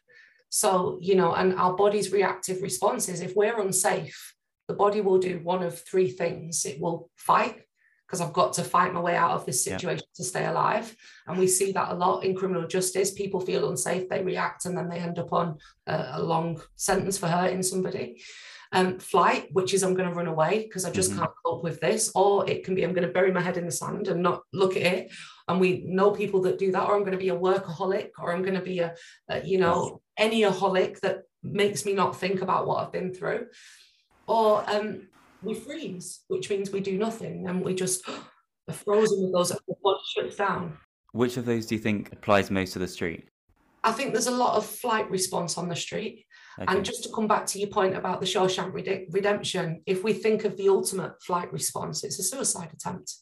So, 0.49 0.99
you 1.01 1.15
know, 1.15 1.33
and 1.33 1.55
our 1.55 1.73
body's 1.73 2.11
reactive 2.11 2.61
responses, 2.61 3.21
if 3.21 3.35
we're 3.35 3.59
unsafe, 3.59 4.33
the 4.67 4.73
body 4.73 5.01
will 5.01 5.17
do 5.17 5.39
one 5.43 5.63
of 5.63 5.79
three 5.79 6.09
things. 6.09 6.65
It 6.65 6.79
will 6.79 7.09
fight, 7.15 7.61
because 8.05 8.19
I've 8.19 8.33
got 8.33 8.53
to 8.53 8.63
fight 8.63 8.93
my 8.93 8.99
way 8.99 9.15
out 9.15 9.31
of 9.31 9.45
this 9.45 9.63
situation 9.63 10.05
yeah. 10.05 10.15
to 10.17 10.23
stay 10.23 10.45
alive. 10.45 10.93
And 11.25 11.39
we 11.39 11.47
see 11.47 11.71
that 11.71 11.91
a 11.91 11.95
lot 11.95 12.25
in 12.25 12.35
criminal 12.35 12.67
justice. 12.67 13.13
People 13.13 13.39
feel 13.39 13.69
unsafe, 13.69 14.09
they 14.09 14.21
react, 14.21 14.65
and 14.65 14.77
then 14.77 14.89
they 14.89 14.99
end 14.99 15.19
up 15.19 15.31
on 15.31 15.57
a, 15.87 16.09
a 16.15 16.21
long 16.21 16.61
sentence 16.75 17.17
for 17.17 17.27
hurting 17.27 17.63
somebody. 17.63 18.21
Um, 18.73 18.99
flight, 18.99 19.49
which 19.51 19.73
is 19.73 19.83
I'm 19.83 19.95
going 19.95 20.07
to 20.07 20.15
run 20.15 20.27
away 20.27 20.63
because 20.63 20.85
I 20.85 20.91
just 20.91 21.11
mm-hmm. 21.11 21.19
can't 21.19 21.31
cope 21.45 21.61
with 21.61 21.81
this, 21.81 22.09
or 22.15 22.49
it 22.49 22.63
can 22.63 22.73
be 22.73 22.83
I'm 22.83 22.93
going 22.93 23.05
to 23.05 23.13
bury 23.13 23.29
my 23.29 23.41
head 23.41 23.57
in 23.57 23.65
the 23.65 23.71
sand 23.71 24.07
and 24.07 24.23
not 24.23 24.43
look 24.53 24.77
at 24.77 24.83
it. 24.83 25.11
And 25.49 25.59
we 25.59 25.83
know 25.85 26.11
people 26.11 26.41
that 26.43 26.57
do 26.57 26.71
that, 26.71 26.87
or 26.87 26.95
I'm 26.95 27.01
going 27.01 27.11
to 27.11 27.17
be 27.17 27.29
a 27.29 27.35
workaholic, 27.35 28.11
or 28.17 28.31
I'm 28.31 28.43
going 28.43 28.55
to 28.55 28.61
be 28.61 28.79
a, 28.79 28.95
a 29.27 29.43
you 29.45 29.57
know 29.57 30.01
any 30.17 30.43
aholic 30.43 31.01
that 31.01 31.23
makes 31.43 31.85
me 31.85 31.93
not 31.93 32.15
think 32.15 32.41
about 32.41 32.65
what 32.65 32.81
I've 32.81 32.93
been 32.93 33.13
through, 33.13 33.47
or 34.25 34.63
um, 34.69 35.07
we 35.41 35.53
freeze, 35.53 36.21
which 36.27 36.49
means 36.49 36.71
we 36.71 36.79
do 36.79 36.97
nothing 36.97 37.47
and 37.47 37.63
we 37.63 37.73
just 37.73 38.07
are 38.67 38.73
frozen 38.73 39.23
with 39.23 39.33
those 39.33 39.49
the 39.49 39.75
body 39.83 39.99
shuts 40.15 40.35
down. 40.35 40.77
Which 41.13 41.37
of 41.37 41.45
those 41.45 41.65
do 41.65 41.75
you 41.75 41.81
think 41.81 42.13
applies 42.13 42.49
most 42.49 42.73
to 42.73 42.79
the 42.79 42.87
street? 42.87 43.27
I 43.83 43.91
think 43.91 44.13
there's 44.13 44.27
a 44.27 44.31
lot 44.31 44.55
of 44.55 44.65
flight 44.65 45.09
response 45.09 45.57
on 45.57 45.67
the 45.67 45.75
street. 45.75 46.25
Okay. 46.59 46.73
And 46.75 46.85
just 46.85 47.03
to 47.03 47.09
come 47.09 47.27
back 47.27 47.45
to 47.47 47.59
your 47.59 47.69
point 47.69 47.95
about 47.95 48.19
the 48.19 48.25
Shawshank 48.25 48.73
Redemption, 49.11 49.81
if 49.85 50.03
we 50.03 50.13
think 50.13 50.43
of 50.43 50.57
the 50.57 50.69
ultimate 50.69 51.21
flight 51.21 51.51
response, 51.53 52.03
it's 52.03 52.19
a 52.19 52.23
suicide 52.23 52.69
attempt. 52.73 53.15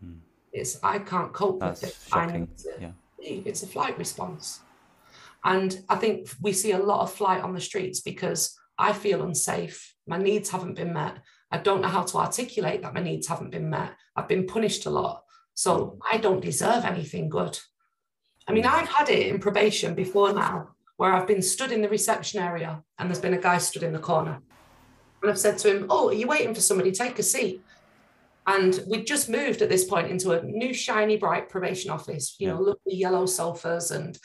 Hmm. 0.00 0.18
It's 0.52 0.78
I 0.82 0.98
can't 1.00 1.32
cope 1.32 1.60
That's 1.60 1.82
with 1.82 1.90
it. 1.90 1.96
Shocking. 2.08 2.48
yeah. 2.80 2.92
It's 3.18 3.62
a 3.62 3.66
flight 3.66 3.98
response. 3.98 4.60
And 5.44 5.82
I 5.88 5.96
think 5.96 6.28
we 6.40 6.52
see 6.52 6.72
a 6.72 6.78
lot 6.78 7.02
of 7.02 7.12
flight 7.12 7.42
on 7.42 7.54
the 7.54 7.60
streets 7.60 8.00
because 8.00 8.58
I 8.78 8.92
feel 8.92 9.22
unsafe. 9.22 9.94
My 10.06 10.18
needs 10.18 10.50
haven't 10.50 10.74
been 10.74 10.92
met. 10.92 11.18
I 11.50 11.58
don't 11.58 11.80
know 11.82 11.88
how 11.88 12.02
to 12.02 12.18
articulate 12.18 12.82
that 12.82 12.94
my 12.94 13.00
needs 13.02 13.26
haven't 13.26 13.50
been 13.50 13.70
met. 13.70 13.92
I've 14.16 14.28
been 14.28 14.46
punished 14.46 14.86
a 14.86 14.90
lot. 14.90 15.22
So 15.54 15.98
I 16.10 16.18
don't 16.18 16.40
deserve 16.40 16.84
anything 16.84 17.28
good. 17.28 17.58
I 18.46 18.52
mean, 18.52 18.64
I've 18.64 18.88
had 18.88 19.08
it 19.10 19.26
in 19.26 19.38
probation 19.38 19.94
before 19.94 20.32
now, 20.32 20.70
where 21.00 21.14
I've 21.14 21.26
been 21.26 21.40
stood 21.40 21.72
in 21.72 21.80
the 21.80 21.88
reception 21.88 22.42
area 22.42 22.82
and 22.98 23.08
there's 23.08 23.22
been 23.22 23.32
a 23.32 23.40
guy 23.40 23.56
stood 23.56 23.82
in 23.82 23.94
the 23.94 23.98
corner. 23.98 24.38
And 25.22 25.30
I've 25.30 25.38
said 25.38 25.56
to 25.60 25.74
him, 25.74 25.86
Oh, 25.88 26.10
are 26.10 26.12
you 26.12 26.26
waiting 26.26 26.54
for 26.54 26.60
somebody? 26.60 26.92
Take 26.92 27.18
a 27.18 27.22
seat. 27.22 27.62
And 28.46 28.78
we'd 28.86 29.06
just 29.06 29.30
moved 29.30 29.62
at 29.62 29.70
this 29.70 29.84
point 29.84 30.10
into 30.10 30.32
a 30.32 30.42
new, 30.42 30.74
shiny, 30.74 31.16
bright 31.16 31.48
probation 31.48 31.90
office, 31.90 32.36
you 32.38 32.48
know, 32.48 32.58
lovely 32.58 32.96
yellow 32.96 33.24
sofas 33.24 33.92
and 33.92 34.18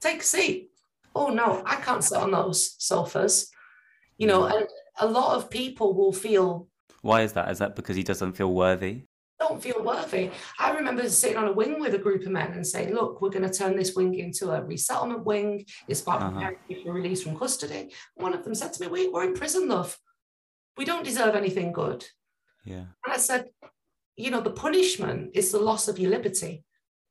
take 0.00 0.20
a 0.20 0.24
seat. 0.24 0.68
Oh, 1.14 1.28
no, 1.28 1.62
I 1.64 1.76
can't 1.76 2.04
sit 2.04 2.18
on 2.18 2.30
those 2.30 2.74
sofas. 2.76 3.50
You 4.18 4.26
know, 4.26 4.42
mm. 4.42 4.54
and 4.54 4.66
a 5.00 5.06
lot 5.06 5.34
of 5.34 5.48
people 5.48 5.94
will 5.94 6.12
feel. 6.12 6.68
Why 7.00 7.22
is 7.22 7.32
that? 7.32 7.50
Is 7.50 7.60
that 7.60 7.74
because 7.74 7.96
he 7.96 8.02
doesn't 8.02 8.34
feel 8.34 8.52
worthy? 8.52 9.04
Don't 9.40 9.62
feel 9.62 9.84
worthy. 9.84 10.30
I 10.58 10.72
remember 10.72 11.08
sitting 11.08 11.36
on 11.36 11.46
a 11.46 11.52
wing 11.52 11.78
with 11.78 11.94
a 11.94 11.98
group 11.98 12.22
of 12.22 12.32
men 12.32 12.52
and 12.52 12.66
saying, 12.66 12.92
"Look, 12.92 13.20
we're 13.20 13.30
going 13.30 13.48
to 13.48 13.58
turn 13.58 13.76
this 13.76 13.94
wing 13.94 14.14
into 14.14 14.50
a 14.50 14.64
resettlement 14.64 15.24
wing. 15.24 15.64
It's 15.86 16.02
about 16.02 16.22
uh-huh. 16.22 16.30
preparing 16.32 16.58
you 16.68 16.82
for 16.82 16.92
release 16.92 17.22
from 17.22 17.38
custody." 17.38 17.92
One 18.16 18.34
of 18.34 18.42
them 18.42 18.54
said 18.54 18.72
to 18.72 18.82
me, 18.82 18.88
we, 18.88 19.08
"We're 19.08 19.28
in 19.28 19.34
prison, 19.34 19.68
love. 19.68 19.96
We 20.76 20.84
don't 20.84 21.04
deserve 21.04 21.36
anything 21.36 21.72
good." 21.72 22.04
Yeah. 22.64 22.86
And 23.04 23.12
I 23.12 23.18
said, 23.18 23.50
"You 24.16 24.30
know, 24.32 24.40
the 24.40 24.50
punishment 24.50 25.30
is 25.34 25.52
the 25.52 25.60
loss 25.60 25.86
of 25.86 26.00
your 26.00 26.10
liberty. 26.10 26.64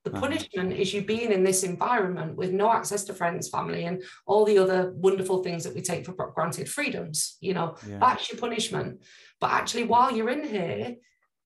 The 0.03 0.11
uh-huh. 0.11 0.21
punishment 0.21 0.73
is 0.73 0.93
you 0.93 1.03
being 1.03 1.31
in 1.31 1.43
this 1.43 1.63
environment 1.63 2.35
with 2.35 2.51
no 2.51 2.71
access 2.71 3.05
to 3.05 3.13
friends, 3.13 3.49
family, 3.49 3.85
and 3.85 4.03
all 4.25 4.43
the 4.45 4.57
other 4.57 4.91
wonderful 4.95 5.43
things 5.43 5.63
that 5.63 5.73
we 5.73 5.81
take 5.81 6.05
for 6.05 6.13
granted 6.35 6.69
freedoms. 6.69 7.37
You 7.39 7.53
know, 7.53 7.75
yeah. 7.87 7.99
that's 7.99 8.29
your 8.29 8.39
punishment. 8.39 9.01
But 9.39 9.51
actually, 9.51 9.85
while 9.85 10.11
you're 10.11 10.29
in 10.29 10.45
here, 10.45 10.95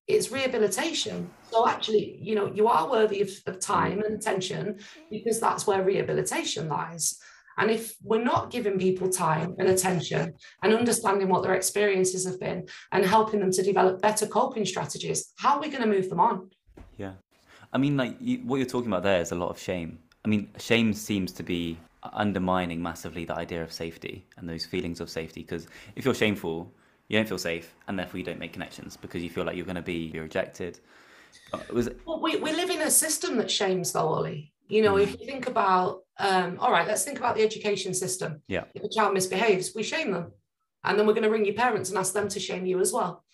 it's 0.08 0.30
rehabilitation. 0.30 1.30
So 1.50 1.68
actually, 1.68 2.18
you 2.20 2.34
know, 2.34 2.52
you 2.52 2.66
are 2.68 2.90
worthy 2.90 3.20
of, 3.20 3.30
of 3.46 3.60
time 3.60 4.02
and 4.02 4.14
attention 4.14 4.78
because 5.10 5.40
that's 5.40 5.66
where 5.66 5.82
rehabilitation 5.82 6.68
lies. 6.68 7.18
And 7.58 7.70
if 7.70 7.94
we're 8.02 8.24
not 8.24 8.50
giving 8.50 8.78
people 8.78 9.10
time 9.10 9.54
and 9.58 9.68
attention 9.68 10.34
and 10.62 10.74
understanding 10.74 11.28
what 11.28 11.42
their 11.42 11.54
experiences 11.54 12.26
have 12.26 12.40
been 12.40 12.66
and 12.92 13.04
helping 13.04 13.40
them 13.40 13.52
to 13.52 13.62
develop 13.62 14.00
better 14.00 14.26
coping 14.26 14.64
strategies, 14.64 15.32
how 15.38 15.56
are 15.56 15.60
we 15.60 15.68
going 15.68 15.82
to 15.82 15.88
move 15.88 16.08
them 16.08 16.20
on? 16.20 16.50
Yeah. 16.96 17.12
I 17.72 17.78
mean, 17.78 17.96
like 17.96 18.16
you, 18.20 18.38
what 18.38 18.56
you're 18.56 18.66
talking 18.66 18.88
about 18.88 19.02
there 19.02 19.20
is 19.20 19.32
a 19.32 19.34
lot 19.34 19.50
of 19.50 19.58
shame. 19.58 19.98
I 20.24 20.28
mean, 20.28 20.48
shame 20.58 20.92
seems 20.92 21.32
to 21.32 21.42
be 21.42 21.78
undermining 22.12 22.82
massively 22.82 23.24
the 23.24 23.34
idea 23.34 23.62
of 23.62 23.72
safety 23.72 24.24
and 24.36 24.48
those 24.48 24.64
feelings 24.64 25.00
of 25.00 25.10
safety. 25.10 25.42
Because 25.42 25.66
if 25.94 26.04
you're 26.04 26.14
shameful, 26.14 26.72
you 27.12 27.18
don't 27.18 27.28
feel 27.28 27.36
safe, 27.36 27.74
and 27.86 27.98
therefore 27.98 28.16
you 28.16 28.24
don't 28.24 28.38
make 28.38 28.54
connections 28.54 28.96
because 28.96 29.22
you 29.22 29.28
feel 29.28 29.44
like 29.44 29.54
you're 29.54 29.66
going 29.66 29.76
to 29.76 29.82
be 29.82 30.10
rejected. 30.14 30.80
Uh, 31.52 31.58
was 31.70 31.88
it... 31.88 32.00
well, 32.06 32.18
we, 32.22 32.36
we 32.36 32.52
live 32.52 32.70
in 32.70 32.80
a 32.80 32.90
system 32.90 33.36
that 33.36 33.50
shames, 33.50 33.92
though, 33.92 34.08
Ollie. 34.08 34.50
You 34.68 34.80
know, 34.80 34.94
mm. 34.94 35.02
if 35.02 35.20
you 35.20 35.26
think 35.26 35.46
about, 35.46 36.04
um, 36.18 36.56
all 36.58 36.72
right, 36.72 36.88
let's 36.88 37.04
think 37.04 37.18
about 37.18 37.36
the 37.36 37.42
education 37.42 37.92
system. 37.92 38.40
Yeah. 38.48 38.64
If 38.74 38.82
a 38.82 38.88
child 38.88 39.12
misbehaves, 39.12 39.72
we 39.74 39.82
shame 39.82 40.10
them, 40.10 40.32
and 40.84 40.98
then 40.98 41.06
we're 41.06 41.12
going 41.12 41.24
to 41.24 41.30
ring 41.30 41.44
your 41.44 41.54
parents 41.54 41.90
and 41.90 41.98
ask 41.98 42.14
them 42.14 42.28
to 42.30 42.40
shame 42.40 42.64
you 42.64 42.80
as 42.80 42.94
well. 42.94 43.24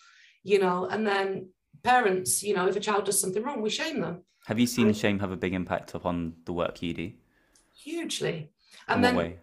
You 0.43 0.59
know, 0.59 0.85
and 0.91 1.07
then 1.07 1.51
parents, 1.81 2.43
you 2.43 2.53
know, 2.53 2.67
if 2.67 2.75
a 2.75 2.81
child 2.81 3.05
does 3.05 3.17
something 3.17 3.41
wrong, 3.41 3.61
we 3.61 3.69
shame 3.69 4.01
them. 4.01 4.23
Have 4.47 4.59
you 4.59 4.67
seen 4.67 4.91
shame 4.91 5.19
have 5.19 5.31
a 5.31 5.37
big 5.37 5.53
impact 5.53 5.93
upon 5.93 6.33
the 6.43 6.51
work 6.51 6.81
you 6.81 6.93
do? 6.93 7.13
Hugely. 7.81 8.51
And 8.89 8.97
In 8.97 9.01
then, 9.01 9.15
way? 9.15 9.37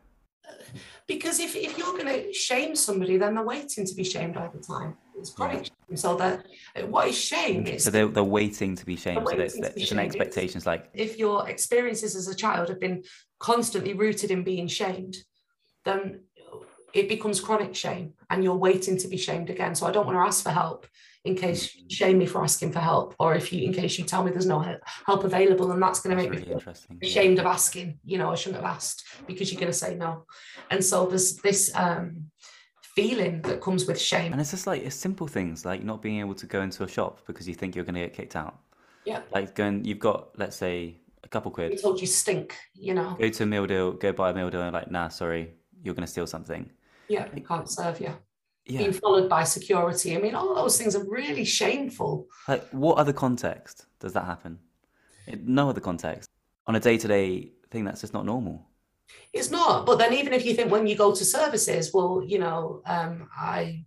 Because 1.06 1.38
if, 1.38 1.54
if 1.54 1.78
you're 1.78 1.92
going 1.92 2.06
to 2.06 2.32
shame 2.32 2.74
somebody, 2.74 3.16
then 3.16 3.34
they're 3.34 3.44
waiting 3.44 3.86
to 3.86 3.94
be 3.94 4.04
shamed 4.04 4.36
all 4.36 4.50
the 4.52 4.60
time. 4.60 4.96
It's 5.18 5.30
chronic 5.30 5.70
yeah. 5.88 5.96
So 5.96 6.16
that 6.16 6.46
what 6.88 7.08
is 7.08 7.18
shame 7.18 7.66
is 7.66 7.84
so 7.84 7.90
they're, 7.90 8.08
they're 8.08 8.24
waiting 8.24 8.74
to 8.76 8.84
be 8.84 8.96
shamed. 8.96 9.26
So 9.28 9.38
it's, 9.38 9.54
it's 9.54 9.92
an 9.92 9.98
expectation. 9.98 10.58
It's 10.58 10.66
like 10.66 10.90
if 10.92 11.16
your 11.16 11.48
experiences 11.48 12.16
as 12.16 12.28
a 12.28 12.34
child 12.34 12.68
have 12.68 12.80
been 12.80 13.02
constantly 13.38 13.94
rooted 13.94 14.30
in 14.30 14.42
being 14.42 14.66
shamed, 14.66 15.16
then 15.84 16.20
it 16.92 17.08
becomes 17.08 17.40
chronic 17.40 17.74
shame 17.74 18.14
and 18.30 18.42
you're 18.42 18.56
waiting 18.56 18.96
to 18.98 19.08
be 19.08 19.16
shamed 19.16 19.48
again. 19.48 19.74
So 19.74 19.86
I 19.86 19.92
don't 19.92 20.06
want 20.06 20.16
to 20.16 20.22
ask 20.22 20.42
for 20.42 20.50
help 20.50 20.86
in 21.26 21.34
case 21.34 21.74
you 21.74 21.84
shame 21.88 22.18
me 22.18 22.26
for 22.26 22.42
asking 22.42 22.72
for 22.72 22.78
help, 22.78 23.14
or 23.18 23.34
if 23.34 23.52
you, 23.52 23.66
in 23.66 23.72
case 23.72 23.98
you 23.98 24.04
tell 24.04 24.22
me 24.22 24.30
there's 24.30 24.46
no 24.46 24.60
help 25.06 25.24
available, 25.24 25.72
and 25.72 25.82
that's 25.82 26.00
going 26.00 26.16
to 26.16 26.22
make 26.22 26.30
really 26.30 26.54
me 26.54 26.60
feel 26.60 26.74
ashamed 27.02 27.38
of 27.38 27.46
asking. 27.46 27.98
You 28.04 28.18
know, 28.18 28.30
I 28.30 28.36
shouldn't 28.36 28.62
have 28.62 28.72
asked 28.72 29.04
because 29.26 29.52
you're 29.52 29.60
going 29.60 29.72
to 29.72 29.78
say 29.78 29.96
no. 29.96 30.24
And 30.70 30.84
so 30.84 31.06
there's 31.06 31.36
this 31.38 31.74
um, 31.74 32.30
feeling 32.80 33.42
that 33.42 33.60
comes 33.60 33.86
with 33.86 34.00
shame. 34.00 34.32
And 34.32 34.40
it's 34.40 34.52
just 34.52 34.66
like 34.66 34.82
it's 34.82 34.94
simple 34.94 35.26
things 35.26 35.64
like 35.64 35.82
not 35.82 36.00
being 36.00 36.20
able 36.20 36.34
to 36.36 36.46
go 36.46 36.62
into 36.62 36.84
a 36.84 36.88
shop 36.88 37.20
because 37.26 37.48
you 37.48 37.54
think 37.54 37.74
you're 37.74 37.84
going 37.84 37.96
to 37.96 38.02
get 38.02 38.14
kicked 38.14 38.36
out. 38.36 38.58
Yeah. 39.04 39.22
Like 39.32 39.54
going, 39.54 39.84
you've 39.84 39.98
got 39.98 40.38
let's 40.38 40.56
say 40.56 40.98
a 41.24 41.28
couple 41.28 41.50
quid. 41.50 41.72
We 41.72 41.76
told 41.76 42.00
you 42.00 42.06
stink. 42.06 42.56
You 42.74 42.94
know. 42.94 43.16
Go 43.18 43.28
to 43.28 43.42
a 43.42 43.46
meal 43.46 43.66
deal, 43.66 43.92
go 43.92 44.12
buy 44.12 44.30
a 44.30 44.34
meal 44.34 44.50
deal, 44.50 44.62
and 44.62 44.72
like, 44.72 44.90
nah, 44.90 45.08
sorry, 45.08 45.54
you're 45.82 45.94
going 45.94 46.06
to 46.06 46.10
steal 46.10 46.26
something. 46.26 46.70
Yeah, 47.08 47.26
it 47.34 47.46
can't 47.46 47.68
serve 47.68 48.00
you 48.00 48.14
yeah. 48.66 48.80
being 48.80 48.92
followed 48.92 49.28
by 49.28 49.44
security. 49.44 50.16
I 50.16 50.20
mean, 50.20 50.34
all 50.34 50.54
those 50.54 50.76
things 50.76 50.96
are 50.96 51.04
really 51.08 51.44
shameful. 51.44 52.26
Like, 52.48 52.68
what 52.70 52.98
other 52.98 53.12
context 53.12 53.86
does 54.00 54.12
that 54.14 54.24
happen? 54.24 54.58
In 55.26 55.42
no 55.46 55.70
other 55.70 55.80
context. 55.80 56.28
On 56.66 56.74
a 56.74 56.80
day 56.80 56.98
to 56.98 57.08
day 57.08 57.52
thing, 57.70 57.84
that's 57.84 58.00
just 58.00 58.12
not 58.12 58.26
normal. 58.26 58.68
It's 59.32 59.50
not. 59.50 59.86
But 59.86 59.98
then, 59.98 60.12
even 60.14 60.32
if 60.32 60.44
you 60.44 60.54
think 60.54 60.70
when 60.70 60.86
you 60.86 60.96
go 60.96 61.14
to 61.14 61.24
services, 61.24 61.92
well, 61.94 62.22
you 62.26 62.38
know, 62.38 62.82
um, 62.86 63.28
I 63.36 63.84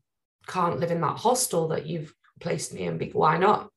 can't 0.47 0.79
live 0.79 0.91
in 0.91 1.01
that 1.01 1.17
hostel 1.17 1.67
that 1.69 1.85
you've 1.85 2.13
placed 2.39 2.73
me 2.73 2.83
in. 2.83 2.99
Why 3.11 3.37
not? 3.37 3.69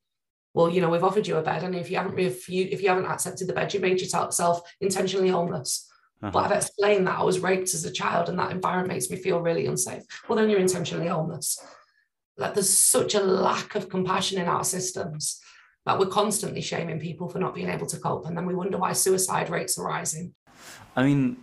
Well, 0.54 0.70
you 0.70 0.80
know, 0.80 0.90
we've 0.90 1.02
offered 1.02 1.26
you 1.26 1.36
a 1.36 1.42
bed, 1.42 1.62
and 1.64 1.74
if 1.74 1.90
you 1.90 1.96
haven't, 1.96 2.18
if 2.18 2.48
you 2.48 2.68
if 2.70 2.82
you 2.82 2.88
haven't 2.88 3.06
accepted 3.06 3.48
the 3.48 3.54
bed, 3.54 3.72
you 3.72 3.80
made 3.80 4.00
yourself 4.00 4.62
intentionally 4.80 5.30
homeless. 5.30 5.88
Uh-huh. 6.22 6.30
But 6.30 6.44
I've 6.44 6.56
explained 6.58 7.06
that 7.08 7.18
I 7.18 7.22
was 7.24 7.40
raped 7.40 7.74
as 7.74 7.84
a 7.84 7.90
child 7.90 8.28
and 8.28 8.38
that 8.38 8.52
environment 8.52 8.88
makes 8.88 9.10
me 9.10 9.16
feel 9.16 9.40
really 9.40 9.66
unsafe. 9.66 10.04
Well, 10.28 10.36
then 10.38 10.48
you're 10.48 10.60
intentionally 10.60 11.08
homeless. 11.08 11.58
Like 12.36 12.54
there's 12.54 12.70
such 12.70 13.14
a 13.14 13.20
lack 13.20 13.74
of 13.74 13.88
compassion 13.88 14.40
in 14.40 14.46
our 14.46 14.64
systems 14.64 15.40
that 15.84 15.98
we're 15.98 16.06
constantly 16.06 16.60
shaming 16.60 17.00
people 17.00 17.28
for 17.28 17.40
not 17.40 17.54
being 17.54 17.68
able 17.68 17.86
to 17.86 17.98
cope. 17.98 18.26
And 18.26 18.36
then 18.36 18.46
we 18.46 18.54
wonder 18.54 18.78
why 18.78 18.92
suicide 18.92 19.50
rates 19.50 19.76
are 19.78 19.84
rising. 19.84 20.32
I 20.94 21.02
mean, 21.02 21.38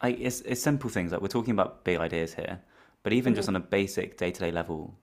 I, 0.00 0.10
it's, 0.10 0.40
it's 0.42 0.62
simple 0.62 0.88
things. 0.88 1.10
Like 1.10 1.20
we're 1.20 1.28
talking 1.28 1.52
about 1.52 1.84
big 1.84 1.98
ideas 1.98 2.32
here, 2.32 2.60
but 3.02 3.12
even 3.12 3.32
mm-hmm. 3.32 3.38
just 3.38 3.48
on 3.48 3.56
a 3.56 3.60
basic 3.60 4.16
day 4.16 4.30
to 4.30 4.40
day 4.40 4.52
level, 4.52 4.94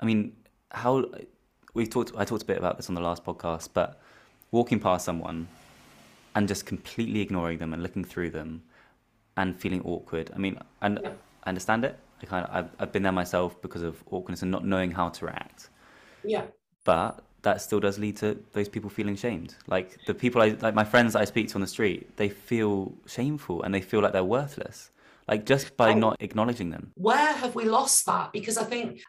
I 0.00 0.06
mean, 0.06 0.32
how 0.70 1.04
we've 1.74 1.88
talked, 1.88 2.12
I 2.16 2.24
talked 2.24 2.42
a 2.42 2.46
bit 2.46 2.58
about 2.58 2.76
this 2.76 2.88
on 2.88 2.96
the 2.96 3.00
last 3.00 3.24
podcast, 3.24 3.68
but 3.72 4.00
walking 4.50 4.80
past 4.80 5.04
someone 5.04 5.46
and 6.34 6.48
just 6.48 6.66
completely 6.66 7.20
ignoring 7.20 7.58
them 7.58 7.72
and 7.72 7.82
looking 7.82 8.04
through 8.04 8.30
them 8.30 8.62
and 9.36 9.58
feeling 9.58 9.82
awkward. 9.84 10.30
I 10.34 10.38
mean, 10.38 10.58
and 10.82 11.00
yeah. 11.02 11.12
I 11.44 11.48
understand 11.48 11.84
it. 11.84 11.98
I 12.22 12.26
kind 12.26 12.46
of 12.46 12.54
I've, 12.54 12.70
I've 12.80 12.92
been 12.92 13.02
there 13.02 13.12
myself 13.12 13.60
because 13.62 13.82
of 13.82 14.02
awkwardness 14.10 14.42
and 14.42 14.50
not 14.50 14.64
knowing 14.64 14.90
how 14.90 15.08
to 15.08 15.26
react. 15.26 15.70
Yeah. 16.24 16.44
But 16.84 17.22
that 17.42 17.60
still 17.62 17.80
does 17.80 17.98
lead 17.98 18.16
to 18.18 18.38
those 18.52 18.68
people 18.68 18.90
feeling 18.90 19.16
shamed. 19.16 19.54
Like 19.66 19.98
the 20.06 20.14
people 20.14 20.42
I 20.42 20.56
like 20.60 20.74
my 20.74 20.84
friends 20.84 21.12
that 21.12 21.20
I 21.20 21.24
speak 21.24 21.48
to 21.48 21.54
on 21.54 21.60
the 21.60 21.66
street, 21.66 22.16
they 22.16 22.28
feel 22.28 22.92
shameful 23.06 23.62
and 23.62 23.72
they 23.74 23.80
feel 23.80 24.00
like 24.00 24.12
they're 24.12 24.24
worthless. 24.24 24.90
like 25.28 25.44
just 25.44 25.76
by 25.76 25.92
not 25.92 26.16
acknowledging 26.20 26.70
them 26.70 26.90
where 26.94 27.32
have 27.34 27.54
we 27.54 27.64
lost 27.64 28.06
that 28.06 28.32
because 28.32 28.56
i 28.58 28.64
think 28.64 29.02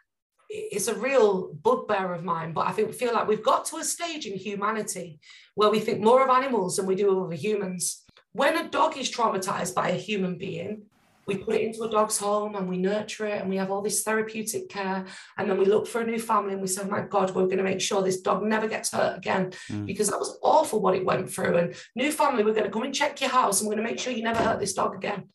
it's 0.50 0.88
a 0.88 0.94
real 0.94 1.54
bugbear 1.62 2.12
of 2.12 2.24
mine 2.24 2.52
but 2.52 2.66
i 2.66 2.72
think 2.72 2.92
feel 2.92 3.14
like 3.14 3.28
we've 3.28 3.44
got 3.44 3.64
to 3.64 3.76
a 3.76 3.84
stage 3.84 4.26
in 4.26 4.36
humanity 4.36 5.20
where 5.54 5.70
we 5.70 5.78
think 5.78 6.00
more 6.00 6.22
of 6.22 6.28
animals 6.28 6.76
than 6.76 6.86
we 6.86 6.96
do 6.96 7.20
of 7.20 7.32
humans 7.32 8.04
when 8.32 8.56
a 8.56 8.68
dog 8.68 8.96
is 8.96 9.10
traumatized 9.10 9.74
by 9.74 9.90
a 9.90 9.96
human 9.96 10.36
being 10.36 10.82
we 11.26 11.36
put 11.36 11.54
it 11.54 11.60
into 11.60 11.82
a 11.82 11.90
dog's 11.90 12.18
home 12.18 12.56
and 12.56 12.68
we 12.68 12.76
nurture 12.76 13.26
it 13.26 13.40
and 13.40 13.48
we 13.48 13.56
have 13.56 13.70
all 13.70 13.82
this 13.82 14.02
therapeutic 14.02 14.68
care 14.68 15.04
and 15.38 15.48
then 15.48 15.56
we 15.56 15.64
look 15.64 15.86
for 15.86 16.00
a 16.00 16.06
new 16.06 16.18
family 16.18 16.52
and 16.52 16.62
we 16.62 16.66
say 16.66 16.82
oh 16.82 16.88
my 16.88 17.02
god 17.02 17.32
we're 17.34 17.44
going 17.44 17.58
to 17.58 17.62
make 17.62 17.80
sure 17.80 18.02
this 18.02 18.20
dog 18.20 18.42
never 18.42 18.66
gets 18.66 18.90
hurt 18.90 19.16
again 19.16 19.52
mm. 19.70 19.86
because 19.86 20.10
that 20.10 20.18
was 20.18 20.38
awful 20.42 20.80
what 20.80 20.96
it 20.96 21.04
went 21.04 21.30
through 21.30 21.56
and 21.56 21.74
new 21.94 22.10
family 22.10 22.42
we're 22.42 22.52
going 22.52 22.64
to 22.64 22.70
come 22.70 22.82
and 22.82 22.94
check 22.94 23.20
your 23.20 23.30
house 23.30 23.60
and 23.60 23.68
we're 23.68 23.76
going 23.76 23.86
to 23.86 23.90
make 23.90 24.00
sure 24.00 24.12
you 24.12 24.24
never 24.24 24.42
hurt 24.42 24.58
this 24.58 24.74
dog 24.74 24.96
again 24.96 25.28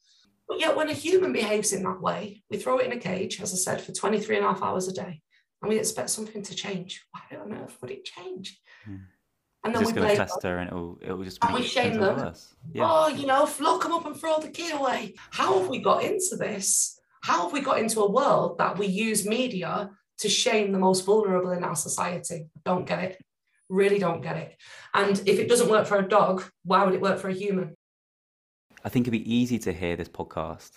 but 0.48 0.60
yet 0.60 0.76
when 0.76 0.90
a 0.90 0.94
human 0.94 1.34
behaves 1.34 1.74
in 1.74 1.84
that 1.84 2.02
way 2.02 2.44
we 2.50 2.58
throw 2.58 2.78
it 2.78 2.86
in 2.86 2.98
a 2.98 3.00
cage 3.00 3.42
as 3.42 3.54
i 3.54 3.56
said 3.56 3.82
for 3.82 3.92
23 3.92 4.38
and 4.38 4.46
a 4.46 4.48
half 4.50 4.62
hours 4.62 4.88
a 4.88 4.94
day 4.94 5.22
and 5.62 5.70
we 5.70 5.78
expect 5.78 6.10
something 6.10 6.42
to 6.44 6.56
change 6.56 7.06
why 7.12 7.38
on 7.38 7.54
earth 7.54 7.78
would 7.82 7.92
it 7.92 8.06
change 8.06 8.60
mm 8.88 9.02
and 9.66 9.74
then 9.74 9.84
we 9.84 9.94
play 9.94 10.16
fester 10.16 10.58
and 10.60 10.68
it'll, 10.68 11.00
it'll 11.02 11.24
just 11.24 11.44
and 11.44 11.56
we 11.56 11.64
shame 11.64 12.00
them. 12.00 12.34
Yeah. 12.72 12.84
Oh, 12.88 13.08
you 13.08 13.26
know, 13.26 13.50
lock 13.60 13.82
them 13.82 13.94
up 13.94 14.06
and 14.06 14.16
throw 14.16 14.38
the 14.38 14.50
key 14.50 14.70
away. 14.70 15.16
How 15.32 15.60
have 15.60 15.70
we 15.70 15.80
got 15.80 16.04
into 16.04 16.36
this? 16.36 17.00
How 17.24 17.44
have 17.44 17.52
we 17.52 17.62
got 17.62 17.80
into 17.80 18.02
a 18.02 18.12
world 18.12 18.60
that 18.60 18.78
we 18.78 18.86
use 18.86 19.26
media 19.26 19.90
to 20.20 20.30
shame 20.30 20.72
the 20.72 20.78
most 20.78 21.04
vulnerable 21.04 21.50
in 21.50 21.64
our 21.64 21.76
society? 21.76 22.48
Don't 22.64 22.86
get 22.86 23.04
it. 23.04 23.26
Really 23.68 23.98
don't 23.98 24.22
get 24.22 24.38
it. 24.38 24.56
And 24.94 25.18
if 25.26 25.40
it 25.40 25.50
doesn't 25.50 25.70
work 25.70 25.88
for 25.88 25.98
a 25.98 26.08
dog, 26.08 26.44
why 26.64 26.86
would 26.86 26.94
it 26.94 27.02
work 27.02 27.18
for 27.18 27.30
a 27.30 27.34
human? 27.34 27.76
I 28.86 28.90
think 28.90 29.08
it'd 29.08 29.24
be 29.24 29.34
easy 29.34 29.58
to 29.60 29.74
hear 29.74 29.96
this 29.96 30.08
podcast 30.08 30.74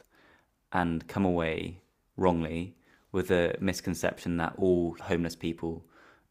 and 0.72 1.06
come 1.09 1.26
away 1.26 1.82
wrongly 2.16 2.74
with 3.12 3.30
a 3.30 3.54
misconception 3.61 4.38
that 4.38 4.54
all 4.56 4.96
homeless 4.98 5.36
people, 5.36 5.84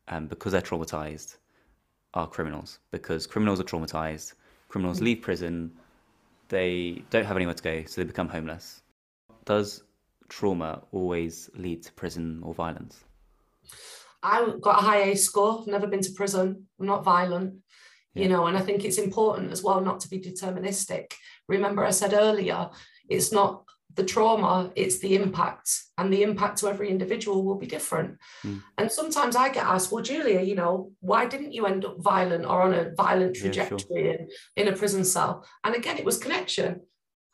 um, 0.08 0.26
because 0.26 0.54
they're 0.54 0.62
traumatized, 0.62 1.38
are 2.16 2.26
criminals 2.26 2.80
because 2.90 3.28
criminals 3.28 3.60
are 3.60 3.64
traumatized. 3.64 4.34
Criminals 4.70 5.02
leave 5.02 5.22
prison, 5.22 5.72
they 6.50 7.04
don't 7.12 7.26
have 7.26 7.36
anywhere 7.36 7.54
to 7.54 7.64
go, 7.64 7.84
so 7.86 8.02
they 8.02 8.08
become 8.08 8.28
homeless. 8.28 8.82
Does 9.46 9.84
trauma 10.30 10.82
always 10.92 11.48
lead 11.54 11.84
to 11.84 11.94
prison 11.94 12.42
or 12.44 12.56
violence? 12.56 13.04
I've 14.24 14.60
got 14.62 14.82
a 14.82 14.86
high 14.86 15.04
ACE 15.04 15.24
score, 15.24 15.64
never 15.68 15.86
been 15.86 16.02
to 16.02 16.12
prison, 16.14 16.66
I'm 16.80 16.88
not 16.88 17.04
violent, 17.04 17.54
yeah. 18.16 18.24
you 18.24 18.30
know, 18.30 18.48
and 18.48 18.58
I 18.58 18.62
think 18.62 18.84
it's 18.84 18.98
important 18.98 19.52
as 19.52 19.62
well 19.62 19.80
not 19.80 20.00
to 20.00 20.10
be 20.10 20.20
deterministic. 20.20 21.14
Remember, 21.48 21.84
I 21.84 21.92
said 21.92 22.14
earlier, 22.14 22.70
it's 23.10 23.32
not 23.32 23.64
the 23.96 24.04
trauma, 24.04 24.72
it's 24.76 25.00
the 25.00 25.16
impact, 25.16 25.70
and 25.98 26.14
the 26.14 26.22
impact 26.22 26.60
to 26.60 26.68
every 26.68 26.90
individual 26.90 27.44
will 27.44 27.58
be 27.58 27.66
different. 27.66 28.18
Mm. 28.46 28.62
And 28.78 28.92
sometimes 28.92 29.36
I 29.36 29.50
get 29.50 29.66
asked, 29.66 29.92
Well, 29.92 30.04
Julia, 30.04 30.42
you 30.42 30.56
know, 30.56 30.92
why 31.00 31.26
didn't 31.26 31.52
you 31.52 31.66
end 31.66 31.84
up 31.84 31.98
violent 32.00 32.46
or 32.46 32.62
on 32.62 32.74
a 32.74 32.92
violent 32.96 33.36
trajectory 33.36 33.80
yeah, 33.90 34.02
sure. 34.02 34.28
in, 34.56 34.68
in 34.68 34.68
a 34.68 34.76
prison 34.78 35.04
cell? 35.04 35.46
And 35.64 35.76
again, 35.76 35.98
it 35.98 36.06
was 36.06 36.20
connection. 36.20 36.82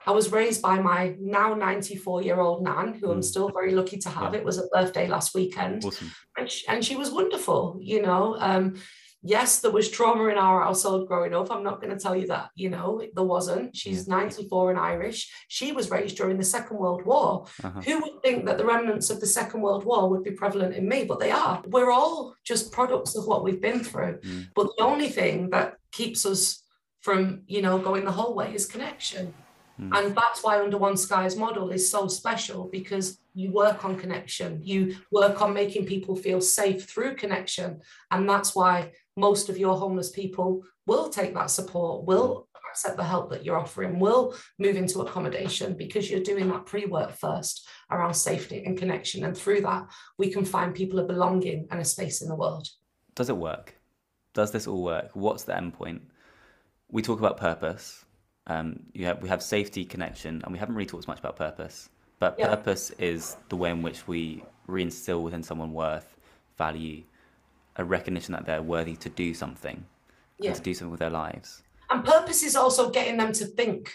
I 0.06 0.12
was 0.12 0.32
raised 0.32 0.62
by 0.62 0.80
my 0.80 1.16
now 1.20 1.54
94 1.54 2.24
year 2.24 2.40
old 2.40 2.64
nan, 2.64 2.94
who 2.94 3.08
mm. 3.08 3.12
I'm 3.12 3.24
still 3.24 3.50
very 3.50 3.72
lucky 3.72 3.98
to 4.00 4.10
have. 4.10 4.34
Yeah. 4.34 4.40
It 4.40 4.46
was 4.46 4.58
a 4.58 4.68
birthday 4.68 5.08
last 5.08 5.36
weekend. 5.36 5.86
Awesome. 5.86 6.12
And, 6.38 6.50
she, 6.50 6.68
and 6.68 6.84
she 6.84 6.96
was 6.96 7.12
wonderful, 7.12 7.78
you 7.82 8.02
know. 8.02 8.36
Um, 8.40 8.76
yes, 9.24 9.60
there 9.60 9.72
was 9.72 9.90
trauma 9.90 10.28
in 10.28 10.38
our 10.38 10.62
household 10.64 11.08
growing 11.08 11.34
up. 11.34 11.50
I'm 11.50 11.64
not 11.64 11.82
going 11.82 11.96
to 11.96 12.02
tell 12.02 12.16
you 12.16 12.28
that, 12.28 12.50
you 12.56 12.70
know, 12.70 13.02
there 13.14 13.24
wasn't. 13.24 13.76
She's 13.76 14.08
94 14.08 14.72
and 14.72 14.80
Irish. 14.80 15.32
She 15.48 15.72
was 15.72 15.90
raised 15.90 16.18
during 16.18 16.38
the 16.38 16.44
Second 16.44 16.78
World 16.78 17.06
War. 17.06 17.46
Uh-huh. 17.64 17.82
Who 17.82 18.02
would 18.02 18.22
think 18.22 18.46
that 18.46 18.58
the 18.58 18.66
remnants 18.66 19.10
of 19.10 19.22
the 19.22 19.26
Second 19.26 19.62
World 19.62 19.86
War 19.86 20.10
would 20.10 20.24
be 20.24 20.32
prevalent 20.32 20.76
in 20.76 20.88
me? 20.88 21.06
But 21.06 21.20
they 21.20 21.32
are. 21.32 21.64
We're 21.66 21.92
all 21.92 22.36
just 22.44 22.72
products 22.72 23.16
of 23.16 23.26
what 23.26 23.44
we've 23.44 23.62
been 23.62 23.84
through. 23.84 24.20
Mm. 24.20 24.50
But 24.56 24.68
the 24.78 24.84
only 24.84 25.10
thing 25.10 25.50
that 25.52 25.76
keeps 25.92 26.26
us 26.26 26.64
from, 27.02 27.44
you 27.48 27.62
know, 27.62 27.80
going 27.80 28.06
the 28.06 28.12
whole 28.12 28.36
way 28.36 28.54
is 28.54 28.66
connection. 28.66 29.34
Mm. 29.80 29.98
And 29.98 30.16
that's 30.16 30.44
why 30.44 30.62
Under 30.62 30.78
One 30.78 30.98
Sky's 30.98 31.38
model 31.38 31.72
is 31.72 31.90
so 31.90 32.08
special 32.08 32.70
because 32.72 33.20
you 33.34 33.52
work 33.52 33.84
on 33.84 33.98
connection, 33.98 34.60
you 34.64 34.96
work 35.12 35.42
on 35.42 35.54
making 35.54 35.86
people 35.86 36.16
feel 36.16 36.42
safe 36.42 36.90
through 36.90 37.16
connection. 37.16 37.82
And 38.12 38.30
that's 38.30 38.56
why 38.56 38.92
most 39.18 39.50
of 39.50 39.58
your 39.58 39.78
homeless 39.78 40.12
people 40.12 40.64
will 40.86 41.10
take 41.10 41.34
that 41.34 41.50
support, 41.50 42.06
will 42.06 42.48
accept 42.70 42.98
the 42.98 43.04
help 43.04 43.30
that 43.30 43.46
you're 43.46 43.60
offering, 43.60 44.00
will 44.00 44.36
move 44.58 44.76
into 44.76 45.02
accommodation 45.02 45.76
because 45.76 46.10
you're 46.10 46.20
doing 46.20 46.50
that 46.50 46.66
pre 46.66 46.86
work 46.86 47.12
first 47.12 47.68
around 47.92 48.14
safety 48.14 48.64
and 48.66 48.78
connection. 48.78 49.24
And 49.24 49.38
through 49.38 49.62
that, 49.62 49.88
we 50.18 50.32
can 50.32 50.46
find 50.46 50.74
people 50.74 51.00
a 51.00 51.04
belonging 51.06 51.68
and 51.72 51.80
a 51.80 51.86
space 51.86 52.22
in 52.22 52.30
the 52.30 52.36
world. 52.36 52.68
Does 53.16 53.30
it 53.30 53.38
work? 53.38 53.76
Does 54.34 54.52
this 54.52 54.68
all 54.68 54.84
work? 54.84 55.12
What's 55.14 55.44
the 55.44 55.56
end 55.56 55.74
point? 55.74 56.02
We 56.90 57.02
talk 57.02 57.20
about 57.20 57.38
purpose. 57.38 58.04
Um, 58.48 58.88
have, 59.00 59.22
we 59.22 59.30
have 59.30 59.42
safety, 59.42 59.86
connection, 59.86 60.42
and 60.44 60.52
we 60.52 60.60
haven't 60.60 60.76
really 60.76 60.88
talked 60.88 61.08
much 61.08 61.20
about 61.20 61.36
purpose. 61.36 61.90
But 62.20 62.36
yeah. 62.38 62.48
purpose 62.48 62.92
is 63.00 63.38
the 63.50 63.56
way 63.56 63.72
in 63.72 63.82
which 63.82 64.08
we 64.08 64.44
reinstill 64.68 65.22
within 65.22 65.44
someone 65.44 65.74
worth, 65.74 66.16
value, 66.58 67.04
a 67.76 67.84
recognition 67.84 68.34
that 68.34 68.46
they're 68.46 68.62
worthy 68.62 68.96
to 68.98 69.10
do 69.10 69.34
something 69.34 69.86
yeah. 70.40 70.54
to 70.54 70.62
do 70.62 70.74
something 70.74 70.92
with 70.92 71.00
their 71.00 71.10
lives. 71.10 71.64
And 71.90 72.04
purpose 72.04 72.44
is 72.44 72.56
also 72.56 72.90
getting 72.90 73.18
them 73.18 73.34
to 73.34 73.46
think. 73.46 73.94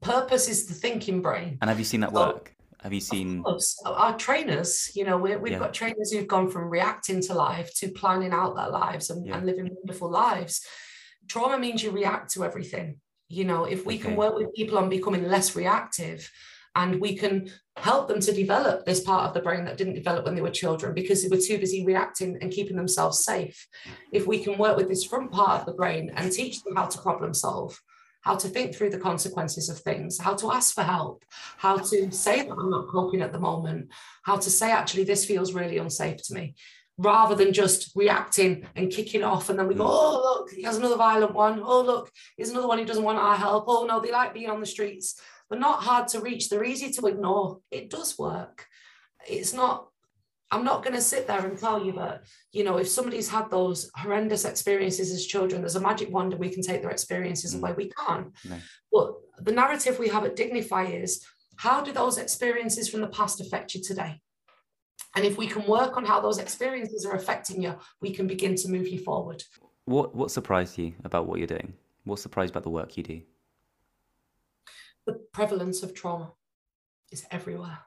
Purpose 0.00 0.48
is 0.48 0.66
the 0.66 0.74
thinking 0.74 1.20
brain. 1.22 1.58
And 1.60 1.68
have 1.68 1.78
you 1.78 1.84
seen 1.84 2.00
that 2.00 2.12
work? 2.12 2.54
have 2.82 2.94
you 2.94 3.00
seen 3.00 3.44
our 3.84 4.16
trainers? 4.16 4.90
You 4.94 5.04
know, 5.04 5.18
we 5.18 5.32
have 5.32 5.46
yeah. 5.46 5.58
got 5.58 5.74
trainers 5.74 6.10
who've 6.10 6.26
gone 6.26 6.48
from 6.48 6.70
reacting 6.70 7.20
to 7.22 7.34
life 7.34 7.74
to 7.76 7.88
planning 7.88 8.32
out 8.32 8.56
their 8.56 8.70
lives 8.70 9.10
and, 9.10 9.26
yeah. 9.26 9.36
and, 9.36 9.44
living 9.44 9.68
wonderful 9.70 10.10
lives. 10.10 10.64
Trauma 11.28 11.58
means 11.58 11.82
you 11.82 11.90
react 11.90 12.32
to 12.32 12.44
everything. 12.44 12.96
You 13.28 13.44
know, 13.44 13.64
if 13.64 13.84
we 13.84 13.96
okay. 13.96 14.04
can 14.04 14.16
work 14.16 14.34
with 14.34 14.54
people 14.54 14.78
on 14.78 14.88
becoming 14.88 15.28
less 15.28 15.54
reactive 15.54 16.30
and 16.74 17.00
we 17.00 17.16
can 17.16 17.50
help 17.76 18.08
them 18.08 18.20
to 18.20 18.32
develop 18.32 18.84
this 18.84 19.00
part 19.00 19.26
of 19.26 19.34
the 19.34 19.40
brain 19.40 19.64
that 19.64 19.76
didn't 19.76 19.94
develop 19.94 20.24
when 20.24 20.34
they 20.34 20.42
were 20.42 20.50
children 20.50 20.94
because 20.94 21.22
they 21.22 21.28
were 21.28 21.42
too 21.42 21.58
busy 21.58 21.84
reacting 21.84 22.38
and 22.40 22.52
keeping 22.52 22.76
themselves 22.76 23.24
safe. 23.24 23.66
If 24.12 24.26
we 24.26 24.42
can 24.42 24.58
work 24.58 24.76
with 24.76 24.88
this 24.88 25.04
front 25.04 25.32
part 25.32 25.60
of 25.60 25.66
the 25.66 25.72
brain 25.72 26.12
and 26.14 26.30
teach 26.30 26.62
them 26.62 26.76
how 26.76 26.86
to 26.86 27.00
problem 27.00 27.34
solve, 27.34 27.80
how 28.22 28.36
to 28.36 28.48
think 28.48 28.74
through 28.74 28.90
the 28.90 28.98
consequences 28.98 29.68
of 29.68 29.78
things, 29.78 30.18
how 30.18 30.34
to 30.34 30.52
ask 30.52 30.74
for 30.74 30.82
help, 30.82 31.24
how 31.56 31.78
to 31.78 32.12
say 32.12 32.42
that 32.42 32.52
I'm 32.52 32.70
not 32.70 32.88
coping 32.88 33.22
at 33.22 33.32
the 33.32 33.40
moment, 33.40 33.88
how 34.24 34.36
to 34.36 34.50
say, 34.50 34.70
actually, 34.70 35.04
this 35.04 35.24
feels 35.24 35.54
really 35.54 35.78
unsafe 35.78 36.22
to 36.24 36.34
me, 36.34 36.54
rather 36.98 37.34
than 37.34 37.52
just 37.52 37.92
reacting 37.96 38.66
and 38.76 38.92
kicking 38.92 39.24
off. 39.24 39.48
And 39.48 39.58
then 39.58 39.68
we 39.68 39.74
go, 39.74 39.86
oh, 39.86 40.20
look, 40.22 40.50
he 40.50 40.62
has 40.64 40.76
another 40.76 40.96
violent 40.96 41.34
one. 41.34 41.62
Oh, 41.64 41.80
look, 41.80 42.12
here's 42.36 42.50
another 42.50 42.68
one 42.68 42.78
who 42.78 42.84
doesn't 42.84 43.02
want 43.02 43.18
our 43.18 43.36
help. 43.36 43.64
Oh, 43.66 43.86
no, 43.86 44.00
they 44.00 44.12
like 44.12 44.34
being 44.34 44.50
on 44.50 44.60
the 44.60 44.66
streets. 44.66 45.18
They're 45.50 45.58
not 45.58 45.82
hard 45.82 46.08
to 46.08 46.20
reach. 46.20 46.48
They're 46.48 46.64
easy 46.64 46.90
to 46.92 47.06
ignore. 47.06 47.58
It 47.70 47.90
does 47.90 48.18
work. 48.18 48.66
It's 49.28 49.52
not, 49.52 49.88
I'm 50.50 50.64
not 50.64 50.82
going 50.82 50.94
to 50.94 51.02
sit 51.02 51.26
there 51.26 51.44
and 51.44 51.58
tell 51.58 51.84
you 51.84 51.92
that, 51.92 52.24
you 52.52 52.64
know, 52.64 52.78
if 52.78 52.88
somebody's 52.88 53.28
had 53.28 53.50
those 53.50 53.90
horrendous 53.96 54.44
experiences 54.44 55.12
as 55.12 55.26
children, 55.26 55.60
there's 55.60 55.76
a 55.76 55.80
magic 55.80 56.10
wand 56.10 56.32
and 56.32 56.40
we 56.40 56.50
can 56.50 56.62
take 56.62 56.82
their 56.82 56.90
experiences 56.90 57.54
mm. 57.54 57.58
away. 57.58 57.74
We 57.76 57.90
can't. 57.90 58.28
No. 58.48 58.56
But 58.92 59.14
the 59.44 59.52
narrative 59.52 59.98
we 59.98 60.08
have 60.08 60.24
at 60.24 60.36
Dignifi 60.36 61.02
is 61.02 61.24
how 61.56 61.82
do 61.82 61.92
those 61.92 62.16
experiences 62.16 62.88
from 62.88 63.00
the 63.00 63.08
past 63.08 63.40
affect 63.40 63.74
you 63.74 63.82
today? 63.82 64.20
And 65.16 65.24
if 65.24 65.36
we 65.36 65.46
can 65.46 65.66
work 65.66 65.96
on 65.96 66.04
how 66.04 66.20
those 66.20 66.38
experiences 66.38 67.04
are 67.04 67.16
affecting 67.16 67.62
you, 67.62 67.74
we 68.00 68.12
can 68.12 68.26
begin 68.26 68.54
to 68.56 68.68
move 68.68 68.88
you 68.88 69.00
forward. 69.00 69.42
What 69.84 70.14
what 70.14 70.30
surprised 70.30 70.78
you 70.78 70.94
about 71.04 71.26
what 71.26 71.38
you're 71.38 71.48
doing? 71.48 71.74
What 72.04 72.20
surprised 72.20 72.52
about 72.52 72.62
the 72.62 72.70
work 72.70 72.96
you 72.96 73.02
do? 73.02 73.20
The 75.06 75.20
prevalence 75.32 75.82
of 75.82 75.94
trauma 75.94 76.32
is 77.10 77.24
everywhere. 77.30 77.78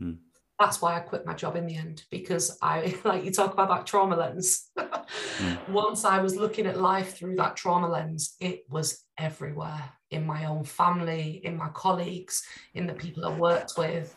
Mm. 0.00 0.18
That's 0.58 0.80
why 0.80 0.96
I 0.96 1.00
quit 1.00 1.26
my 1.26 1.34
job 1.34 1.56
in 1.56 1.66
the 1.66 1.76
end 1.76 2.04
because 2.10 2.56
I, 2.62 2.94
like 3.04 3.24
you 3.24 3.32
talk 3.32 3.52
about 3.52 3.68
that 3.68 3.86
trauma 3.86 4.16
lens. 4.16 4.70
mm. 4.78 5.68
Once 5.68 6.04
I 6.04 6.20
was 6.20 6.36
looking 6.36 6.66
at 6.66 6.80
life 6.80 7.16
through 7.16 7.36
that 7.36 7.56
trauma 7.56 7.88
lens, 7.88 8.36
it 8.40 8.64
was 8.68 9.04
everywhere 9.18 9.82
in 10.10 10.26
my 10.26 10.44
own 10.44 10.64
family, 10.64 11.40
in 11.44 11.56
my 11.56 11.68
colleagues, 11.70 12.42
in 12.74 12.86
the 12.86 12.94
people 12.94 13.24
I 13.24 13.36
worked 13.36 13.72
with, 13.76 14.14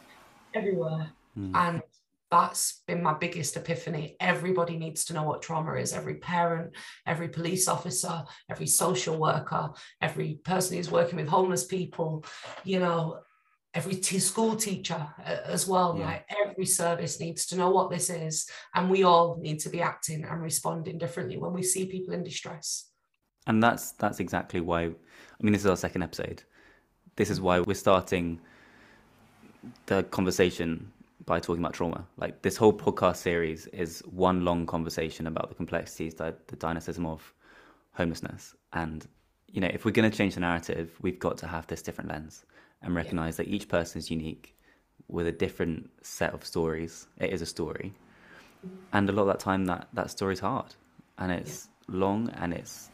everywhere. 0.54 1.10
Mm. 1.38 1.56
And 1.56 1.82
that's 2.36 2.82
been 2.86 3.02
my 3.02 3.14
biggest 3.14 3.56
epiphany. 3.56 4.18
Everybody 4.20 4.78
needs 4.78 5.06
to 5.06 5.14
know 5.14 5.24
what 5.24 5.42
trauma 5.42 5.74
is. 5.76 5.94
Every 5.94 6.16
parent, 6.16 6.74
every 7.06 7.30
police 7.30 7.68
officer, 7.68 8.24
every 8.50 8.68
social 8.68 9.18
worker, 9.18 9.70
every 10.02 10.40
person 10.44 10.76
who's 10.76 10.92
working 10.92 11.18
with 11.18 11.30
homeless 11.30 11.66
people, 11.66 12.26
you 12.66 12.80
know, 12.80 13.20
every 13.74 13.96
t- 13.96 14.20
school 14.20 14.56
teacher 14.56 15.08
uh, 15.26 15.38
as 15.46 15.66
well. 15.68 15.96
Yeah. 15.98 16.06
Like 16.06 16.26
every 16.46 16.66
service 16.66 17.20
needs 17.20 17.46
to 17.48 17.56
know 17.56 17.70
what 17.70 17.90
this 17.90 18.10
is. 18.10 18.50
And 18.74 18.90
we 18.90 19.04
all 19.04 19.38
need 19.40 19.60
to 19.60 19.70
be 19.70 19.82
acting 19.82 20.26
and 20.26 20.42
responding 20.42 20.98
differently 20.98 21.38
when 21.38 21.54
we 21.54 21.64
see 21.64 21.86
people 21.86 22.14
in 22.14 22.24
distress. 22.24 22.90
And 23.48 23.64
that's 23.64 23.92
that's 23.94 24.20
exactly 24.20 24.60
why 24.60 24.82
I 24.86 25.42
mean 25.42 25.54
this 25.54 25.62
is 25.62 25.68
our 25.68 25.78
second 25.78 26.04
episode. 26.04 26.44
This 27.16 27.30
is 27.30 27.40
why 27.40 27.62
we're 27.62 27.76
starting 27.76 28.42
the 29.86 30.04
conversation 30.04 30.92
by 31.26 31.40
talking 31.40 31.64
about 31.64 31.74
trauma. 31.74 32.06
Like 32.18 32.42
this 32.42 32.58
whole 32.58 32.74
podcast 32.74 33.18
series 33.18 33.68
is 33.68 34.02
one 34.06 34.46
long 34.46 34.66
conversation 34.66 35.28
about 35.28 35.50
the 35.50 35.56
complexities, 35.56 36.16
the, 36.16 36.36
the 36.48 36.56
dynamism 36.56 37.06
of 37.06 37.34
homelessness. 37.94 38.56
And, 38.74 39.08
you 39.52 39.62
know, 39.62 39.70
if 39.74 39.86
we're 39.86 39.92
going 39.92 40.10
to 40.10 40.16
change 40.16 40.36
the 40.36 40.42
narrative, 40.42 40.92
we've 41.02 41.20
got 41.20 41.38
to 41.40 41.48
have 41.48 41.66
this 41.68 41.82
different 41.82 42.10
lens 42.10 42.46
and 42.82 42.94
recognize 42.94 43.40
yeah. 43.40 43.46
that 43.46 43.52
each 43.52 43.68
person 43.68 44.00
is 44.00 44.12
unique 44.12 44.56
with 45.08 45.28
a 45.28 45.32
different 45.32 45.90
set 46.02 46.34
of 46.34 46.46
stories. 46.46 47.08
It 47.20 47.32
is 47.32 47.42
a 47.42 47.46
story. 47.46 47.94
And 48.94 49.10
a 49.10 49.12
lot 49.12 49.24
of 49.24 49.28
that 49.30 49.40
time 49.40 49.66
that, 49.66 49.88
that 49.94 50.10
story's 50.10 50.40
hard 50.40 50.74
and 51.18 51.32
it's 51.32 51.68
yeah. 51.88 51.96
long 51.98 52.30
and 52.32 52.54
it's 52.54 52.90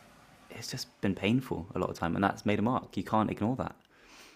it's 0.49 0.69
just 0.69 0.99
been 1.01 1.15
painful 1.15 1.65
a 1.75 1.79
lot 1.79 1.89
of 1.89 1.97
time 1.97 2.13
and 2.15 2.23
that's 2.23 2.45
made 2.45 2.59
a 2.59 2.61
mark. 2.61 2.97
You 2.97 3.03
can't 3.03 3.31
ignore 3.31 3.55
that. 3.55 3.75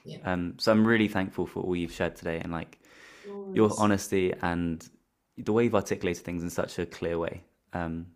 Yeah. 0.06 0.18
Um, 0.24 0.56
so 0.58 0.72
I'm 0.72 0.88
really 0.88 1.08
thankful 1.08 1.46
for 1.46 1.62
all 1.62 1.76
you've 1.76 1.92
shared 1.92 2.16
today 2.16 2.40
and 2.40 2.52
like 2.52 2.80
your 3.54 3.72
honesty 3.78 4.34
and 4.42 4.88
the 5.38 5.52
way 5.52 5.66
you've 5.66 5.76
articulated 5.76 6.24
things 6.24 6.44
in 6.44 6.50
such 6.50 6.80
a 6.80 6.86
clear 6.86 7.18
way. 7.18 7.44
Um, 7.74 8.08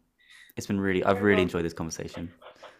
it's 0.55 0.68
been 0.68 0.80
really, 0.80 1.03
I've 1.03 1.22
really 1.22 1.41
enjoyed 1.41 1.66
this 1.66 1.74
conversation. 1.74 2.32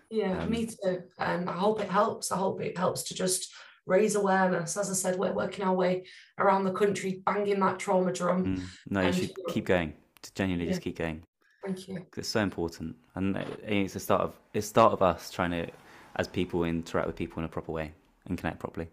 Yeah, 0.10 0.42
um, 0.42 0.50
me 0.50 0.66
too. 0.66 1.04
And 1.18 1.50
I 1.50 1.54
hope 1.54 1.82
it 1.82 1.90
helps. 1.90 2.32
I 2.32 2.38
hope 2.38 2.62
it 2.62 2.78
helps 2.78 3.04
to 3.04 3.14
just 3.14 3.54
raise 3.86 4.16
awareness. 4.16 4.78
As 4.78 4.90
I 4.90 4.94
said, 4.94 5.20
we're 5.20 5.34
working 5.34 5.66
our 5.66 5.74
way 5.74 6.06
around 6.38 6.64
the 6.64 6.72
country, 6.72 7.22
banging 7.26 7.60
that 7.60 7.80
trauma 7.80 8.12
drum. 8.12 8.58
Mm, 8.58 8.64
no, 8.90 9.02
you 9.02 9.14
should 9.14 9.32
keep 9.50 9.66
going. 9.66 9.94
Genuinely, 10.36 10.66
yeah. 10.66 10.72
just 10.72 10.82
keep 10.82 10.98
going. 10.98 11.24
Thank 11.64 11.88
you. 11.88 12.06
It's 12.18 12.28
so 12.30 12.42
important, 12.42 12.96
and 13.16 13.38
it's 13.64 13.94
the 13.94 14.00
start 14.00 14.22
of 14.22 14.34
it's 14.54 14.68
start 14.68 14.94
of 14.94 15.02
us 15.02 15.30
trying 15.30 15.52
to, 15.52 15.68
as 16.16 16.28
people, 16.28 16.64
interact 16.64 17.08
with 17.08 17.16
people 17.16 17.40
in 17.40 17.46
a 17.46 17.50
proper 17.50 17.72
way 17.72 17.94
and 18.26 18.38
connect 18.38 18.60
properly. 18.60 18.90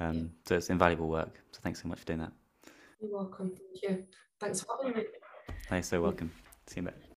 Um, 0.00 0.14
yeah. 0.14 0.22
So 0.46 0.56
it's 0.56 0.70
invaluable 0.70 1.08
work. 1.08 1.34
So 1.52 1.60
thanks 1.62 1.82
so 1.82 1.88
much 1.88 2.00
for 2.00 2.06
doing 2.06 2.20
that. 2.20 2.32
You're 3.00 3.12
welcome. 3.12 3.52
Thank 3.56 3.82
you. 3.82 4.04
Thanks 4.40 4.60
for 4.62 4.76
having 4.82 4.96
me. 4.96 5.04
You're 5.68 5.88
so 5.88 6.00
welcome. 6.00 6.30
See 6.66 6.80
you 6.80 6.82
in 6.82 6.88
a 6.88 6.92
bit. 6.92 7.07